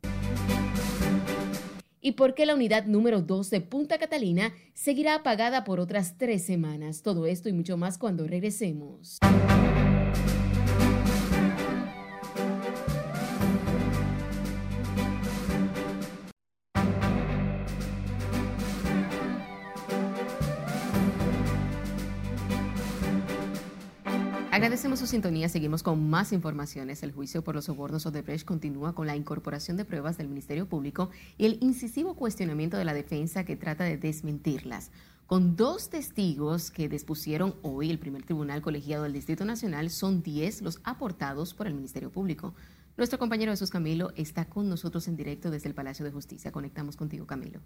¿Y 2.00 2.14
por 2.14 2.36
qué 2.36 2.46
la 2.46 2.56
unidad 2.56 2.86
número 2.86 3.22
2 3.22 3.50
de 3.50 3.60
Punta 3.60 3.98
Catalina 3.98 4.54
seguirá 4.74 5.16
apagada 5.16 5.66
por 5.66 5.82
otras 5.82 6.18
tres 6.18 6.46
semanas? 6.46 7.02
Todo 7.02 7.26
esto 7.26 7.50
y 7.50 7.52
mucho 7.52 7.76
más 7.76 7.98
cuando 7.98 8.28
regresemos. 8.28 9.20
Agradecemos 24.60 25.00
su 25.00 25.08
sintonía. 25.08 25.48
Seguimos 25.48 25.84
con 25.84 26.10
más 26.10 26.34
informaciones. 26.34 27.02
El 27.02 27.14
juicio 27.14 27.46
por 27.46 27.56
los 27.56 27.64
sobornos 27.64 28.06
Odebrecht 28.06 28.46
continúa 28.46 28.94
con 28.94 29.08
la 29.08 29.16
incorporación 29.16 29.78
de 29.78 29.86
pruebas 29.86 30.18
del 30.18 30.28
Ministerio 30.28 30.68
Público 30.68 31.12
y 31.38 31.46
el 31.46 31.60
incisivo 31.62 32.14
cuestionamiento 32.14 32.76
de 32.76 32.84
la 32.84 32.94
defensa 32.94 33.46
que 33.46 33.56
trata 33.56 33.86
de 33.86 33.96
desmentirlas. 33.96 34.92
Con 35.28 35.56
dos 35.56 35.90
testigos 35.90 36.72
que 36.72 36.90
dispusieron 36.90 37.56
hoy 37.62 37.90
el 37.90 38.00
primer 38.00 38.24
tribunal 38.24 38.62
colegiado 38.62 39.04
del 39.04 39.14
Distrito 39.14 39.46
Nacional, 39.46 39.90
son 39.92 40.24
10 40.24 40.62
los 40.64 40.82
aportados 40.84 41.54
por 41.54 41.66
el 41.66 41.74
Ministerio 41.74 42.12
Público. 42.12 42.54
Nuestro 42.98 43.18
compañero 43.18 43.54
Jesús 43.54 43.70
Camilo 43.70 44.12
está 44.18 44.44
con 44.44 44.68
nosotros 44.68 45.08
en 45.08 45.16
directo 45.16 45.52
desde 45.52 45.70
el 45.70 45.74
Palacio 45.74 46.04
de 46.04 46.12
Justicia. 46.12 46.52
Conectamos 46.52 46.98
contigo, 46.98 47.26
Camilo. 47.26 47.62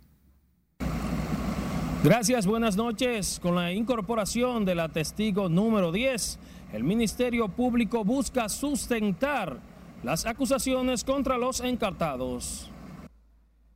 Gracias, 2.04 2.46
buenas 2.46 2.76
noches. 2.76 3.40
Con 3.42 3.56
la 3.56 3.72
incorporación 3.72 4.66
de 4.66 4.76
la 4.76 4.90
testigo 4.90 5.48
número 5.48 5.92
10 5.92 6.38
el 6.74 6.84
Ministerio 6.84 7.48
Público 7.50 8.04
busca 8.04 8.50
sustentar 8.50 9.60
las 10.02 10.26
acusaciones 10.26 11.04
contra 11.04 11.38
los 11.38 11.62
encartados. 11.62 12.72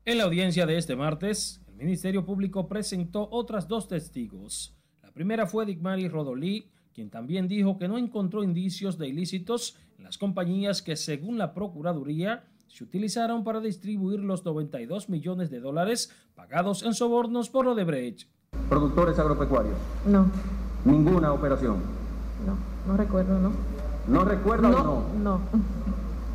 En 0.03 0.17
la 0.17 0.23
audiencia 0.23 0.65
de 0.65 0.79
este 0.79 0.95
martes, 0.95 1.61
el 1.67 1.75
Ministerio 1.75 2.25
Público 2.25 2.67
presentó 2.67 3.29
otras 3.31 3.67
dos 3.67 3.87
testigos. 3.87 4.75
La 5.03 5.11
primera 5.11 5.45
fue 5.45 5.67
Digmari 5.67 6.07
Rodolí, 6.07 6.71
quien 6.91 7.11
también 7.11 7.47
dijo 7.47 7.77
que 7.77 7.87
no 7.87 7.99
encontró 7.99 8.43
indicios 8.43 8.97
de 8.97 9.07
ilícitos 9.07 9.77
en 9.99 10.03
las 10.03 10.17
compañías 10.17 10.81
que, 10.81 10.95
según 10.95 11.37
la 11.37 11.53
Procuraduría, 11.53 12.45
se 12.67 12.83
utilizaron 12.83 13.43
para 13.43 13.59
distribuir 13.59 14.21
los 14.21 14.43
92 14.43 15.07
millones 15.07 15.51
de 15.51 15.59
dólares 15.59 16.11
pagados 16.33 16.81
en 16.81 16.95
sobornos 16.95 17.51
por 17.51 17.67
Odebrecht. 17.67 18.27
¿Productores 18.69 19.19
agropecuarios? 19.19 19.77
No. 20.07 20.31
¿Ninguna 20.83 21.31
operación? 21.31 21.77
No, 22.45 22.76
no 22.87 22.97
recuerdo, 22.97 23.39
no. 23.39 23.51
¿No 24.07 24.23
recuerda 24.23 24.69
no, 24.69 24.77
o 24.77 24.83
no? 24.83 25.03
No. 25.21 25.39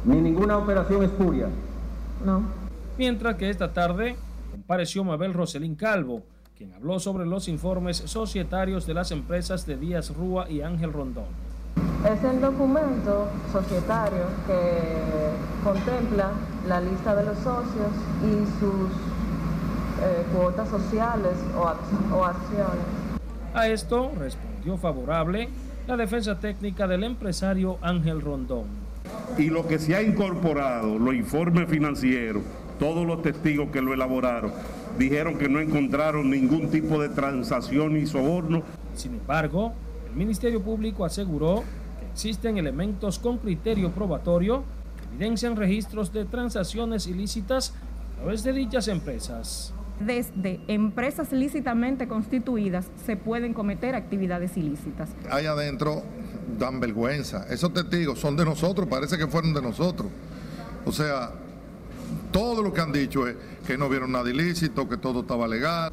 Ni 0.05 0.21
ninguna 0.21 0.59
operación 0.59 1.03
espuria. 1.03 1.49
No. 2.25 2.43
Mientras 2.99 3.37
que 3.37 3.49
esta 3.49 3.73
tarde 3.73 4.17
compareció 4.51 5.03
Mabel 5.03 5.33
Roselín 5.33 5.75
Calvo, 5.75 6.23
quien 6.57 6.75
habló 6.75 7.01
sobre 7.01 7.25
los 7.25 7.49
informes 7.49 7.97
societarios 7.97 8.87
de 8.87 8.95
las 8.95 9.11
empresas 9.11 9.65
de 9.65 9.77
Díaz 9.77 10.15
Rúa 10.15 10.51
y 10.51 10.61
Ángel 10.61 10.93
Rondón. 10.93 11.25
Es 12.05 12.23
el 12.25 12.41
documento 12.41 13.29
societario 13.51 14.27
que 14.47 15.31
contempla 15.65 16.33
la 16.69 16.81
lista 16.81 17.15
de 17.15 17.25
los 17.25 17.39
socios 17.39 17.93
y 18.23 18.61
sus 18.61 18.91
eh, 20.03 20.25
cuotas 20.35 20.69
sociales 20.69 21.35
o, 21.57 22.15
o 22.15 22.25
acciones. 22.25 22.85
A 23.55 23.69
esto 23.69 24.13
respondió 24.19 24.77
favorable 24.77 25.49
la 25.87 25.97
defensa 25.97 26.39
técnica 26.39 26.87
del 26.87 27.05
empresario 27.05 27.79
Ángel 27.83 28.21
Rondón. 28.21 28.65
y 29.37 29.51
lo 29.51 29.67
que 29.67 29.79
se 29.79 29.97
ha 29.97 30.03
incorporado, 30.03 30.99
los 30.99 31.15
informes 31.15 31.69
financieros, 31.69 32.43
todos 32.79 33.07
los 33.07 33.23
testigos 33.23 33.71
que 33.71 33.81
lo 33.81 33.93
elaboraron, 33.95 34.53
dijeron 34.99 35.39
que 35.39 35.49
no 35.49 35.61
encontraron 35.61 36.31
ningún 36.31 36.71
tipo 36.71 37.01
de 37.01 37.09
transacción 37.09 37.95
ni 37.95 38.07
soborno. 38.07 38.63
Sin 38.95 39.15
embargo, 39.15 39.73
el 40.09 40.17
Ministerio 40.17 40.63
Público 40.63 41.05
aseguró 41.05 41.65
que 41.99 42.07
existen 42.13 42.59
elementos 42.59 43.19
con 43.19 43.39
criterio 43.39 43.91
probatorio 43.91 44.63
que 44.99 45.15
evidencian 45.17 45.57
registros 45.57 46.13
de 46.13 46.25
transacciones 46.25 47.07
ilícitas 47.07 47.75
a 48.13 48.23
través 48.23 48.45
de 48.45 48.53
dichas 48.53 48.89
empresas. 48.89 49.73
Desde 50.05 50.61
empresas 50.69 51.33
lícitamente 51.33 52.09
constituidas 52.09 52.87
se 53.05 53.17
pueden 53.17 53.55
cometer 53.55 53.95
actividades 53.95 54.57
ilícitas. 54.57 55.11
Allá 55.31 55.53
adentro 55.53 56.03
dan 56.59 56.81
vergüenza. 56.81 57.47
Esos 57.49 57.73
testigos 57.73 58.19
son 58.19 58.37
de 58.37 58.45
nosotros, 58.45 58.89
parece 58.89 59.17
que 59.17 59.27
fueron 59.27 59.55
de 59.55 59.63
nosotros. 59.63 60.09
O 60.85 60.93
sea, 60.93 61.31
todo 62.33 62.63
lo 62.63 62.73
que 62.73 62.81
han 62.81 62.93
dicho 62.93 63.27
es 63.29 63.37
que 63.67 63.79
no 63.79 63.89
vieron 63.89 64.13
nada 64.13 64.29
ilícito, 64.29 64.89
que 64.89 64.97
todo 64.97 65.21
estaba 65.21 65.47
legal. 65.47 65.93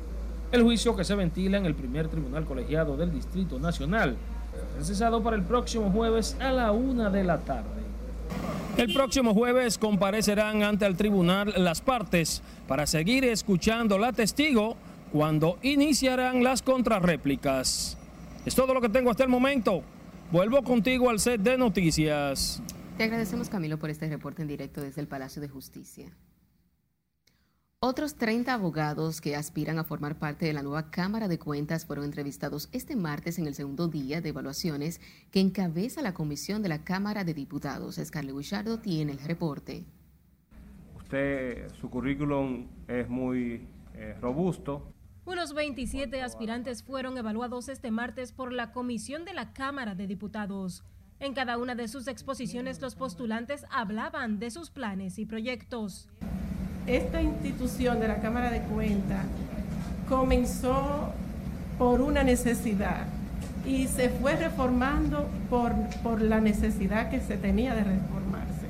El 0.52 0.64
juicio 0.64 0.96
que 0.96 1.04
se 1.04 1.14
ventila 1.14 1.58
en 1.58 1.66
el 1.66 1.76
primer 1.76 2.08
tribunal 2.08 2.46
colegiado 2.46 2.98
del 2.98 3.12
Distrito 3.12 3.60
Nacional 3.60 4.18
cesado 4.82 5.22
para 5.22 5.36
el 5.36 5.44
próximo 5.44 5.92
jueves 5.92 6.36
a 6.40 6.52
la 6.52 6.72
una 6.72 7.10
de 7.10 7.24
la 7.24 7.40
tarde. 7.40 7.79
El 8.80 8.94
próximo 8.94 9.34
jueves 9.34 9.78
comparecerán 9.78 10.64
ante 10.64 10.86
el 10.86 10.96
tribunal 10.96 11.54
las 11.58 11.82
partes 11.82 12.42
para 12.66 12.88
seguir 12.88 13.26
escuchando 13.26 13.98
la 13.98 14.14
testigo 14.14 14.78
cuando 15.12 15.60
iniciarán 15.64 16.46
las 16.46 16.62
contrarréplicas. 16.62 17.98
Es 18.46 18.56
todo 18.56 18.74
lo 18.74 18.80
que 18.80 18.88
tengo 18.88 19.12
hasta 19.12 19.24
el 19.24 19.30
momento. 19.30 19.84
Vuelvo 20.32 20.64
contigo 20.64 21.10
al 21.10 21.20
set 21.20 21.42
de 21.42 21.58
noticias. 21.58 22.64
Te 22.98 23.04
agradecemos, 23.04 23.50
Camilo, 23.50 23.78
por 23.78 23.90
este 23.90 24.08
reporte 24.08 24.44
en 24.44 24.48
directo 24.48 24.80
desde 24.80 25.02
el 25.02 25.08
Palacio 25.08 25.42
de 25.42 25.50
Justicia. 25.50 26.10
Otros 27.82 28.16
30 28.16 28.54
abogados 28.54 29.22
que 29.22 29.38
aspiran 29.38 29.80
a 29.80 29.86
formar 29.86 30.20
parte 30.20 30.46
de 30.46 30.52
la 30.52 30.62
nueva 30.62 30.92
Cámara 30.92 31.30
de 31.30 31.40
Cuentas 31.40 31.86
fueron 31.86 32.04
entrevistados 32.04 32.68
este 32.74 32.98
martes 32.98 33.40
en 33.40 33.48
el 33.48 33.56
segundo 33.56 33.88
día 33.88 34.20
de 34.20 34.28
evaluaciones 34.30 35.00
que 35.32 35.40
encabeza 35.40 36.02
la 36.02 36.14
comisión 36.14 36.62
de 36.62 36.68
la 36.68 36.84
Cámara 36.84 37.24
de 37.24 37.34
Diputados. 37.34 37.96
Scarlett 37.96 38.36
Guichardo 38.36 38.80
tiene 38.80 39.14
el 39.14 39.20
reporte. 39.20 39.86
Usted, 40.98 41.72
su 41.80 41.90
currículum 41.90 42.68
es 42.90 43.08
muy 43.08 43.66
eh, 43.94 44.14
robusto. 44.20 44.92
Unos 45.24 45.54
27 45.54 46.22
aspirantes 46.22 46.84
fueron 46.84 47.18
evaluados 47.18 47.70
este 47.70 47.92
martes 47.92 48.34
por 48.34 48.52
la 48.52 48.74
comisión 48.74 49.24
de 49.24 49.34
la 49.34 49.54
Cámara 49.54 49.96
de 49.96 50.06
Diputados. 50.06 50.84
En 51.22 51.34
cada 51.34 51.58
una 51.58 51.76
de 51.76 51.88
sus 51.88 52.10
exposiciones 52.10 52.82
los 52.82 52.96
postulantes 52.96 53.64
hablaban 53.72 54.38
de 54.38 54.52
sus 54.52 54.70
planes 54.70 55.18
y 55.18 55.26
proyectos. 55.26 56.10
Esta 56.90 57.22
institución 57.22 58.00
de 58.00 58.08
la 58.08 58.16
Cámara 58.16 58.50
de 58.50 58.62
Cuentas 58.62 59.24
comenzó 60.10 61.14
por 61.78 62.02
una 62.02 62.24
necesidad 62.24 63.06
y 63.64 63.86
se 63.86 64.10
fue 64.10 64.36
reformando 64.36 65.30
por, 65.52 65.72
por 66.02 66.20
la 66.20 66.42
necesidad 66.42 67.12
que 67.12 67.22
se 67.22 67.38
tenía 67.38 67.76
de 67.76 67.84
reformarse. 67.84 68.66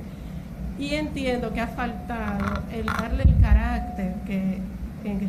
Y 0.78 0.96
entiendo 0.96 1.54
que 1.54 1.60
ha 1.62 1.68
faltado 1.68 2.62
el 2.70 2.84
darle 2.84 3.22
el 3.22 3.40
carácter 3.40 4.14
que, 4.26 4.60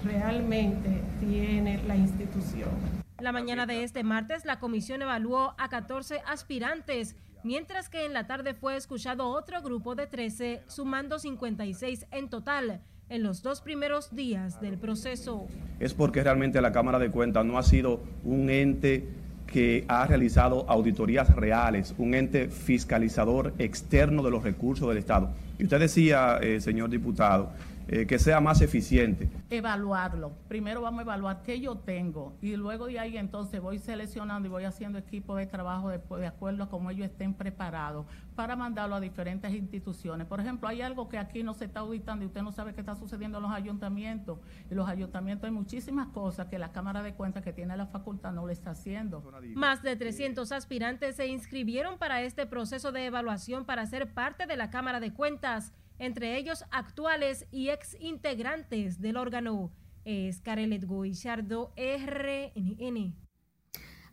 realmente 0.04 1.02
tiene 1.22 1.82
la 1.88 1.96
institución. 1.96 2.72
La 3.20 3.32
mañana 3.32 3.66
de 3.66 3.86
este 3.86 4.04
martes, 4.04 4.44
la 4.44 4.60
comisión 4.60 5.02
evaluó 5.02 5.56
a 5.58 5.70
14 5.70 6.22
aspirantes, 6.28 7.16
mientras 7.44 7.90
que 7.90 8.06
en 8.06 8.14
la 8.14 8.28
tarde 8.28 8.54
fue 8.54 8.78
escuchado 8.78 9.28
otro 9.28 9.62
grupo 9.62 9.96
de 9.96 10.08
13, 10.08 10.64
sumando 10.68 11.20
56 11.20 12.08
en 12.12 12.30
total 12.30 12.82
en 13.10 13.24
los 13.24 13.42
dos 13.44 13.60
primeros 13.62 14.16
días 14.16 14.62
del 14.62 14.78
proceso. 14.78 15.48
Es 15.80 15.94
porque 15.94 16.24
realmente 16.24 16.62
la 16.62 16.72
Cámara 16.72 16.98
de 16.98 17.12
Cuentas 17.12 17.46
no 17.46 17.58
ha 17.58 17.64
sido 17.64 18.02
un 18.24 18.50
ente 18.50 19.06
que 19.48 19.84
ha 19.90 20.08
realizado 20.08 20.66
auditorías 20.70 21.36
reales, 21.36 21.94
un 21.98 22.14
ente 22.14 22.48
fiscalizador 22.48 23.54
externo 23.60 24.24
de 24.24 24.32
los 24.32 24.44
recursos 24.44 24.88
del 24.88 24.98
Estado. 24.98 25.34
Y 25.60 25.66
usted 25.66 25.80
decía, 25.80 26.38
eh, 26.42 26.62
señor 26.62 26.90
diputado, 26.90 27.52
eh, 27.88 28.06
que 28.06 28.20
sea 28.20 28.40
más 28.40 28.62
eficiente. 28.62 29.30
evaluarlo. 29.50 30.32
Primero 30.48 30.82
vamos 30.82 31.00
a 31.00 31.02
evaluar 31.04 31.42
qué 31.44 31.60
yo 31.60 31.78
tengo 31.78 32.38
y 32.42 32.56
luego 32.56 32.88
de 32.88 33.00
ahí 33.00 33.18
entonces 33.18 33.62
voy 33.62 33.80
seleccionando 33.80 34.48
y 34.48 34.52
voy 34.52 34.64
haciendo 34.64 34.98
equipo 34.98 35.36
de 35.36 35.46
trabajo 35.46 35.90
de, 35.90 36.00
de 36.20 36.28
acuerdo 36.28 36.64
a 36.64 36.70
cómo 36.70 36.90
ellos 36.90 37.06
estén 37.06 37.34
preparados 37.34 38.06
para 38.36 38.56
mandarlo 38.56 38.96
a 38.96 39.00
diferentes 39.00 39.54
instituciones. 39.54 40.28
Por 40.28 40.40
ejemplo, 40.40 40.68
hay 40.68 40.82
algo 40.82 41.10
que 41.10 41.18
aquí 41.18 41.44
no 41.44 41.54
se 41.54 41.66
está 41.66 41.82
auditando 41.82 42.24
y 42.24 42.28
usted 42.28 42.42
no 42.42 42.52
sabe 42.52 42.74
qué 42.74 42.80
está 42.80 42.96
sucediendo 42.96 43.38
en 43.38 43.44
los 43.44 43.52
ayuntamientos. 43.52 44.40
En 44.70 44.78
los 44.78 44.88
ayuntamientos 44.88 45.46
hay 45.46 45.52
muchísimas 45.52 46.08
cosas 46.08 46.48
que 46.48 46.58
la 46.58 46.72
Cámara 46.72 47.04
de 47.04 47.14
Cuentas 47.14 47.44
que 47.44 47.54
tiene 47.54 47.76
la 47.78 47.88
facultad 47.88 48.32
no 48.32 48.46
lo 48.46 48.52
está 48.52 48.72
haciendo. 48.72 49.24
Más 49.56 49.84
de 49.84 49.96
300 49.96 50.52
aspirantes 50.52 51.16
se 51.16 51.28
inscribieron 51.28 51.98
para 51.98 52.22
este 52.22 52.46
proceso 52.46 52.92
de 52.92 53.06
evaluación 53.06 53.66
para 53.66 53.86
ser 53.86 54.14
parte 54.14 54.48
de 54.48 54.58
la 54.58 54.70
Cámara 54.70 55.00
de 55.00 55.14
Cuentas, 55.14 55.74
entre 56.02 56.36
ellos 56.36 56.66
actuales 56.72 57.46
y 57.52 57.70
ex 57.70 57.96
integrantes 58.00 59.00
del 59.00 59.18
órgano. 59.18 59.72
Es 60.04 60.42
Carelet 60.42 60.84
Guichardo, 60.90 61.74
RNN. 61.78 63.16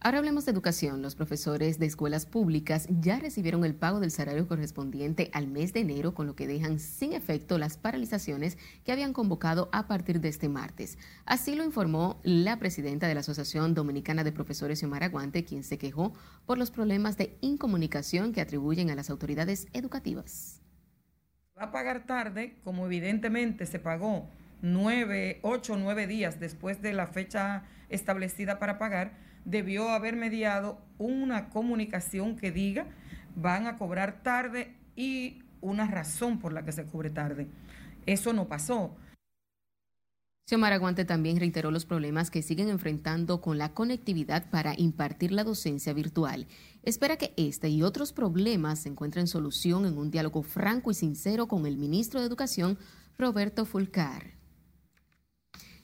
Ahora 0.00 0.18
hablemos 0.18 0.44
de 0.44 0.52
educación. 0.52 1.00
Los 1.00 1.14
profesores 1.14 1.78
de 1.78 1.86
escuelas 1.86 2.26
públicas 2.26 2.86
ya 3.00 3.18
recibieron 3.18 3.64
el 3.64 3.74
pago 3.74 4.00
del 4.00 4.10
salario 4.10 4.46
correspondiente 4.46 5.30
al 5.32 5.48
mes 5.48 5.72
de 5.72 5.80
enero, 5.80 6.12
con 6.12 6.26
lo 6.26 6.36
que 6.36 6.46
dejan 6.46 6.78
sin 6.78 7.14
efecto 7.14 7.56
las 7.56 7.78
paralizaciones 7.78 8.58
que 8.84 8.92
habían 8.92 9.14
convocado 9.14 9.70
a 9.72 9.88
partir 9.88 10.20
de 10.20 10.28
este 10.28 10.50
martes. 10.50 10.98
Así 11.24 11.56
lo 11.56 11.64
informó 11.64 12.20
la 12.22 12.58
presidenta 12.58 13.08
de 13.08 13.14
la 13.14 13.20
Asociación 13.20 13.72
Dominicana 13.72 14.24
de 14.24 14.30
Profesores 14.30 14.78
Xiomara 14.78 15.06
Aguante, 15.06 15.44
quien 15.44 15.64
se 15.64 15.78
quejó 15.78 16.12
por 16.44 16.58
los 16.58 16.70
problemas 16.70 17.16
de 17.16 17.38
incomunicación 17.40 18.34
que 18.34 18.42
atribuyen 18.42 18.90
a 18.90 18.94
las 18.94 19.08
autoridades 19.08 19.68
educativas. 19.72 20.57
Va 21.58 21.64
a 21.64 21.70
pagar 21.72 22.06
tarde, 22.06 22.54
como 22.62 22.86
evidentemente 22.86 23.66
se 23.66 23.80
pagó 23.80 24.28
nueve, 24.62 25.40
ocho, 25.42 25.76
nueve 25.76 26.06
días 26.06 26.38
después 26.38 26.80
de 26.82 26.92
la 26.92 27.08
fecha 27.08 27.64
establecida 27.88 28.60
para 28.60 28.78
pagar, 28.78 29.10
debió 29.44 29.88
haber 29.88 30.14
mediado 30.14 30.80
una 30.98 31.48
comunicación 31.48 32.36
que 32.36 32.52
diga 32.52 32.86
van 33.34 33.66
a 33.66 33.76
cobrar 33.76 34.22
tarde 34.22 34.72
y 34.94 35.42
una 35.60 35.88
razón 35.88 36.38
por 36.38 36.52
la 36.52 36.62
que 36.62 36.70
se 36.70 36.84
cubre 36.84 37.10
tarde. 37.10 37.48
Eso 38.06 38.32
no 38.32 38.46
pasó. 38.46 38.96
Xiomara 40.48 40.76
Aguante 40.76 41.04
también 41.04 41.38
reiteró 41.38 41.70
los 41.70 41.84
problemas 41.84 42.30
que 42.30 42.40
siguen 42.40 42.70
enfrentando 42.70 43.42
con 43.42 43.58
la 43.58 43.74
conectividad 43.74 44.48
para 44.48 44.72
impartir 44.78 45.30
la 45.30 45.44
docencia 45.44 45.92
virtual. 45.92 46.46
Espera 46.82 47.18
que 47.18 47.34
este 47.36 47.68
y 47.68 47.82
otros 47.82 48.14
problemas 48.14 48.86
encuentren 48.86 49.26
solución 49.26 49.84
en 49.84 49.98
un 49.98 50.10
diálogo 50.10 50.42
franco 50.42 50.90
y 50.90 50.94
sincero 50.94 51.48
con 51.48 51.66
el 51.66 51.76
ministro 51.76 52.20
de 52.20 52.26
Educación, 52.26 52.78
Roberto 53.18 53.66
Fulcar. 53.66 54.38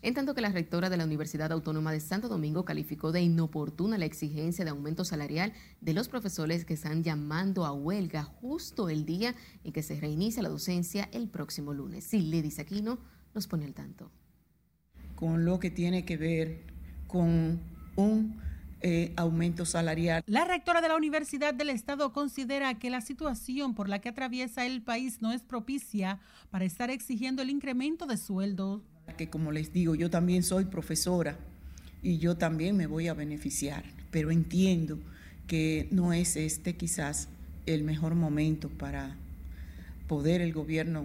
en 0.00 0.14
tanto 0.14 0.34
que 0.34 0.40
la 0.40 0.48
rectora 0.48 0.88
de 0.88 0.96
la 0.96 1.04
Universidad 1.04 1.52
Autónoma 1.52 1.92
de 1.92 2.00
Santo 2.00 2.30
Domingo 2.30 2.64
calificó 2.64 3.12
de 3.12 3.20
inoportuna 3.20 3.98
la 3.98 4.06
exigencia 4.06 4.64
de 4.64 4.70
aumento 4.70 5.04
salarial 5.04 5.52
de 5.82 5.92
los 5.92 6.08
profesores 6.08 6.64
que 6.64 6.72
están 6.72 7.02
llamando 7.02 7.66
a 7.66 7.72
huelga 7.72 8.22
justo 8.24 8.88
el 8.88 9.04
día 9.04 9.34
en 9.62 9.74
que 9.74 9.82
se 9.82 10.00
reinicia 10.00 10.42
la 10.42 10.48
docencia 10.48 11.10
el 11.12 11.28
próximo 11.28 11.74
lunes. 11.74 12.04
Sí, 12.04 12.20
Lidis 12.20 12.60
Aquino 12.60 12.98
nos 13.34 13.46
pone 13.46 13.66
al 13.66 13.74
tanto. 13.74 14.10
Con 15.16 15.44
lo 15.44 15.58
que 15.58 15.70
tiene 15.70 16.04
que 16.04 16.16
ver 16.16 16.58
con 17.06 17.60
un 17.96 18.44
eh, 18.86 19.14
aumento 19.16 19.64
salarial. 19.64 20.22
La 20.26 20.44
rectora 20.44 20.82
de 20.82 20.88
la 20.88 20.96
Universidad 20.96 21.54
del 21.54 21.70
Estado 21.70 22.12
considera 22.12 22.78
que 22.78 22.90
la 22.90 23.00
situación 23.00 23.74
por 23.74 23.88
la 23.88 24.00
que 24.00 24.10
atraviesa 24.10 24.66
el 24.66 24.82
país 24.82 25.22
no 25.22 25.32
es 25.32 25.40
propicia 25.40 26.20
para 26.50 26.66
estar 26.66 26.90
exigiendo 26.90 27.40
el 27.40 27.48
incremento 27.48 28.04
de 28.04 28.18
sueldo. 28.18 28.82
Que 29.16 29.30
como 29.30 29.52
les 29.52 29.72
digo, 29.72 29.94
yo 29.94 30.10
también 30.10 30.42
soy 30.42 30.66
profesora 30.66 31.38
y 32.02 32.18
yo 32.18 32.36
también 32.36 32.76
me 32.76 32.86
voy 32.86 33.08
a 33.08 33.14
beneficiar, 33.14 33.84
pero 34.10 34.30
entiendo 34.30 34.98
que 35.46 35.88
no 35.90 36.12
es 36.12 36.36
este 36.36 36.76
quizás 36.76 37.28
el 37.64 37.84
mejor 37.84 38.14
momento 38.14 38.68
para 38.68 39.16
poder 40.08 40.42
el 40.42 40.52
gobierno 40.52 41.04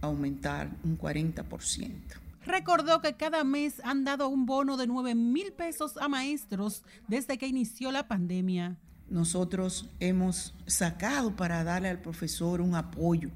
aumentar 0.00 0.68
un 0.82 0.98
40% 0.98 2.23
recordó 2.44 3.00
que 3.00 3.14
cada 3.14 3.44
mes 3.44 3.80
han 3.84 4.04
dado 4.04 4.28
un 4.28 4.46
bono 4.46 4.76
de 4.76 4.86
9 4.86 5.14
mil 5.14 5.52
pesos 5.52 5.96
a 5.96 6.08
maestros 6.08 6.82
desde 7.08 7.38
que 7.38 7.46
inició 7.46 7.90
la 7.92 8.08
pandemia. 8.08 8.76
Nosotros 9.08 9.90
hemos 10.00 10.54
sacado 10.66 11.36
para 11.36 11.62
darle 11.64 11.88
al 11.88 12.00
profesor 12.00 12.60
un 12.60 12.74
apoyo 12.74 13.30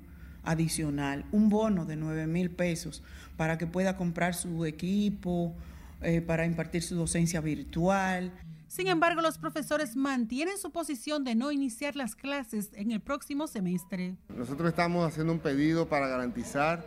adicional, 0.45 1.27
un 1.31 1.49
bono 1.49 1.85
de 1.85 1.97
9 1.97 2.27
mil 2.27 2.51
pesos 2.51 3.03
para 3.37 3.59
que 3.59 3.67
pueda 3.67 3.97
comprar 3.97 4.35
su 4.35 4.65
equipo, 4.65 5.55
eh, 6.01 6.21
para 6.21 6.47
impartir 6.47 6.83
su 6.83 6.95
docencia 6.95 7.41
virtual. 7.41 8.33
Sin 8.67 8.87
embargo, 8.87 9.23
los 9.23 9.39
profesores 9.39 9.97
mantienen 9.97 10.59
su 10.59 10.71
posición 10.71 11.25
de 11.25 11.35
no 11.35 11.51
iniciar 11.51 11.97
las 11.97 12.15
clases 12.15 12.71
en 12.75 12.93
el 12.93 13.01
próximo 13.01 13.47
semestre. 13.47 14.17
Nosotros 14.29 14.69
estamos 14.69 15.07
haciendo 15.07 15.33
un 15.33 15.39
pedido 15.39 15.89
para 15.89 16.07
garantizar 16.07 16.87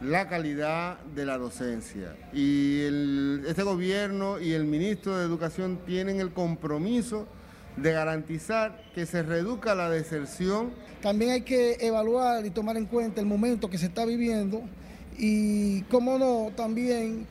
la 0.00 0.28
calidad 0.28 0.98
de 1.14 1.24
la 1.24 1.38
docencia. 1.38 2.16
Y 2.32 2.80
este 3.46 3.62
gobierno 3.62 4.40
y 4.40 4.52
el 4.52 4.64
ministro 4.64 5.16
de 5.16 5.24
Educación 5.24 5.80
tienen 5.86 6.20
el 6.20 6.32
compromiso 6.32 7.26
de 7.76 7.92
garantizar 7.92 8.82
que 8.94 9.06
se 9.06 9.22
reduzca 9.22 9.74
la 9.74 9.90
deserción. 9.90 10.72
También 11.02 11.32
hay 11.32 11.40
que 11.42 11.76
evaluar 11.80 12.44
y 12.46 12.50
tomar 12.50 12.76
en 12.76 12.86
cuenta 12.86 13.20
el 13.20 13.26
momento 13.26 13.68
que 13.68 13.78
se 13.78 13.86
está 13.86 14.04
viviendo 14.04 14.62
y, 15.18 15.82
cómo 15.82 16.18
no, 16.18 16.52
también 16.56 17.26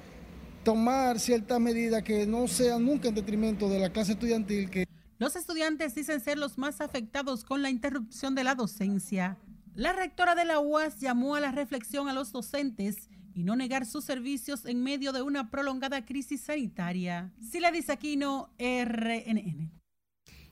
tomar 0.64 1.20
ciertas 1.20 1.60
medidas 1.60 2.04
que 2.04 2.26
no 2.26 2.48
sean 2.48 2.86
nunca 2.86 3.10
en 3.10 3.16
detrimento 3.16 3.70
de 3.70 3.80
la 3.80 3.90
clase 3.90 4.14
estudiantil. 4.14 4.70
Que... 4.70 4.88
Los 5.20 5.36
estudiantes 5.36 5.96
dicen 5.96 6.22
ser 6.22 6.38
los 6.38 6.58
más 6.58 6.82
afectados 6.82 7.44
con 7.44 7.62
la 7.62 7.70
interrupción 7.70 8.36
de 8.36 8.44
la 8.44 8.56
docencia. 8.56 9.38
La 9.76 9.92
rectora 9.92 10.36
de 10.36 10.46
la 10.46 10.60
UAS 10.60 11.00
llamó 11.00 11.34
a 11.34 11.40
la 11.40 11.52
reflexión 11.52 12.08
a 12.08 12.14
los 12.14 12.32
docentes 12.32 13.10
y 13.34 13.44
no 13.44 13.56
negar 13.56 13.88
sus 13.88 14.06
servicios 14.06 14.66
en 14.66 14.84
medio 14.84 15.12
de 15.12 15.24
una 15.24 15.50
prolongada 15.50 16.06
crisis 16.06 16.42
sanitaria. 16.42 17.34
Sila 17.42 17.72
Aquino, 17.90 18.54
RNN. 18.60 19.83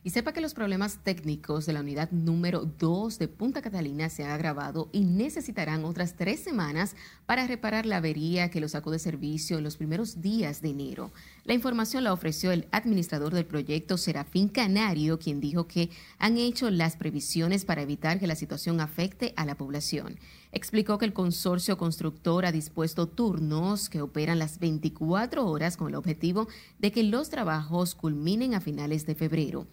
Y 0.04 0.10
sepa 0.10 0.34
que 0.34 0.42
los 0.42 0.56
problemas 0.56 0.98
técnicos 1.04 1.68
de 1.68 1.74
la 1.74 1.82
unidad 1.82 2.10
número 2.10 2.66
2 2.66 3.20
de 3.20 3.28
Punta 3.28 3.62
Catalina 3.62 4.10
se 4.10 4.24
han 4.24 4.32
agravado 4.32 4.90
y 4.92 5.02
necesitarán 5.02 5.86
otras 5.86 6.16
tres 6.16 6.40
semanas 6.40 6.96
para 7.28 7.46
reparar 7.46 7.86
la 7.86 7.98
avería 7.98 8.50
que 8.50 8.60
lo 8.60 8.68
sacó 8.68 8.90
de 8.90 8.98
servicio 8.98 9.60
en 9.60 9.64
los 9.64 9.78
primeros 9.78 10.20
días 10.20 10.64
de 10.64 10.70
enero. 10.70 11.12
La 11.44 11.54
información 11.54 12.04
la 12.04 12.14
ofreció 12.14 12.52
el 12.52 12.68
administrador 12.72 13.36
del 13.36 13.46
proyecto, 13.46 14.00
Serafín 14.00 14.48
Canario, 14.48 15.20
quien 15.20 15.40
dijo 15.40 15.68
que 15.68 15.92
han 16.18 16.40
hecho 16.40 16.72
las 16.72 16.96
previsiones 16.96 17.64
para 17.64 17.84
evitar 17.84 18.20
que 18.20 18.26
la 18.26 18.36
situación 18.36 18.82
afecte 18.82 19.34
a 19.36 19.46
la 19.46 19.54
población. 19.54 20.18
Explicó 20.52 20.98
que 20.98 21.06
el 21.06 21.14
consorcio 21.14 21.78
constructor 21.78 22.48
ha 22.48 22.52
dispuesto 22.52 23.08
turnos 23.08 23.88
que 23.88 24.02
operan 24.02 24.40
las 24.40 24.58
24 24.58 25.48
horas 25.48 25.78
con 25.78 25.90
el 25.90 25.96
objetivo 25.96 26.48
de 26.80 26.92
que 26.92 27.04
los 27.04 27.30
trabajos 27.30 27.94
culminen 27.94 28.56
a 28.56 28.62
finales 28.62 29.06
de 29.06 29.16
febrero. 29.16 29.68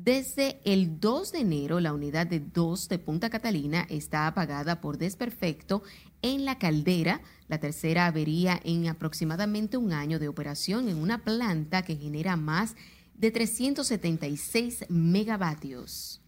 Desde 0.00 0.60
el 0.64 1.00
2 1.00 1.32
de 1.32 1.40
enero, 1.40 1.80
la 1.80 1.92
unidad 1.92 2.28
de 2.28 2.38
2 2.38 2.88
de 2.88 3.00
Punta 3.00 3.30
Catalina 3.30 3.84
está 3.90 4.28
apagada 4.28 4.80
por 4.80 4.96
desperfecto 4.96 5.82
en 6.22 6.44
la 6.44 6.56
caldera, 6.56 7.20
la 7.48 7.58
tercera 7.58 8.06
avería 8.06 8.60
en 8.62 8.86
aproximadamente 8.86 9.76
un 9.76 9.92
año 9.92 10.20
de 10.20 10.28
operación 10.28 10.88
en 10.88 10.98
una 10.98 11.24
planta 11.24 11.82
que 11.82 11.96
genera 11.96 12.36
más 12.36 12.76
de 13.14 13.32
376 13.32 14.84
megavatios. 14.88 16.22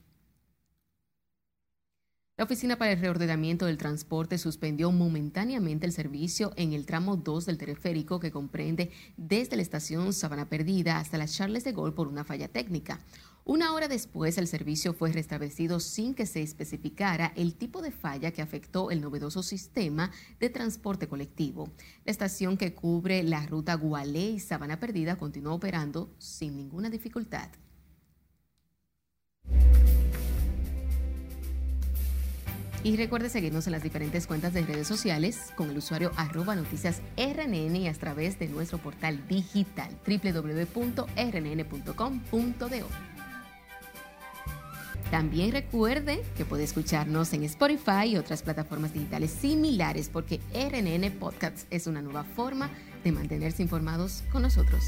La 2.40 2.44
Oficina 2.44 2.78
para 2.78 2.92
el 2.92 3.00
Reordenamiento 3.00 3.66
del 3.66 3.76
Transporte 3.76 4.38
suspendió 4.38 4.90
momentáneamente 4.90 5.84
el 5.84 5.92
servicio 5.92 6.54
en 6.56 6.72
el 6.72 6.86
tramo 6.86 7.16
2 7.18 7.44
del 7.44 7.58
teleférico 7.58 8.18
que 8.18 8.30
comprende 8.30 8.90
desde 9.18 9.56
la 9.56 9.62
estación 9.62 10.14
Sabana 10.14 10.48
Perdida 10.48 10.98
hasta 10.98 11.18
la 11.18 11.28
Charles 11.28 11.64
de 11.64 11.72
Gaulle 11.72 11.94
por 11.94 12.08
una 12.08 12.24
falla 12.24 12.48
técnica. 12.48 12.98
Una 13.44 13.72
hora 13.72 13.88
después, 13.88 14.36
el 14.38 14.46
servicio 14.46 14.92
fue 14.92 15.12
restablecido 15.12 15.80
sin 15.80 16.14
que 16.14 16.26
se 16.26 16.42
especificara 16.42 17.32
el 17.36 17.54
tipo 17.54 17.80
de 17.82 17.90
falla 17.90 18.32
que 18.32 18.42
afectó 18.42 18.90
el 18.90 19.00
novedoso 19.00 19.42
sistema 19.42 20.10
de 20.38 20.50
transporte 20.50 21.08
colectivo. 21.08 21.70
La 22.04 22.12
estación 22.12 22.56
que 22.56 22.74
cubre 22.74 23.22
la 23.22 23.46
ruta 23.46 23.74
Gualé 23.74 24.30
y 24.30 24.40
Sabana 24.40 24.78
Perdida 24.78 25.16
continuó 25.16 25.54
operando 25.54 26.14
sin 26.18 26.56
ninguna 26.56 26.90
dificultad. 26.90 27.48
Y 32.82 32.96
recuerde 32.96 33.28
seguirnos 33.28 33.66
en 33.66 33.72
las 33.72 33.82
diferentes 33.82 34.26
cuentas 34.26 34.54
de 34.54 34.62
redes 34.62 34.88
sociales 34.88 35.52
con 35.54 35.68
el 35.68 35.76
usuario 35.76 36.12
arroba 36.16 36.56
noticias 36.56 37.02
RNN 37.16 37.76
y 37.76 37.88
a 37.88 37.92
través 37.92 38.38
de 38.38 38.48
nuestro 38.48 38.78
portal 38.78 39.26
digital 39.28 39.90
www.rnn.com.do. 40.06 41.10
También 45.10 45.50
recuerde 45.50 46.22
que 46.36 46.44
puede 46.44 46.62
escucharnos 46.62 47.32
en 47.32 47.42
Spotify 47.42 48.06
y 48.06 48.16
otras 48.16 48.42
plataformas 48.42 48.92
digitales 48.92 49.32
similares 49.32 50.08
porque 50.08 50.40
RNN 50.54 51.10
Podcasts 51.18 51.66
es 51.70 51.88
una 51.88 52.00
nueva 52.00 52.22
forma 52.22 52.70
de 53.02 53.10
mantenerse 53.10 53.62
informados 53.62 54.22
con 54.30 54.42
nosotros. 54.42 54.84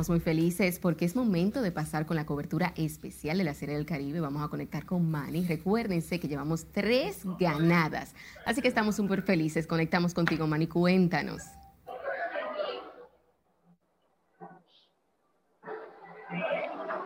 Estamos 0.00 0.16
muy 0.16 0.24
felices 0.24 0.78
porque 0.78 1.04
es 1.04 1.14
momento 1.14 1.60
de 1.60 1.72
pasar 1.72 2.06
con 2.06 2.16
la 2.16 2.24
cobertura 2.24 2.72
especial 2.74 3.36
de 3.36 3.44
la 3.44 3.52
Serie 3.52 3.76
del 3.76 3.84
Caribe. 3.84 4.20
Vamos 4.20 4.42
a 4.42 4.48
conectar 4.48 4.86
con 4.86 5.10
Manny. 5.10 5.44
Recuérdense 5.46 6.18
que 6.18 6.26
llevamos 6.26 6.72
tres 6.72 7.20
ganadas. 7.38 8.14
Así 8.46 8.62
que 8.62 8.68
estamos 8.68 8.96
súper 8.96 9.20
felices. 9.20 9.66
Conectamos 9.66 10.14
contigo, 10.14 10.46
Manny. 10.46 10.68
Cuéntanos. 10.68 11.42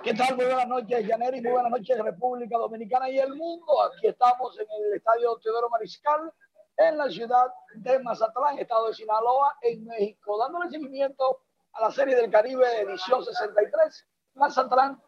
¿Qué 0.05 0.15
tal? 0.15 0.37
Muy 0.37 0.45
buenas 0.45 0.69
noches, 0.69 1.05
Yaneri. 1.05 1.41
Muy 1.41 1.51
buenas 1.51 1.73
noches, 1.73 1.99
República 1.99 2.57
Dominicana 2.59 3.11
y 3.11 3.19
el 3.19 3.35
mundo. 3.35 3.73
Aquí 3.83 4.07
estamos 4.07 4.57
en 4.57 4.67
el 4.71 4.99
Estadio 4.99 5.37
Teodoro 5.43 5.69
Mariscal, 5.69 6.33
en 6.77 6.97
la 6.97 7.11
ciudad 7.11 7.47
de 7.75 7.99
Mazatlán, 7.99 8.57
estado 8.61 8.87
de 8.87 8.95
Sinaloa, 8.95 9.57
en 9.63 9.85
México, 9.85 10.39
dándole 10.39 10.71
seguimiento 10.71 11.41
a 11.75 11.83
la 11.83 11.91
Serie 11.91 12.15
del 12.15 12.31
Caribe 12.31 12.65
edición 12.81 13.25
63, 13.25 14.07
Mazatlán 14.35 15.01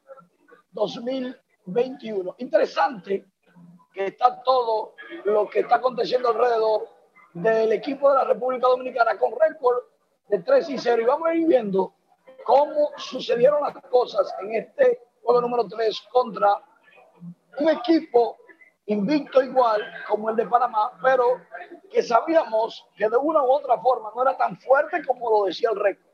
2021. 0.72 2.34
Interesante 2.38 3.24
que 3.92 4.06
está 4.06 4.42
todo 4.42 4.94
lo 5.24 5.48
que 5.48 5.60
está 5.60 5.76
aconteciendo 5.76 6.30
alrededor 6.30 6.88
del 7.34 7.72
equipo 7.72 8.10
de 8.10 8.16
la 8.16 8.24
República 8.24 8.66
Dominicana 8.66 9.16
con 9.16 9.32
récord 9.38 9.84
de 10.28 10.40
3 10.40 10.70
y 10.70 10.78
0. 10.78 11.02
Y 11.02 11.04
vamos 11.04 11.28
a 11.28 11.34
ir 11.34 11.46
viendo 11.46 11.94
cómo 12.44 12.90
sucedieron 12.96 13.62
las 13.62 13.74
cosas 13.88 14.34
en 14.40 14.54
este 14.54 15.00
juego 15.22 15.40
número 15.40 15.68
3 15.68 16.00
contra 16.12 16.62
un 17.58 17.68
equipo 17.68 18.38
invicto 18.86 19.42
igual 19.42 19.82
como 20.08 20.30
el 20.30 20.36
de 20.36 20.46
Panamá, 20.46 20.92
pero 21.02 21.40
que 21.90 22.02
sabíamos 22.02 22.86
que 22.96 23.08
de 23.08 23.16
una 23.16 23.42
u 23.42 23.50
otra 23.50 23.78
forma 23.78 24.10
no 24.14 24.22
era 24.22 24.36
tan 24.36 24.56
fuerte 24.58 25.04
como 25.04 25.30
lo 25.30 25.44
decía 25.46 25.70
el 25.72 25.78
récord. 25.78 26.05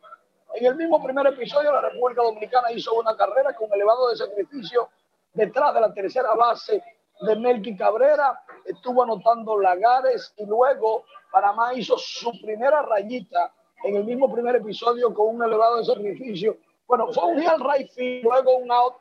En 0.55 0.67
el 0.67 0.77
mismo 0.77 1.03
primer 1.03 1.27
episodio, 1.27 1.73
la 1.73 1.81
República 1.81 2.23
Dominicana 2.23 2.71
hizo 2.73 2.95
una 2.95 3.17
carrera 3.17 3.55
con 3.55 3.73
elevado 3.73 4.11
de 4.11 4.17
sacrificio 4.17 4.89
detrás 5.33 5.73
de 5.75 5.81
la 5.81 5.93
tercera 5.95 6.35
base 6.35 6.83
de 7.23 7.37
Melqui 7.37 7.77
Cabrera, 7.77 8.43
estuvo 8.65 9.03
anotando 9.03 9.59
Lagares 9.59 10.35
y 10.37 10.45
luego 10.45 11.05
Panamá 11.31 11.73
hizo 11.75 11.97
su 11.97 12.33
primera 12.43 12.83
rayita 12.83 13.53
en 13.85 13.97
el 13.97 14.05
mismo 14.05 14.33
primer 14.33 14.57
episodio 14.57 15.15
con 15.15 15.37
un 15.37 15.43
elevado 15.43 15.79
de 15.79 15.85
sacrificio. 15.85 16.57
Bueno, 16.87 17.13
fue 17.13 17.25
un 17.25 17.41
día 17.41 17.53
al 17.53 17.61
right 17.61 17.91
field, 17.93 18.25
luego 18.25 18.57
un 18.57 18.71
out, 18.71 18.95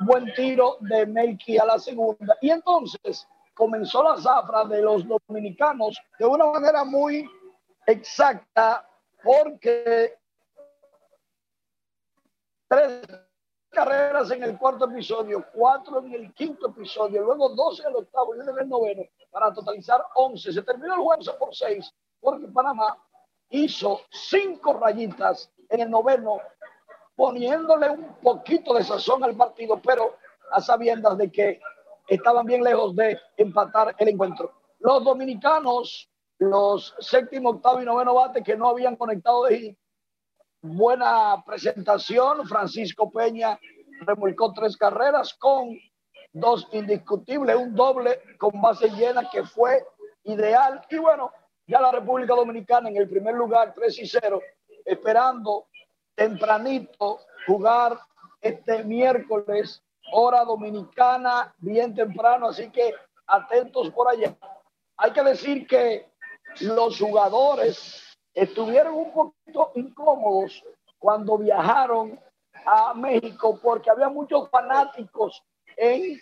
buen 0.00 0.32
tiro 0.34 0.76
de 0.80 1.04
Melqui 1.06 1.58
a 1.58 1.64
la 1.64 1.78
segunda. 1.78 2.36
Y 2.40 2.50
entonces 2.50 3.28
comenzó 3.54 4.02
la 4.02 4.16
zafra 4.16 4.64
de 4.64 4.80
los 4.80 5.04
dominicanos 5.06 6.00
de 6.18 6.24
una 6.24 6.46
manera 6.46 6.84
muy 6.84 7.28
exacta 7.86 8.88
porque 9.22 10.21
tres 12.72 13.02
carreras 13.68 14.30
en 14.30 14.42
el 14.44 14.56
cuarto 14.56 14.86
episodio, 14.86 15.44
cuatro 15.52 15.98
en 15.98 16.14
el 16.14 16.32
quinto 16.32 16.68
episodio, 16.68 17.22
luego 17.22 17.50
dos 17.50 17.80
en 17.80 17.88
el 17.88 17.96
octavo 17.96 18.34
y 18.34 18.38
uno 18.38 18.52
en 18.52 18.58
el 18.60 18.68
noveno, 18.68 19.02
para 19.30 19.52
totalizar 19.52 20.02
once. 20.14 20.50
Se 20.50 20.62
terminó 20.62 20.94
el 20.94 21.00
juego 21.00 21.38
por 21.38 21.54
seis, 21.54 21.92
porque 22.18 22.48
Panamá 22.48 22.96
hizo 23.50 24.00
cinco 24.10 24.72
rayitas 24.72 25.52
en 25.68 25.80
el 25.80 25.90
noveno, 25.90 26.40
poniéndole 27.14 27.90
un 27.90 28.14
poquito 28.22 28.72
de 28.72 28.84
sazón 28.84 29.22
al 29.22 29.36
partido, 29.36 29.78
pero 29.82 30.16
a 30.50 30.60
sabiendas 30.62 31.18
de 31.18 31.30
que 31.30 31.60
estaban 32.08 32.46
bien 32.46 32.64
lejos 32.64 32.96
de 32.96 33.20
empatar 33.36 33.94
el 33.98 34.08
encuentro. 34.08 34.50
Los 34.78 35.04
dominicanos, 35.04 36.10
los 36.38 36.94
séptimo, 37.00 37.50
octavo 37.50 37.82
y 37.82 37.84
noveno 37.84 38.14
bate 38.14 38.42
que 38.42 38.56
no 38.56 38.70
habían 38.70 38.96
conectado 38.96 39.44
de 39.44 39.58
hit, 39.58 39.78
buena 40.62 41.42
presentación. 41.44 42.46
Francisco 42.46 43.10
Peña 43.10 43.58
remolcó 44.00 44.52
tres 44.52 44.76
carreras 44.76 45.34
con 45.34 45.76
dos 46.32 46.66
indiscutibles, 46.72 47.56
un 47.56 47.74
doble 47.74 48.20
con 48.38 48.60
base 48.60 48.88
llena 48.90 49.28
que 49.30 49.44
fue 49.44 49.84
ideal. 50.24 50.80
Y 50.88 50.96
bueno, 50.98 51.32
ya 51.66 51.80
la 51.80 51.92
República 51.92 52.34
Dominicana 52.34 52.88
en 52.88 52.96
el 52.96 53.08
primer 53.08 53.34
lugar, 53.34 53.74
3 53.74 53.98
y 53.98 54.06
0, 54.06 54.40
esperando 54.84 55.66
tempranito 56.14 57.20
jugar 57.46 57.98
este 58.40 58.84
miércoles, 58.84 59.82
hora 60.12 60.44
dominicana, 60.44 61.54
bien 61.58 61.94
temprano. 61.94 62.48
Así 62.48 62.70
que 62.70 62.94
atentos 63.26 63.90
por 63.90 64.08
allá. 64.08 64.36
Hay 64.96 65.12
que 65.12 65.22
decir 65.22 65.66
que 65.66 66.06
los 66.60 66.98
jugadores 66.98 68.11
estuvieron 68.34 68.94
un 68.94 69.12
poquito 69.12 69.72
incómodos 69.74 70.64
cuando 70.98 71.38
viajaron 71.38 72.18
a 72.64 72.94
México 72.94 73.58
porque 73.62 73.90
había 73.90 74.08
muchos 74.08 74.48
fanáticos 74.50 75.42
en 75.76 76.20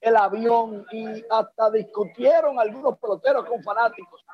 el 0.00 0.16
avión 0.16 0.86
y 0.92 1.24
hasta 1.30 1.70
discutieron 1.70 2.58
algunos 2.58 2.98
peloteros 2.98 3.46
con 3.46 3.62
fanáticos. 3.62 4.24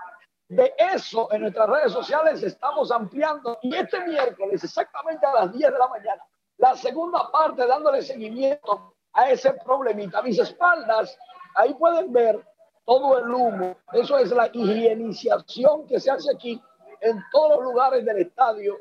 De 0.49 0.75
eso 0.79 1.33
en 1.33 1.43
nuestras 1.43 1.69
redes 1.69 1.93
sociales 1.93 2.43
estamos 2.43 2.91
ampliando 2.91 3.59
y 3.63 3.75
este 3.75 4.05
miércoles 4.05 4.63
exactamente 4.63 5.25
a 5.27 5.33
las 5.33 5.53
10 5.53 5.73
de 5.73 5.79
la 5.79 5.89
mañana, 5.89 6.23
la 6.59 6.77
segunda 6.77 7.31
parte 7.31 7.67
dándole 7.67 8.03
seguimiento 8.03 8.95
a 9.15 9.31
ese 9.31 9.53
problemita. 9.53 10.21
Mis 10.23 10.39
espaldas, 10.39 11.17
ahí 11.55 11.73
pueden 11.75 12.13
ver 12.13 12.45
todo 12.85 13.19
el 13.19 13.31
humo. 13.33 13.77
Eso 13.93 14.19
es 14.19 14.31
la 14.33 14.49
higienización 14.53 15.87
que 15.87 15.99
se 15.99 16.11
hace 16.11 16.31
aquí 16.31 16.61
en 17.05 17.23
todos 17.31 17.57
los 17.57 17.65
lugares 17.65 18.05
del 18.05 18.19
estadio 18.19 18.79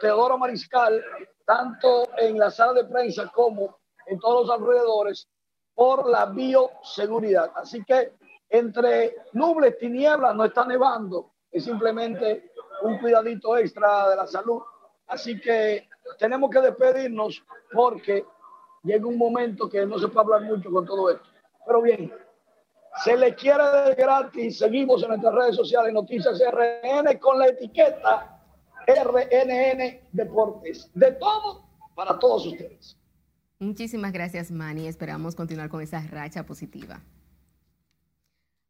Teodoro 0.00 0.36
Mariscal, 0.36 1.02
tanto 1.44 2.06
en 2.18 2.38
la 2.38 2.50
sala 2.50 2.74
de 2.74 2.84
prensa 2.84 3.30
como 3.34 3.78
en 4.06 4.18
todos 4.18 4.46
los 4.46 4.58
alrededores, 4.58 5.26
por 5.74 6.08
la 6.08 6.26
bioseguridad. 6.26 7.52
Así 7.54 7.82
que 7.84 8.12
entre 8.48 9.16
nubes, 9.32 9.78
tinieblas, 9.78 10.34
no 10.34 10.44
está 10.44 10.66
nevando, 10.66 11.32
es 11.50 11.64
simplemente 11.64 12.52
un 12.82 12.98
cuidadito 12.98 13.56
extra 13.56 14.10
de 14.10 14.16
la 14.16 14.26
salud. 14.26 14.60
Así 15.06 15.40
que 15.40 15.88
tenemos 16.18 16.50
que 16.50 16.60
despedirnos 16.60 17.42
porque 17.72 18.24
llega 18.82 19.06
un 19.06 19.18
momento 19.18 19.68
que 19.68 19.86
no 19.86 19.98
se 19.98 20.08
puede 20.08 20.34
hablar 20.34 20.42
mucho 20.42 20.70
con 20.70 20.84
todo 20.84 21.10
esto. 21.10 21.28
Pero 21.66 21.82
bien, 21.82 22.12
se 23.04 23.16
le 23.16 23.34
quiere 23.34 23.64
de 23.86 23.94
gratis. 23.94 24.58
Seguimos 24.58 25.02
en 25.02 25.08
nuestras 25.08 25.34
redes 25.34 25.56
sociales, 25.56 25.92
Noticias 25.92 26.40
RN, 26.40 27.18
con 27.18 27.38
la 27.38 27.48
etiqueta 27.48 28.40
RNN 28.86 30.00
Deportes. 30.12 30.90
De 30.94 31.12
todo 31.12 31.64
para 31.94 32.18
todos 32.18 32.46
ustedes. 32.46 32.96
Muchísimas 33.58 34.12
gracias, 34.12 34.50
Manny. 34.50 34.86
Esperamos 34.86 35.34
continuar 35.34 35.68
con 35.70 35.80
esa 35.80 36.00
racha 36.00 36.44
positiva. 36.44 37.00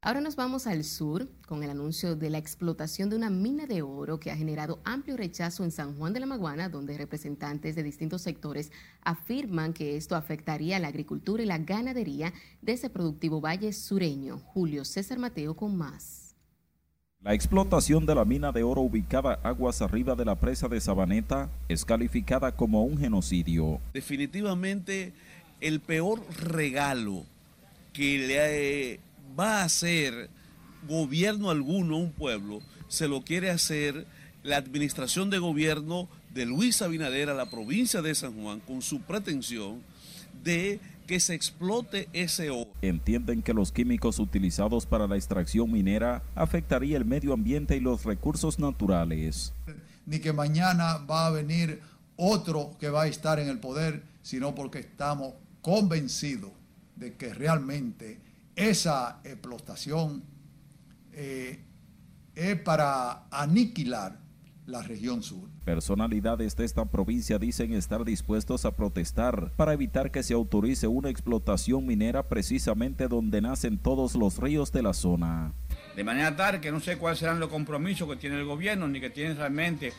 Ahora 0.06 0.20
nos 0.20 0.36
vamos 0.36 0.68
al 0.68 0.84
sur 0.84 1.26
con 1.48 1.64
el 1.64 1.70
anuncio 1.70 2.14
de 2.14 2.30
la 2.30 2.38
explotación 2.38 3.10
de 3.10 3.16
una 3.16 3.28
mina 3.28 3.66
de 3.66 3.82
oro 3.82 4.20
que 4.20 4.30
ha 4.30 4.36
generado 4.36 4.78
amplio 4.84 5.16
rechazo 5.16 5.64
en 5.64 5.72
San 5.72 5.96
Juan 5.96 6.12
de 6.12 6.20
la 6.20 6.26
Maguana, 6.26 6.68
donde 6.68 6.96
representantes 6.96 7.74
de 7.74 7.82
distintos 7.82 8.22
sectores 8.22 8.70
afirman 9.02 9.72
que 9.72 9.96
esto 9.96 10.14
afectaría 10.14 10.78
la 10.78 10.86
agricultura 10.86 11.42
y 11.42 11.46
la 11.46 11.58
ganadería 11.58 12.32
de 12.62 12.74
ese 12.74 12.88
productivo 12.88 13.40
valle 13.40 13.72
sureño. 13.72 14.38
Julio 14.38 14.84
César 14.84 15.18
Mateo 15.18 15.56
con 15.56 15.76
más. 15.76 16.36
La 17.20 17.34
explotación 17.34 18.06
de 18.06 18.14
la 18.14 18.24
mina 18.24 18.52
de 18.52 18.62
oro 18.62 18.82
ubicada 18.82 19.40
aguas 19.42 19.82
arriba 19.82 20.14
de 20.14 20.24
la 20.24 20.36
presa 20.36 20.68
de 20.68 20.80
Sabaneta 20.80 21.50
es 21.68 21.84
calificada 21.84 22.54
como 22.54 22.84
un 22.84 22.96
genocidio. 22.96 23.80
Definitivamente 23.92 25.14
el 25.60 25.80
peor 25.80 26.22
regalo 26.38 27.24
que 27.92 28.18
le 28.18 29.00
va 29.38 29.60
a 29.60 29.64
hacer 29.64 30.30
gobierno 30.88 31.50
alguno 31.50 31.96
a 31.96 31.98
un 31.98 32.12
pueblo, 32.12 32.60
se 32.88 33.08
lo 33.08 33.22
quiere 33.22 33.50
hacer 33.50 34.06
la 34.42 34.56
administración 34.56 35.30
de 35.30 35.38
gobierno 35.38 36.08
de 36.32 36.46
Luis 36.46 36.82
Abinader 36.82 37.30
a 37.30 37.34
la 37.34 37.50
provincia 37.50 38.02
de 38.02 38.14
San 38.14 38.40
Juan 38.40 38.60
con 38.60 38.82
su 38.82 39.00
pretensión 39.00 39.82
de 40.44 40.78
que 41.06 41.18
se 41.20 41.34
explote 41.34 42.08
ese 42.12 42.50
oro. 42.50 42.70
Entienden 42.82 43.42
que 43.42 43.54
los 43.54 43.72
químicos 43.72 44.18
utilizados 44.18 44.86
para 44.86 45.06
la 45.06 45.16
extracción 45.16 45.70
minera 45.70 46.22
afectaría 46.34 46.96
el 46.96 47.04
medio 47.04 47.32
ambiente 47.32 47.76
y 47.76 47.80
los 47.80 48.04
recursos 48.04 48.58
naturales. 48.58 49.52
Ni 50.04 50.18
que 50.20 50.32
mañana 50.32 50.98
va 50.98 51.26
a 51.26 51.30
venir 51.30 51.80
otro 52.16 52.76
que 52.78 52.90
va 52.90 53.02
a 53.02 53.06
estar 53.08 53.38
en 53.38 53.48
el 53.48 53.58
poder, 53.58 54.02
sino 54.22 54.54
porque 54.54 54.80
estamos 54.80 55.34
convencidos 55.62 56.52
de 56.96 57.14
que 57.14 57.34
realmente 57.34 58.18
esa 58.56 59.20
explotación 59.22 60.24
eh, 61.12 61.62
es 62.34 62.60
para 62.60 63.26
aniquilar 63.30 64.18
la 64.66 64.82
región 64.82 65.22
sur. 65.22 65.48
Personalidades 65.64 66.56
de 66.56 66.64
esta 66.64 66.84
provincia 66.86 67.38
dicen 67.38 67.72
estar 67.72 68.04
dispuestos 68.04 68.64
a 68.64 68.72
protestar 68.72 69.52
para 69.56 69.72
evitar 69.72 70.10
que 70.10 70.22
se 70.22 70.34
autorice 70.34 70.86
una 70.86 71.10
explotación 71.10 71.86
minera 71.86 72.28
precisamente 72.28 73.08
donde 73.08 73.40
nacen 73.40 73.78
todos 73.78 74.14
los 74.14 74.38
ríos 74.38 74.72
de 74.72 74.82
la 74.82 74.92
zona. 74.92 75.52
De 75.94 76.02
manera 76.02 76.34
tal 76.34 76.60
que 76.60 76.72
no 76.72 76.80
sé 76.80 76.98
cuáles 76.98 77.18
serán 77.20 77.38
los 77.38 77.48
compromisos 77.48 78.08
que 78.08 78.16
tiene 78.16 78.38
el 78.38 78.44
gobierno 78.44 78.88
ni 78.88 79.00
que 79.00 79.10
tiene 79.10 79.34
realmente 79.34 79.92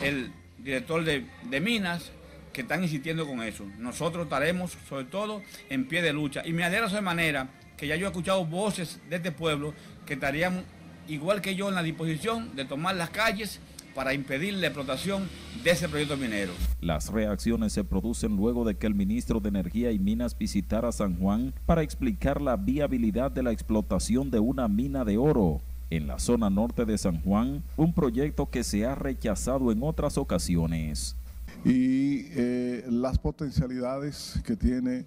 el 0.00 0.32
director 0.58 1.02
de, 1.04 1.26
de 1.48 1.60
minas 1.60 2.12
que 2.52 2.62
están 2.62 2.82
insistiendo 2.82 3.26
con 3.26 3.42
eso. 3.42 3.64
Nosotros 3.78 4.24
estaremos 4.24 4.76
sobre 4.88 5.04
todo 5.04 5.42
en 5.68 5.86
pie 5.86 6.02
de 6.02 6.12
lucha 6.12 6.42
y 6.44 6.52
me 6.52 6.64
alegra 6.64 6.88
de 6.88 7.00
manera 7.00 7.48
que 7.80 7.86
ya 7.86 7.96
yo 7.96 8.04
he 8.06 8.10
escuchado 8.10 8.44
voces 8.44 9.00
de 9.08 9.16
este 9.16 9.32
pueblo 9.32 9.72
que 10.04 10.12
estarían 10.12 10.64
igual 11.08 11.40
que 11.40 11.54
yo 11.54 11.70
en 11.70 11.74
la 11.74 11.82
disposición 11.82 12.54
de 12.54 12.66
tomar 12.66 12.94
las 12.94 13.08
calles 13.08 13.58
para 13.94 14.12
impedir 14.12 14.52
la 14.52 14.66
explotación 14.66 15.26
de 15.64 15.70
ese 15.70 15.88
proyecto 15.88 16.18
minero. 16.18 16.52
Las 16.82 17.10
reacciones 17.10 17.72
se 17.72 17.82
producen 17.82 18.36
luego 18.36 18.66
de 18.66 18.74
que 18.74 18.86
el 18.86 18.94
ministro 18.94 19.40
de 19.40 19.48
Energía 19.48 19.92
y 19.92 19.98
Minas 19.98 20.36
visitara 20.36 20.92
San 20.92 21.16
Juan 21.18 21.54
para 21.64 21.82
explicar 21.82 22.42
la 22.42 22.58
viabilidad 22.58 23.30
de 23.30 23.42
la 23.42 23.50
explotación 23.50 24.30
de 24.30 24.40
una 24.40 24.68
mina 24.68 25.06
de 25.06 25.16
oro 25.16 25.62
en 25.88 26.06
la 26.06 26.18
zona 26.18 26.50
norte 26.50 26.84
de 26.84 26.98
San 26.98 27.22
Juan, 27.22 27.62
un 27.78 27.94
proyecto 27.94 28.50
que 28.50 28.62
se 28.62 28.84
ha 28.84 28.94
rechazado 28.94 29.72
en 29.72 29.82
otras 29.82 30.18
ocasiones. 30.18 31.16
Y 31.64 32.26
eh, 32.32 32.84
las 32.90 33.18
potencialidades 33.18 34.38
que 34.44 34.54
tiene 34.54 35.06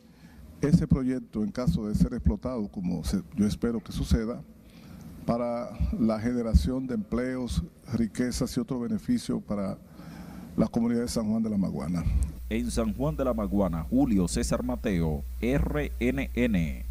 ese 0.68 0.88
proyecto, 0.88 1.44
en 1.44 1.52
caso 1.52 1.88
de 1.88 1.96
ser 1.96 2.14
explotado, 2.14 2.68
como 2.70 3.02
yo 3.36 3.46
espero 3.46 3.84
que 3.84 3.92
suceda, 3.92 4.42
para 5.26 5.70
la 6.00 6.20
generación 6.20 6.88
de 6.88 6.96
empleos, 6.96 7.64
riquezas 7.94 8.56
y 8.58 8.60
otros 8.60 8.82
beneficios 8.82 9.42
para 9.44 9.78
la 10.58 10.68
comunidad 10.68 11.02
de 11.02 11.08
San 11.08 11.30
Juan 11.30 11.44
de 11.44 11.50
la 11.50 11.58
Maguana. 11.58 12.04
En 12.50 12.70
San 12.70 12.94
Juan 12.94 13.16
de 13.16 13.26
la 13.26 13.34
Maguana, 13.34 13.84
Julio 13.90 14.28
César 14.28 14.64
Mateo, 14.64 15.24
RNN. 15.42 16.86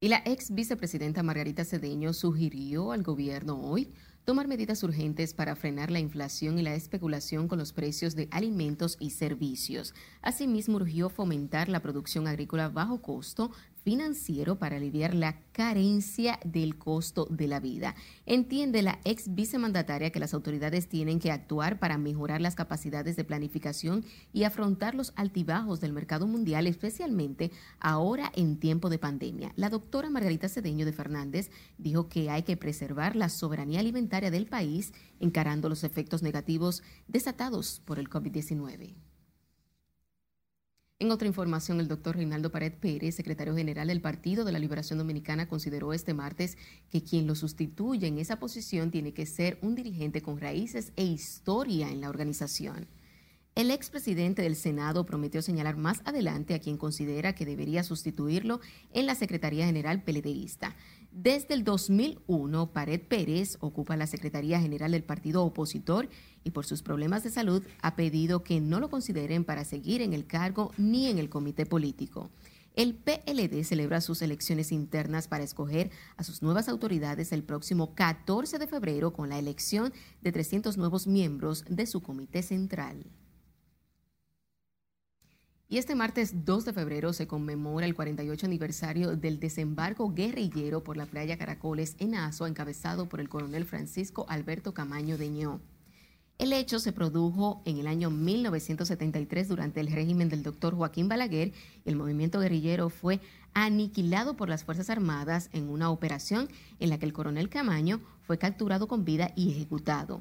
Y 0.00 0.08
la 0.08 0.22
ex 0.24 0.52
vicepresidenta 0.52 1.22
Margarita 1.22 1.64
Cedeño 1.64 2.12
sugirió 2.12 2.90
al 2.90 3.04
gobierno 3.04 3.60
hoy 3.60 3.92
tomar 4.24 4.46
medidas 4.46 4.82
urgentes 4.82 5.34
para 5.34 5.56
frenar 5.56 5.90
la 5.90 5.98
inflación 5.98 6.58
y 6.58 6.62
la 6.62 6.74
especulación 6.74 7.48
con 7.48 7.58
los 7.58 7.72
precios 7.72 8.14
de 8.14 8.28
alimentos 8.30 8.96
y 9.00 9.10
servicios. 9.10 9.94
Asimismo, 10.20 10.76
urgió 10.76 11.10
fomentar 11.10 11.68
la 11.68 11.80
producción 11.80 12.28
agrícola 12.28 12.68
bajo 12.68 13.02
costo, 13.02 13.50
financiero 13.82 14.58
para 14.58 14.76
aliviar 14.76 15.14
la 15.14 15.40
carencia 15.52 16.38
del 16.44 16.76
costo 16.76 17.26
de 17.30 17.48
la 17.48 17.60
vida. 17.60 17.94
Entiende 18.26 18.82
la 18.82 19.00
ex 19.04 19.34
vicemandataria 19.34 20.10
que 20.10 20.20
las 20.20 20.34
autoridades 20.34 20.88
tienen 20.88 21.18
que 21.18 21.30
actuar 21.30 21.78
para 21.78 21.98
mejorar 21.98 22.40
las 22.40 22.54
capacidades 22.54 23.16
de 23.16 23.24
planificación 23.24 24.04
y 24.32 24.44
afrontar 24.44 24.94
los 24.94 25.12
altibajos 25.16 25.80
del 25.80 25.92
mercado 25.92 26.26
mundial, 26.26 26.66
especialmente 26.66 27.50
ahora 27.80 28.32
en 28.34 28.58
tiempo 28.58 28.88
de 28.88 28.98
pandemia. 28.98 29.52
La 29.56 29.68
doctora 29.68 30.10
Margarita 30.10 30.48
Cedeño 30.48 30.86
de 30.86 30.92
Fernández 30.92 31.50
dijo 31.78 32.08
que 32.08 32.30
hay 32.30 32.42
que 32.44 32.56
preservar 32.56 33.16
la 33.16 33.28
soberanía 33.28 33.80
alimentaria 33.80 34.30
del 34.30 34.46
país 34.46 34.92
encarando 35.20 35.68
los 35.68 35.84
efectos 35.84 36.22
negativos 36.22 36.82
desatados 37.08 37.80
por 37.84 37.98
el 37.98 38.08
COVID-19. 38.08 39.11
En 41.02 41.10
otra 41.10 41.26
información, 41.26 41.80
el 41.80 41.88
doctor 41.88 42.14
Reinaldo 42.14 42.52
Pared 42.52 42.74
Pérez, 42.74 43.16
secretario 43.16 43.56
general 43.56 43.88
del 43.88 44.00
Partido 44.00 44.44
de 44.44 44.52
la 44.52 44.60
Liberación 44.60 45.00
Dominicana, 45.00 45.48
consideró 45.48 45.92
este 45.92 46.14
martes 46.14 46.56
que 46.90 47.02
quien 47.02 47.26
lo 47.26 47.34
sustituya 47.34 48.06
en 48.06 48.18
esa 48.18 48.38
posición 48.38 48.92
tiene 48.92 49.12
que 49.12 49.26
ser 49.26 49.58
un 49.62 49.74
dirigente 49.74 50.22
con 50.22 50.38
raíces 50.38 50.92
e 50.94 51.02
historia 51.02 51.90
en 51.90 52.02
la 52.02 52.08
organización. 52.08 52.86
El 53.56 53.72
expresidente 53.72 54.42
del 54.42 54.54
Senado 54.54 55.04
prometió 55.04 55.42
señalar 55.42 55.76
más 55.76 56.02
adelante 56.04 56.54
a 56.54 56.60
quien 56.60 56.78
considera 56.78 57.34
que 57.34 57.46
debería 57.46 57.82
sustituirlo 57.82 58.60
en 58.92 59.06
la 59.06 59.16
Secretaría 59.16 59.66
General 59.66 60.04
PLDista. 60.04 60.76
Desde 61.10 61.52
el 61.52 61.64
2001, 61.64 62.72
Pared 62.72 63.00
Pérez 63.00 63.58
ocupa 63.60 63.96
la 63.96 64.06
Secretaría 64.06 64.60
General 64.60 64.92
del 64.92 65.02
partido 65.02 65.44
opositor 65.44 66.08
y 66.44 66.50
por 66.50 66.66
sus 66.66 66.82
problemas 66.82 67.22
de 67.22 67.30
salud 67.30 67.62
ha 67.80 67.96
pedido 67.96 68.42
que 68.42 68.60
no 68.60 68.80
lo 68.80 68.90
consideren 68.90 69.44
para 69.44 69.64
seguir 69.64 70.02
en 70.02 70.12
el 70.12 70.26
cargo 70.26 70.72
ni 70.76 71.06
en 71.06 71.18
el 71.18 71.28
comité 71.28 71.66
político. 71.66 72.30
El 72.74 72.94
PLD 72.94 73.64
celebra 73.64 74.00
sus 74.00 74.22
elecciones 74.22 74.72
internas 74.72 75.28
para 75.28 75.44
escoger 75.44 75.90
a 76.16 76.24
sus 76.24 76.40
nuevas 76.40 76.68
autoridades 76.68 77.32
el 77.32 77.42
próximo 77.42 77.94
14 77.94 78.58
de 78.58 78.66
febrero 78.66 79.12
con 79.12 79.28
la 79.28 79.38
elección 79.38 79.92
de 80.22 80.32
300 80.32 80.78
nuevos 80.78 81.06
miembros 81.06 81.64
de 81.68 81.86
su 81.86 82.00
comité 82.00 82.42
central. 82.42 83.04
Y 85.68 85.78
este 85.78 85.94
martes 85.94 86.44
2 86.44 86.66
de 86.66 86.72
febrero 86.74 87.14
se 87.14 87.26
conmemora 87.26 87.86
el 87.86 87.94
48 87.94 88.44
aniversario 88.44 89.16
del 89.16 89.40
desembarco 89.40 90.12
guerrillero 90.12 90.84
por 90.84 90.98
la 90.98 91.06
playa 91.06 91.38
Caracoles 91.38 91.96
en 91.98 92.14
Azo, 92.14 92.46
encabezado 92.46 93.08
por 93.08 93.20
el 93.20 93.30
coronel 93.30 93.64
Francisco 93.64 94.26
Alberto 94.28 94.74
Camaño 94.74 95.16
Deñó. 95.16 95.62
El 96.42 96.52
hecho 96.52 96.80
se 96.80 96.90
produjo 96.90 97.62
en 97.66 97.78
el 97.78 97.86
año 97.86 98.10
1973 98.10 99.46
durante 99.46 99.78
el 99.78 99.86
régimen 99.86 100.28
del 100.28 100.42
doctor 100.42 100.74
Joaquín 100.74 101.08
Balaguer. 101.08 101.52
El 101.84 101.94
movimiento 101.94 102.40
guerrillero 102.40 102.88
fue 102.88 103.20
aniquilado 103.54 104.34
por 104.34 104.48
las 104.48 104.64
Fuerzas 104.64 104.90
Armadas 104.90 105.50
en 105.52 105.68
una 105.68 105.88
operación 105.88 106.48
en 106.80 106.90
la 106.90 106.98
que 106.98 107.06
el 107.06 107.12
coronel 107.12 107.48
Camaño 107.48 108.00
fue 108.26 108.38
capturado 108.38 108.88
con 108.88 109.04
vida 109.04 109.30
y 109.36 109.52
ejecutado. 109.52 110.20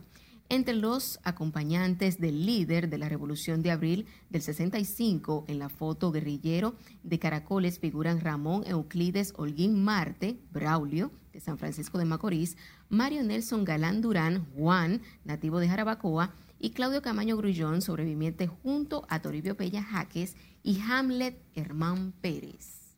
Entre 0.52 0.74
los 0.74 1.18
acompañantes 1.24 2.20
del 2.20 2.46
líder 2.46 2.90
de 2.90 2.98
la 2.98 3.08
Revolución 3.08 3.62
de 3.62 3.72
Abril 3.72 4.06
del 4.30 4.42
65 4.42 5.46
en 5.48 5.60
la 5.60 5.70
foto 5.70 6.12
guerrillero 6.12 6.76
de 7.04 7.20
Caracoles 7.20 7.80
figuran 7.80 8.20
Ramón 8.20 8.66
Euclides 8.68 9.34
Holguín 9.38 9.82
Marte, 9.82 10.42
Braulio, 10.52 11.10
de 11.32 11.40
San 11.40 11.58
Francisco 11.58 11.98
de 11.98 12.04
Macorís, 12.04 12.58
Mario 12.90 13.24
Nelson 13.24 13.64
Galán 13.64 14.02
Durán, 14.02 14.46
Juan, 14.54 15.02
nativo 15.24 15.62
de 15.62 15.70
Jarabacoa, 15.70 16.34
y 16.60 16.72
Claudio 16.72 17.02
Camaño 17.02 17.38
Grullón, 17.38 17.82
sobreviviente 17.82 18.48
junto 18.48 19.06
a 19.08 19.22
Toribio 19.22 19.56
Pella 19.56 19.82
Jaques 19.82 20.36
y 20.64 20.82
Hamlet 20.82 21.42
Hermán 21.56 22.12
Pérez. 22.20 22.98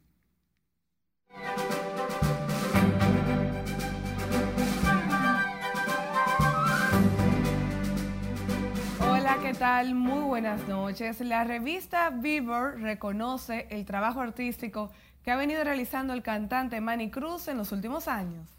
¿Qué 9.53 9.59
tal? 9.59 9.93
Muy 9.93 10.23
buenas 10.23 10.67
noches. 10.67 11.21
La 11.21 11.43
revista 11.43 12.09
Bieber 12.09 12.79
reconoce 12.79 13.67
el 13.69 13.85
trabajo 13.85 14.19
artístico 14.19 14.91
que 15.21 15.29
ha 15.29 15.35
venido 15.35 15.63
realizando 15.63 16.13
el 16.13 16.23
cantante 16.23 16.81
Manny 16.81 17.11
Cruz 17.11 17.47
en 17.47 17.57
los 17.57 17.71
últimos 17.71 18.07
años. 18.07 18.49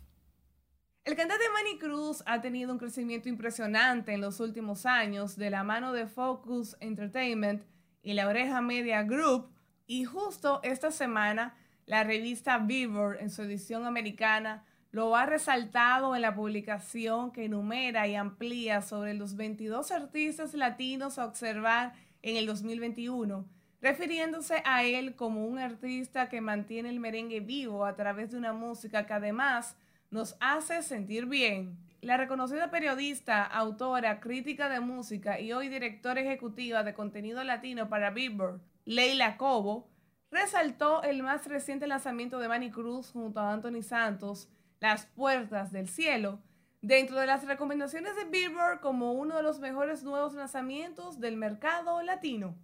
El 1.03 1.17
cantante 1.17 1.43
Manny 1.53 1.79
Cruz 1.81 2.23
ha 2.27 2.41
tenido 2.41 2.71
un 2.71 2.79
crecimiento 2.79 3.29
impresionante 3.29 4.13
en 4.13 4.21
los 4.21 4.39
últimos 4.39 4.87
años 4.87 5.35
de 5.35 5.51
la 5.51 5.65
mano 5.65 5.93
de 5.93 6.07
Focus 6.07 6.77
Entertainment 6.79 7.65
y 8.01 8.13
la 8.13 8.29
Oreja 8.29 8.61
Media 8.61 9.03
Group 9.03 9.51
y 9.89 10.05
justo 10.05 10.61
esta 10.63 10.93
semana 10.93 11.57
la 11.87 12.05
revista 12.05 12.59
Bieber 12.59 13.21
en 13.21 13.31
su 13.31 13.43
edición 13.43 13.85
americana 13.85 14.65
lo 14.95 15.17
ha 15.17 15.27
resaltado 15.27 16.15
en 16.15 16.23
la 16.23 16.37
publicación 16.37 17.33
que 17.33 17.47
enumera 17.47 18.07
y 18.07 18.15
amplía 18.15 18.81
sobre 18.81 19.13
los 19.15 19.35
22 19.35 19.91
artistas 19.91 20.55
latinos 20.55 21.19
a 21.19 21.27
observar 21.27 21.95
en 22.23 22.37
el 22.37 22.47
2021, 22.47 23.45
refiriéndose 23.81 24.63
a 24.65 24.85
él 24.85 25.17
como 25.17 25.47
un 25.47 25.59
artista 25.59 26.29
que 26.29 26.41
mantiene 26.41 26.91
el 26.91 27.01
merengue 27.01 27.41
vivo 27.41 27.85
a 27.85 27.97
través 27.97 28.31
de 28.31 28.39
una 28.39 28.53
música 28.53 29.05
que 29.05 29.15
además 29.15 29.77
nos 30.13 30.37
hace 30.39 30.81
sentir 30.85 31.27
bien. 31.27 31.77
La 32.01 32.17
reconocida 32.17 32.71
periodista, 32.71 33.43
autora, 33.43 34.21
crítica 34.21 34.69
de 34.69 34.79
música 34.79 35.41
y 35.41 35.53
hoy 35.53 35.69
directora 35.69 36.21
ejecutiva 36.21 36.85
de 36.85 36.95
contenido 36.95 37.43
latino 37.43 37.89
para 37.89 38.11
Billboard, 38.11 38.61
Leila 38.85 39.39
Cobo, 39.39 39.89
resaltó 40.31 41.03
el 41.03 41.25
más 41.25 41.49
reciente 41.49 41.89
lanzamiento 41.89 42.39
de 42.39 42.47
Manny 42.47 42.71
Cruz 42.71 43.11
junto 43.11 43.41
a 43.41 43.53
Anthony 43.53 43.83
Santos, 43.83 44.49
las 44.81 45.07
puertas 45.07 45.73
del 45.73 45.89
cielo 45.89 46.41
dentro 46.83 47.19
de 47.19 47.27
las 47.27 47.45
recomendaciones 47.45 48.15
de 48.15 48.25
Billboard 48.25 48.81
como 48.81 49.13
uno 49.13 49.37
de 49.37 49.43
los 49.43 49.59
mejores 49.59 50.03
nuevos 50.03 50.35
lanzamientos 50.35 51.19
del 51.19 51.37
mercado 51.37 52.03
latino. 52.03 52.55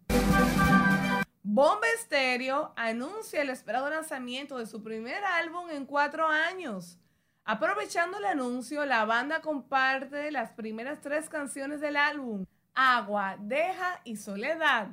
Bomba 1.43 1.87
Estéreo 1.99 2.75
anuncia 2.77 3.41
el 3.41 3.49
esperado 3.49 3.89
lanzamiento 3.89 4.59
de 4.59 4.67
su 4.67 4.83
primer 4.83 5.25
álbum 5.25 5.71
en 5.71 5.87
cuatro 5.87 6.27
años. 6.27 6.99
Aprovechando 7.45 8.19
el 8.19 8.27
anuncio, 8.27 8.85
la 8.85 9.07
banda 9.07 9.41
comparte 9.41 10.31
las 10.31 10.51
primeras 10.51 11.01
tres 11.01 11.31
canciones 11.31 11.81
del 11.81 11.97
álbum, 11.97 12.45
Agua, 12.75 13.37
Deja 13.41 14.01
y 14.05 14.17
Soledad. 14.17 14.89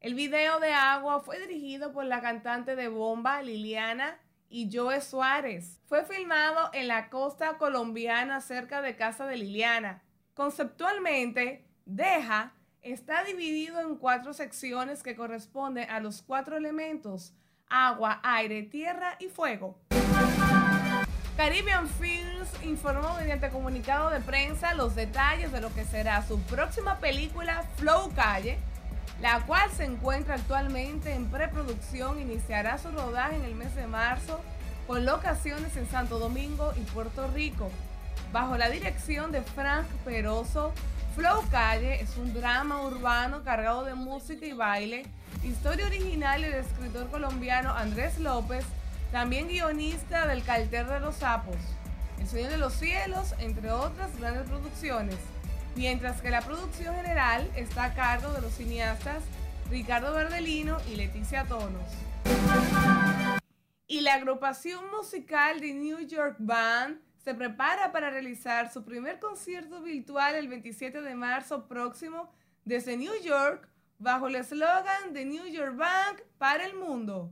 El 0.00 0.14
video 0.14 0.60
de 0.60 0.72
Agua 0.74 1.20
fue 1.20 1.40
dirigido 1.40 1.92
por 1.92 2.04
la 2.04 2.20
cantante 2.20 2.76
de 2.76 2.88
Bomba, 2.88 3.42
Liliana 3.42 4.18
y 4.48 4.70
Joe 4.72 5.00
Suárez. 5.00 5.80
Fue 5.86 6.04
filmado 6.04 6.70
en 6.72 6.88
la 6.88 7.10
costa 7.10 7.58
colombiana 7.58 8.40
cerca 8.40 8.82
de 8.82 8.96
casa 8.96 9.26
de 9.26 9.36
Liliana. 9.36 10.02
Conceptualmente, 10.34 11.64
Deja 11.84 12.52
está 12.82 13.24
dividido 13.24 13.80
en 13.80 13.96
cuatro 13.96 14.32
secciones 14.32 15.02
que 15.02 15.16
corresponden 15.16 15.90
a 15.90 16.00
los 16.00 16.22
cuatro 16.22 16.56
elementos, 16.56 17.34
agua, 17.68 18.20
aire, 18.22 18.62
tierra 18.62 19.16
y 19.18 19.28
fuego. 19.28 19.78
Caribbean 21.36 21.88
Films 21.88 22.48
informó 22.64 23.14
mediante 23.14 23.48
comunicado 23.50 24.10
de 24.10 24.20
prensa 24.20 24.74
los 24.74 24.96
detalles 24.96 25.52
de 25.52 25.60
lo 25.60 25.72
que 25.72 25.84
será 25.84 26.26
su 26.26 26.40
próxima 26.42 26.98
película 26.98 27.62
Flow 27.76 28.12
Calle, 28.14 28.58
la 29.20 29.40
cual 29.46 29.68
se 29.72 29.84
encuentra 29.84 30.36
actualmente 30.36 31.12
en 31.12 31.26
preproducción, 31.26 32.20
iniciará 32.20 32.78
su 32.78 32.90
rodaje 32.90 33.36
en 33.36 33.44
el 33.44 33.54
mes 33.54 33.74
de 33.74 33.86
marzo 33.86 34.40
con 34.86 35.04
locaciones 35.04 35.76
en 35.76 35.88
Santo 35.88 36.18
Domingo 36.18 36.72
y 36.76 36.80
Puerto 36.80 37.28
Rico. 37.28 37.70
Bajo 38.32 38.56
la 38.56 38.70
dirección 38.70 39.32
de 39.32 39.42
Frank 39.42 39.86
Peroso, 40.04 40.72
Flow 41.16 41.42
Calle 41.50 42.00
es 42.00 42.16
un 42.16 42.32
drama 42.32 42.82
urbano 42.82 43.42
cargado 43.42 43.84
de 43.84 43.94
música 43.94 44.46
y 44.46 44.52
baile, 44.52 45.04
historia 45.42 45.86
original 45.86 46.42
del 46.42 46.54
escritor 46.54 47.10
colombiano 47.10 47.72
Andrés 47.72 48.18
López, 48.20 48.64
también 49.10 49.48
guionista 49.48 50.26
del 50.28 50.44
Calter 50.44 50.86
de 50.86 51.00
los 51.00 51.16
Sapos, 51.16 51.56
El 52.20 52.28
Sueño 52.28 52.50
de 52.50 52.58
los 52.58 52.74
Cielos, 52.74 53.34
entre 53.40 53.72
otras 53.72 54.16
grandes 54.18 54.48
producciones 54.48 55.16
mientras 55.78 56.20
que 56.20 56.28
la 56.28 56.42
producción 56.42 56.96
general 56.96 57.48
está 57.54 57.84
a 57.84 57.94
cargo 57.94 58.32
de 58.32 58.40
los 58.40 58.52
cineastas 58.52 59.22
Ricardo 59.70 60.12
Verdelino 60.12 60.76
y 60.90 60.96
Leticia 60.96 61.44
Tonos. 61.44 61.88
Y 63.86 64.00
la 64.00 64.14
agrupación 64.14 64.90
musical 64.90 65.60
de 65.60 65.74
New 65.74 66.00
York 66.00 66.34
Band 66.40 66.98
se 67.22 67.32
prepara 67.32 67.92
para 67.92 68.10
realizar 68.10 68.72
su 68.72 68.84
primer 68.84 69.20
concierto 69.20 69.80
virtual 69.80 70.34
el 70.34 70.48
27 70.48 71.00
de 71.00 71.14
marzo 71.14 71.68
próximo 71.68 72.28
desde 72.64 72.96
New 72.96 73.14
York 73.22 73.68
bajo 73.98 74.26
el 74.26 74.34
eslogan 74.34 75.12
de 75.12 75.26
New 75.26 75.46
York 75.46 75.76
Band 75.76 76.20
para 76.38 76.66
el 76.66 76.74
mundo. 76.74 77.30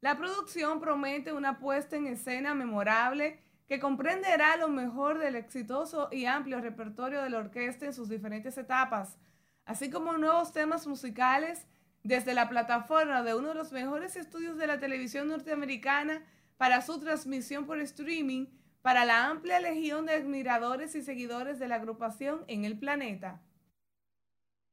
La 0.00 0.16
producción 0.16 0.80
promete 0.80 1.34
una 1.34 1.58
puesta 1.58 1.96
en 1.96 2.06
escena 2.06 2.54
memorable 2.54 3.41
que 3.66 3.80
comprenderá 3.80 4.56
lo 4.56 4.68
mejor 4.68 5.18
del 5.18 5.36
exitoso 5.36 6.08
y 6.10 6.26
amplio 6.26 6.60
repertorio 6.60 7.22
de 7.22 7.30
la 7.30 7.38
orquesta 7.38 7.86
en 7.86 7.92
sus 7.92 8.08
diferentes 8.08 8.58
etapas, 8.58 9.18
así 9.64 9.90
como 9.90 10.18
nuevos 10.18 10.52
temas 10.52 10.86
musicales 10.86 11.66
desde 12.02 12.34
la 12.34 12.48
plataforma 12.48 13.22
de 13.22 13.34
uno 13.34 13.48
de 13.48 13.54
los 13.54 13.72
mejores 13.72 14.16
estudios 14.16 14.56
de 14.56 14.66
la 14.66 14.80
televisión 14.80 15.28
norteamericana 15.28 16.24
para 16.56 16.82
su 16.82 17.00
transmisión 17.00 17.66
por 17.66 17.80
streaming 17.80 18.46
para 18.82 19.04
la 19.04 19.28
amplia 19.28 19.60
legión 19.60 20.06
de 20.06 20.14
admiradores 20.14 20.94
y 20.96 21.02
seguidores 21.02 21.58
de 21.58 21.68
la 21.68 21.76
agrupación 21.76 22.44
en 22.48 22.64
el 22.64 22.78
planeta. 22.78 23.40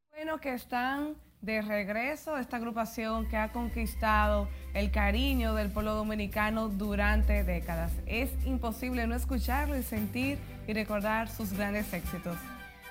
Bueno, 0.09 0.39
que 0.39 0.53
están 0.53 1.15
de 1.41 1.61
regreso 1.61 2.37
esta 2.37 2.57
agrupación 2.57 3.27
que 3.27 3.37
ha 3.37 3.51
conquistado 3.51 4.49
el 4.73 4.91
cariño 4.91 5.53
del 5.53 5.69
pueblo 5.71 5.95
dominicano 5.95 6.69
durante 6.69 7.43
décadas. 7.43 7.91
Es 8.05 8.29
imposible 8.45 9.07
no 9.07 9.15
escucharlo 9.15 9.77
y 9.77 9.83
sentir 9.83 10.37
y 10.67 10.73
recordar 10.73 11.29
sus 11.29 11.53
grandes 11.53 11.91
éxitos. 11.93 12.37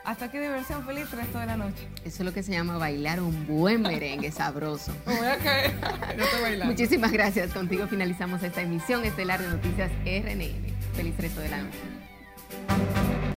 Hasta 0.04 0.26
aquí 0.26 0.38
diversión 0.38 0.86
feliz 0.86 1.10
resto 1.10 1.38
de 1.38 1.46
la 1.46 1.56
noche. 1.58 1.86
Eso 2.04 2.22
es 2.22 2.24
lo 2.24 2.32
que 2.32 2.42
se 2.42 2.52
llama 2.52 2.78
bailar 2.78 3.20
un 3.20 3.46
buen 3.46 3.82
merengue 3.82 4.32
sabroso. 4.32 4.92
Muchísimas 6.64 7.12
gracias. 7.12 7.52
Contigo 7.52 7.86
finalizamos 7.86 8.42
esta 8.42 8.62
emisión 8.62 9.04
estelar 9.04 9.42
de 9.42 9.48
Noticias 9.48 9.90
RNN. 10.04 10.94
Feliz 10.94 11.16
resto 11.18 11.40
de 11.40 11.48
la 11.50 11.58
noche. 11.58 13.28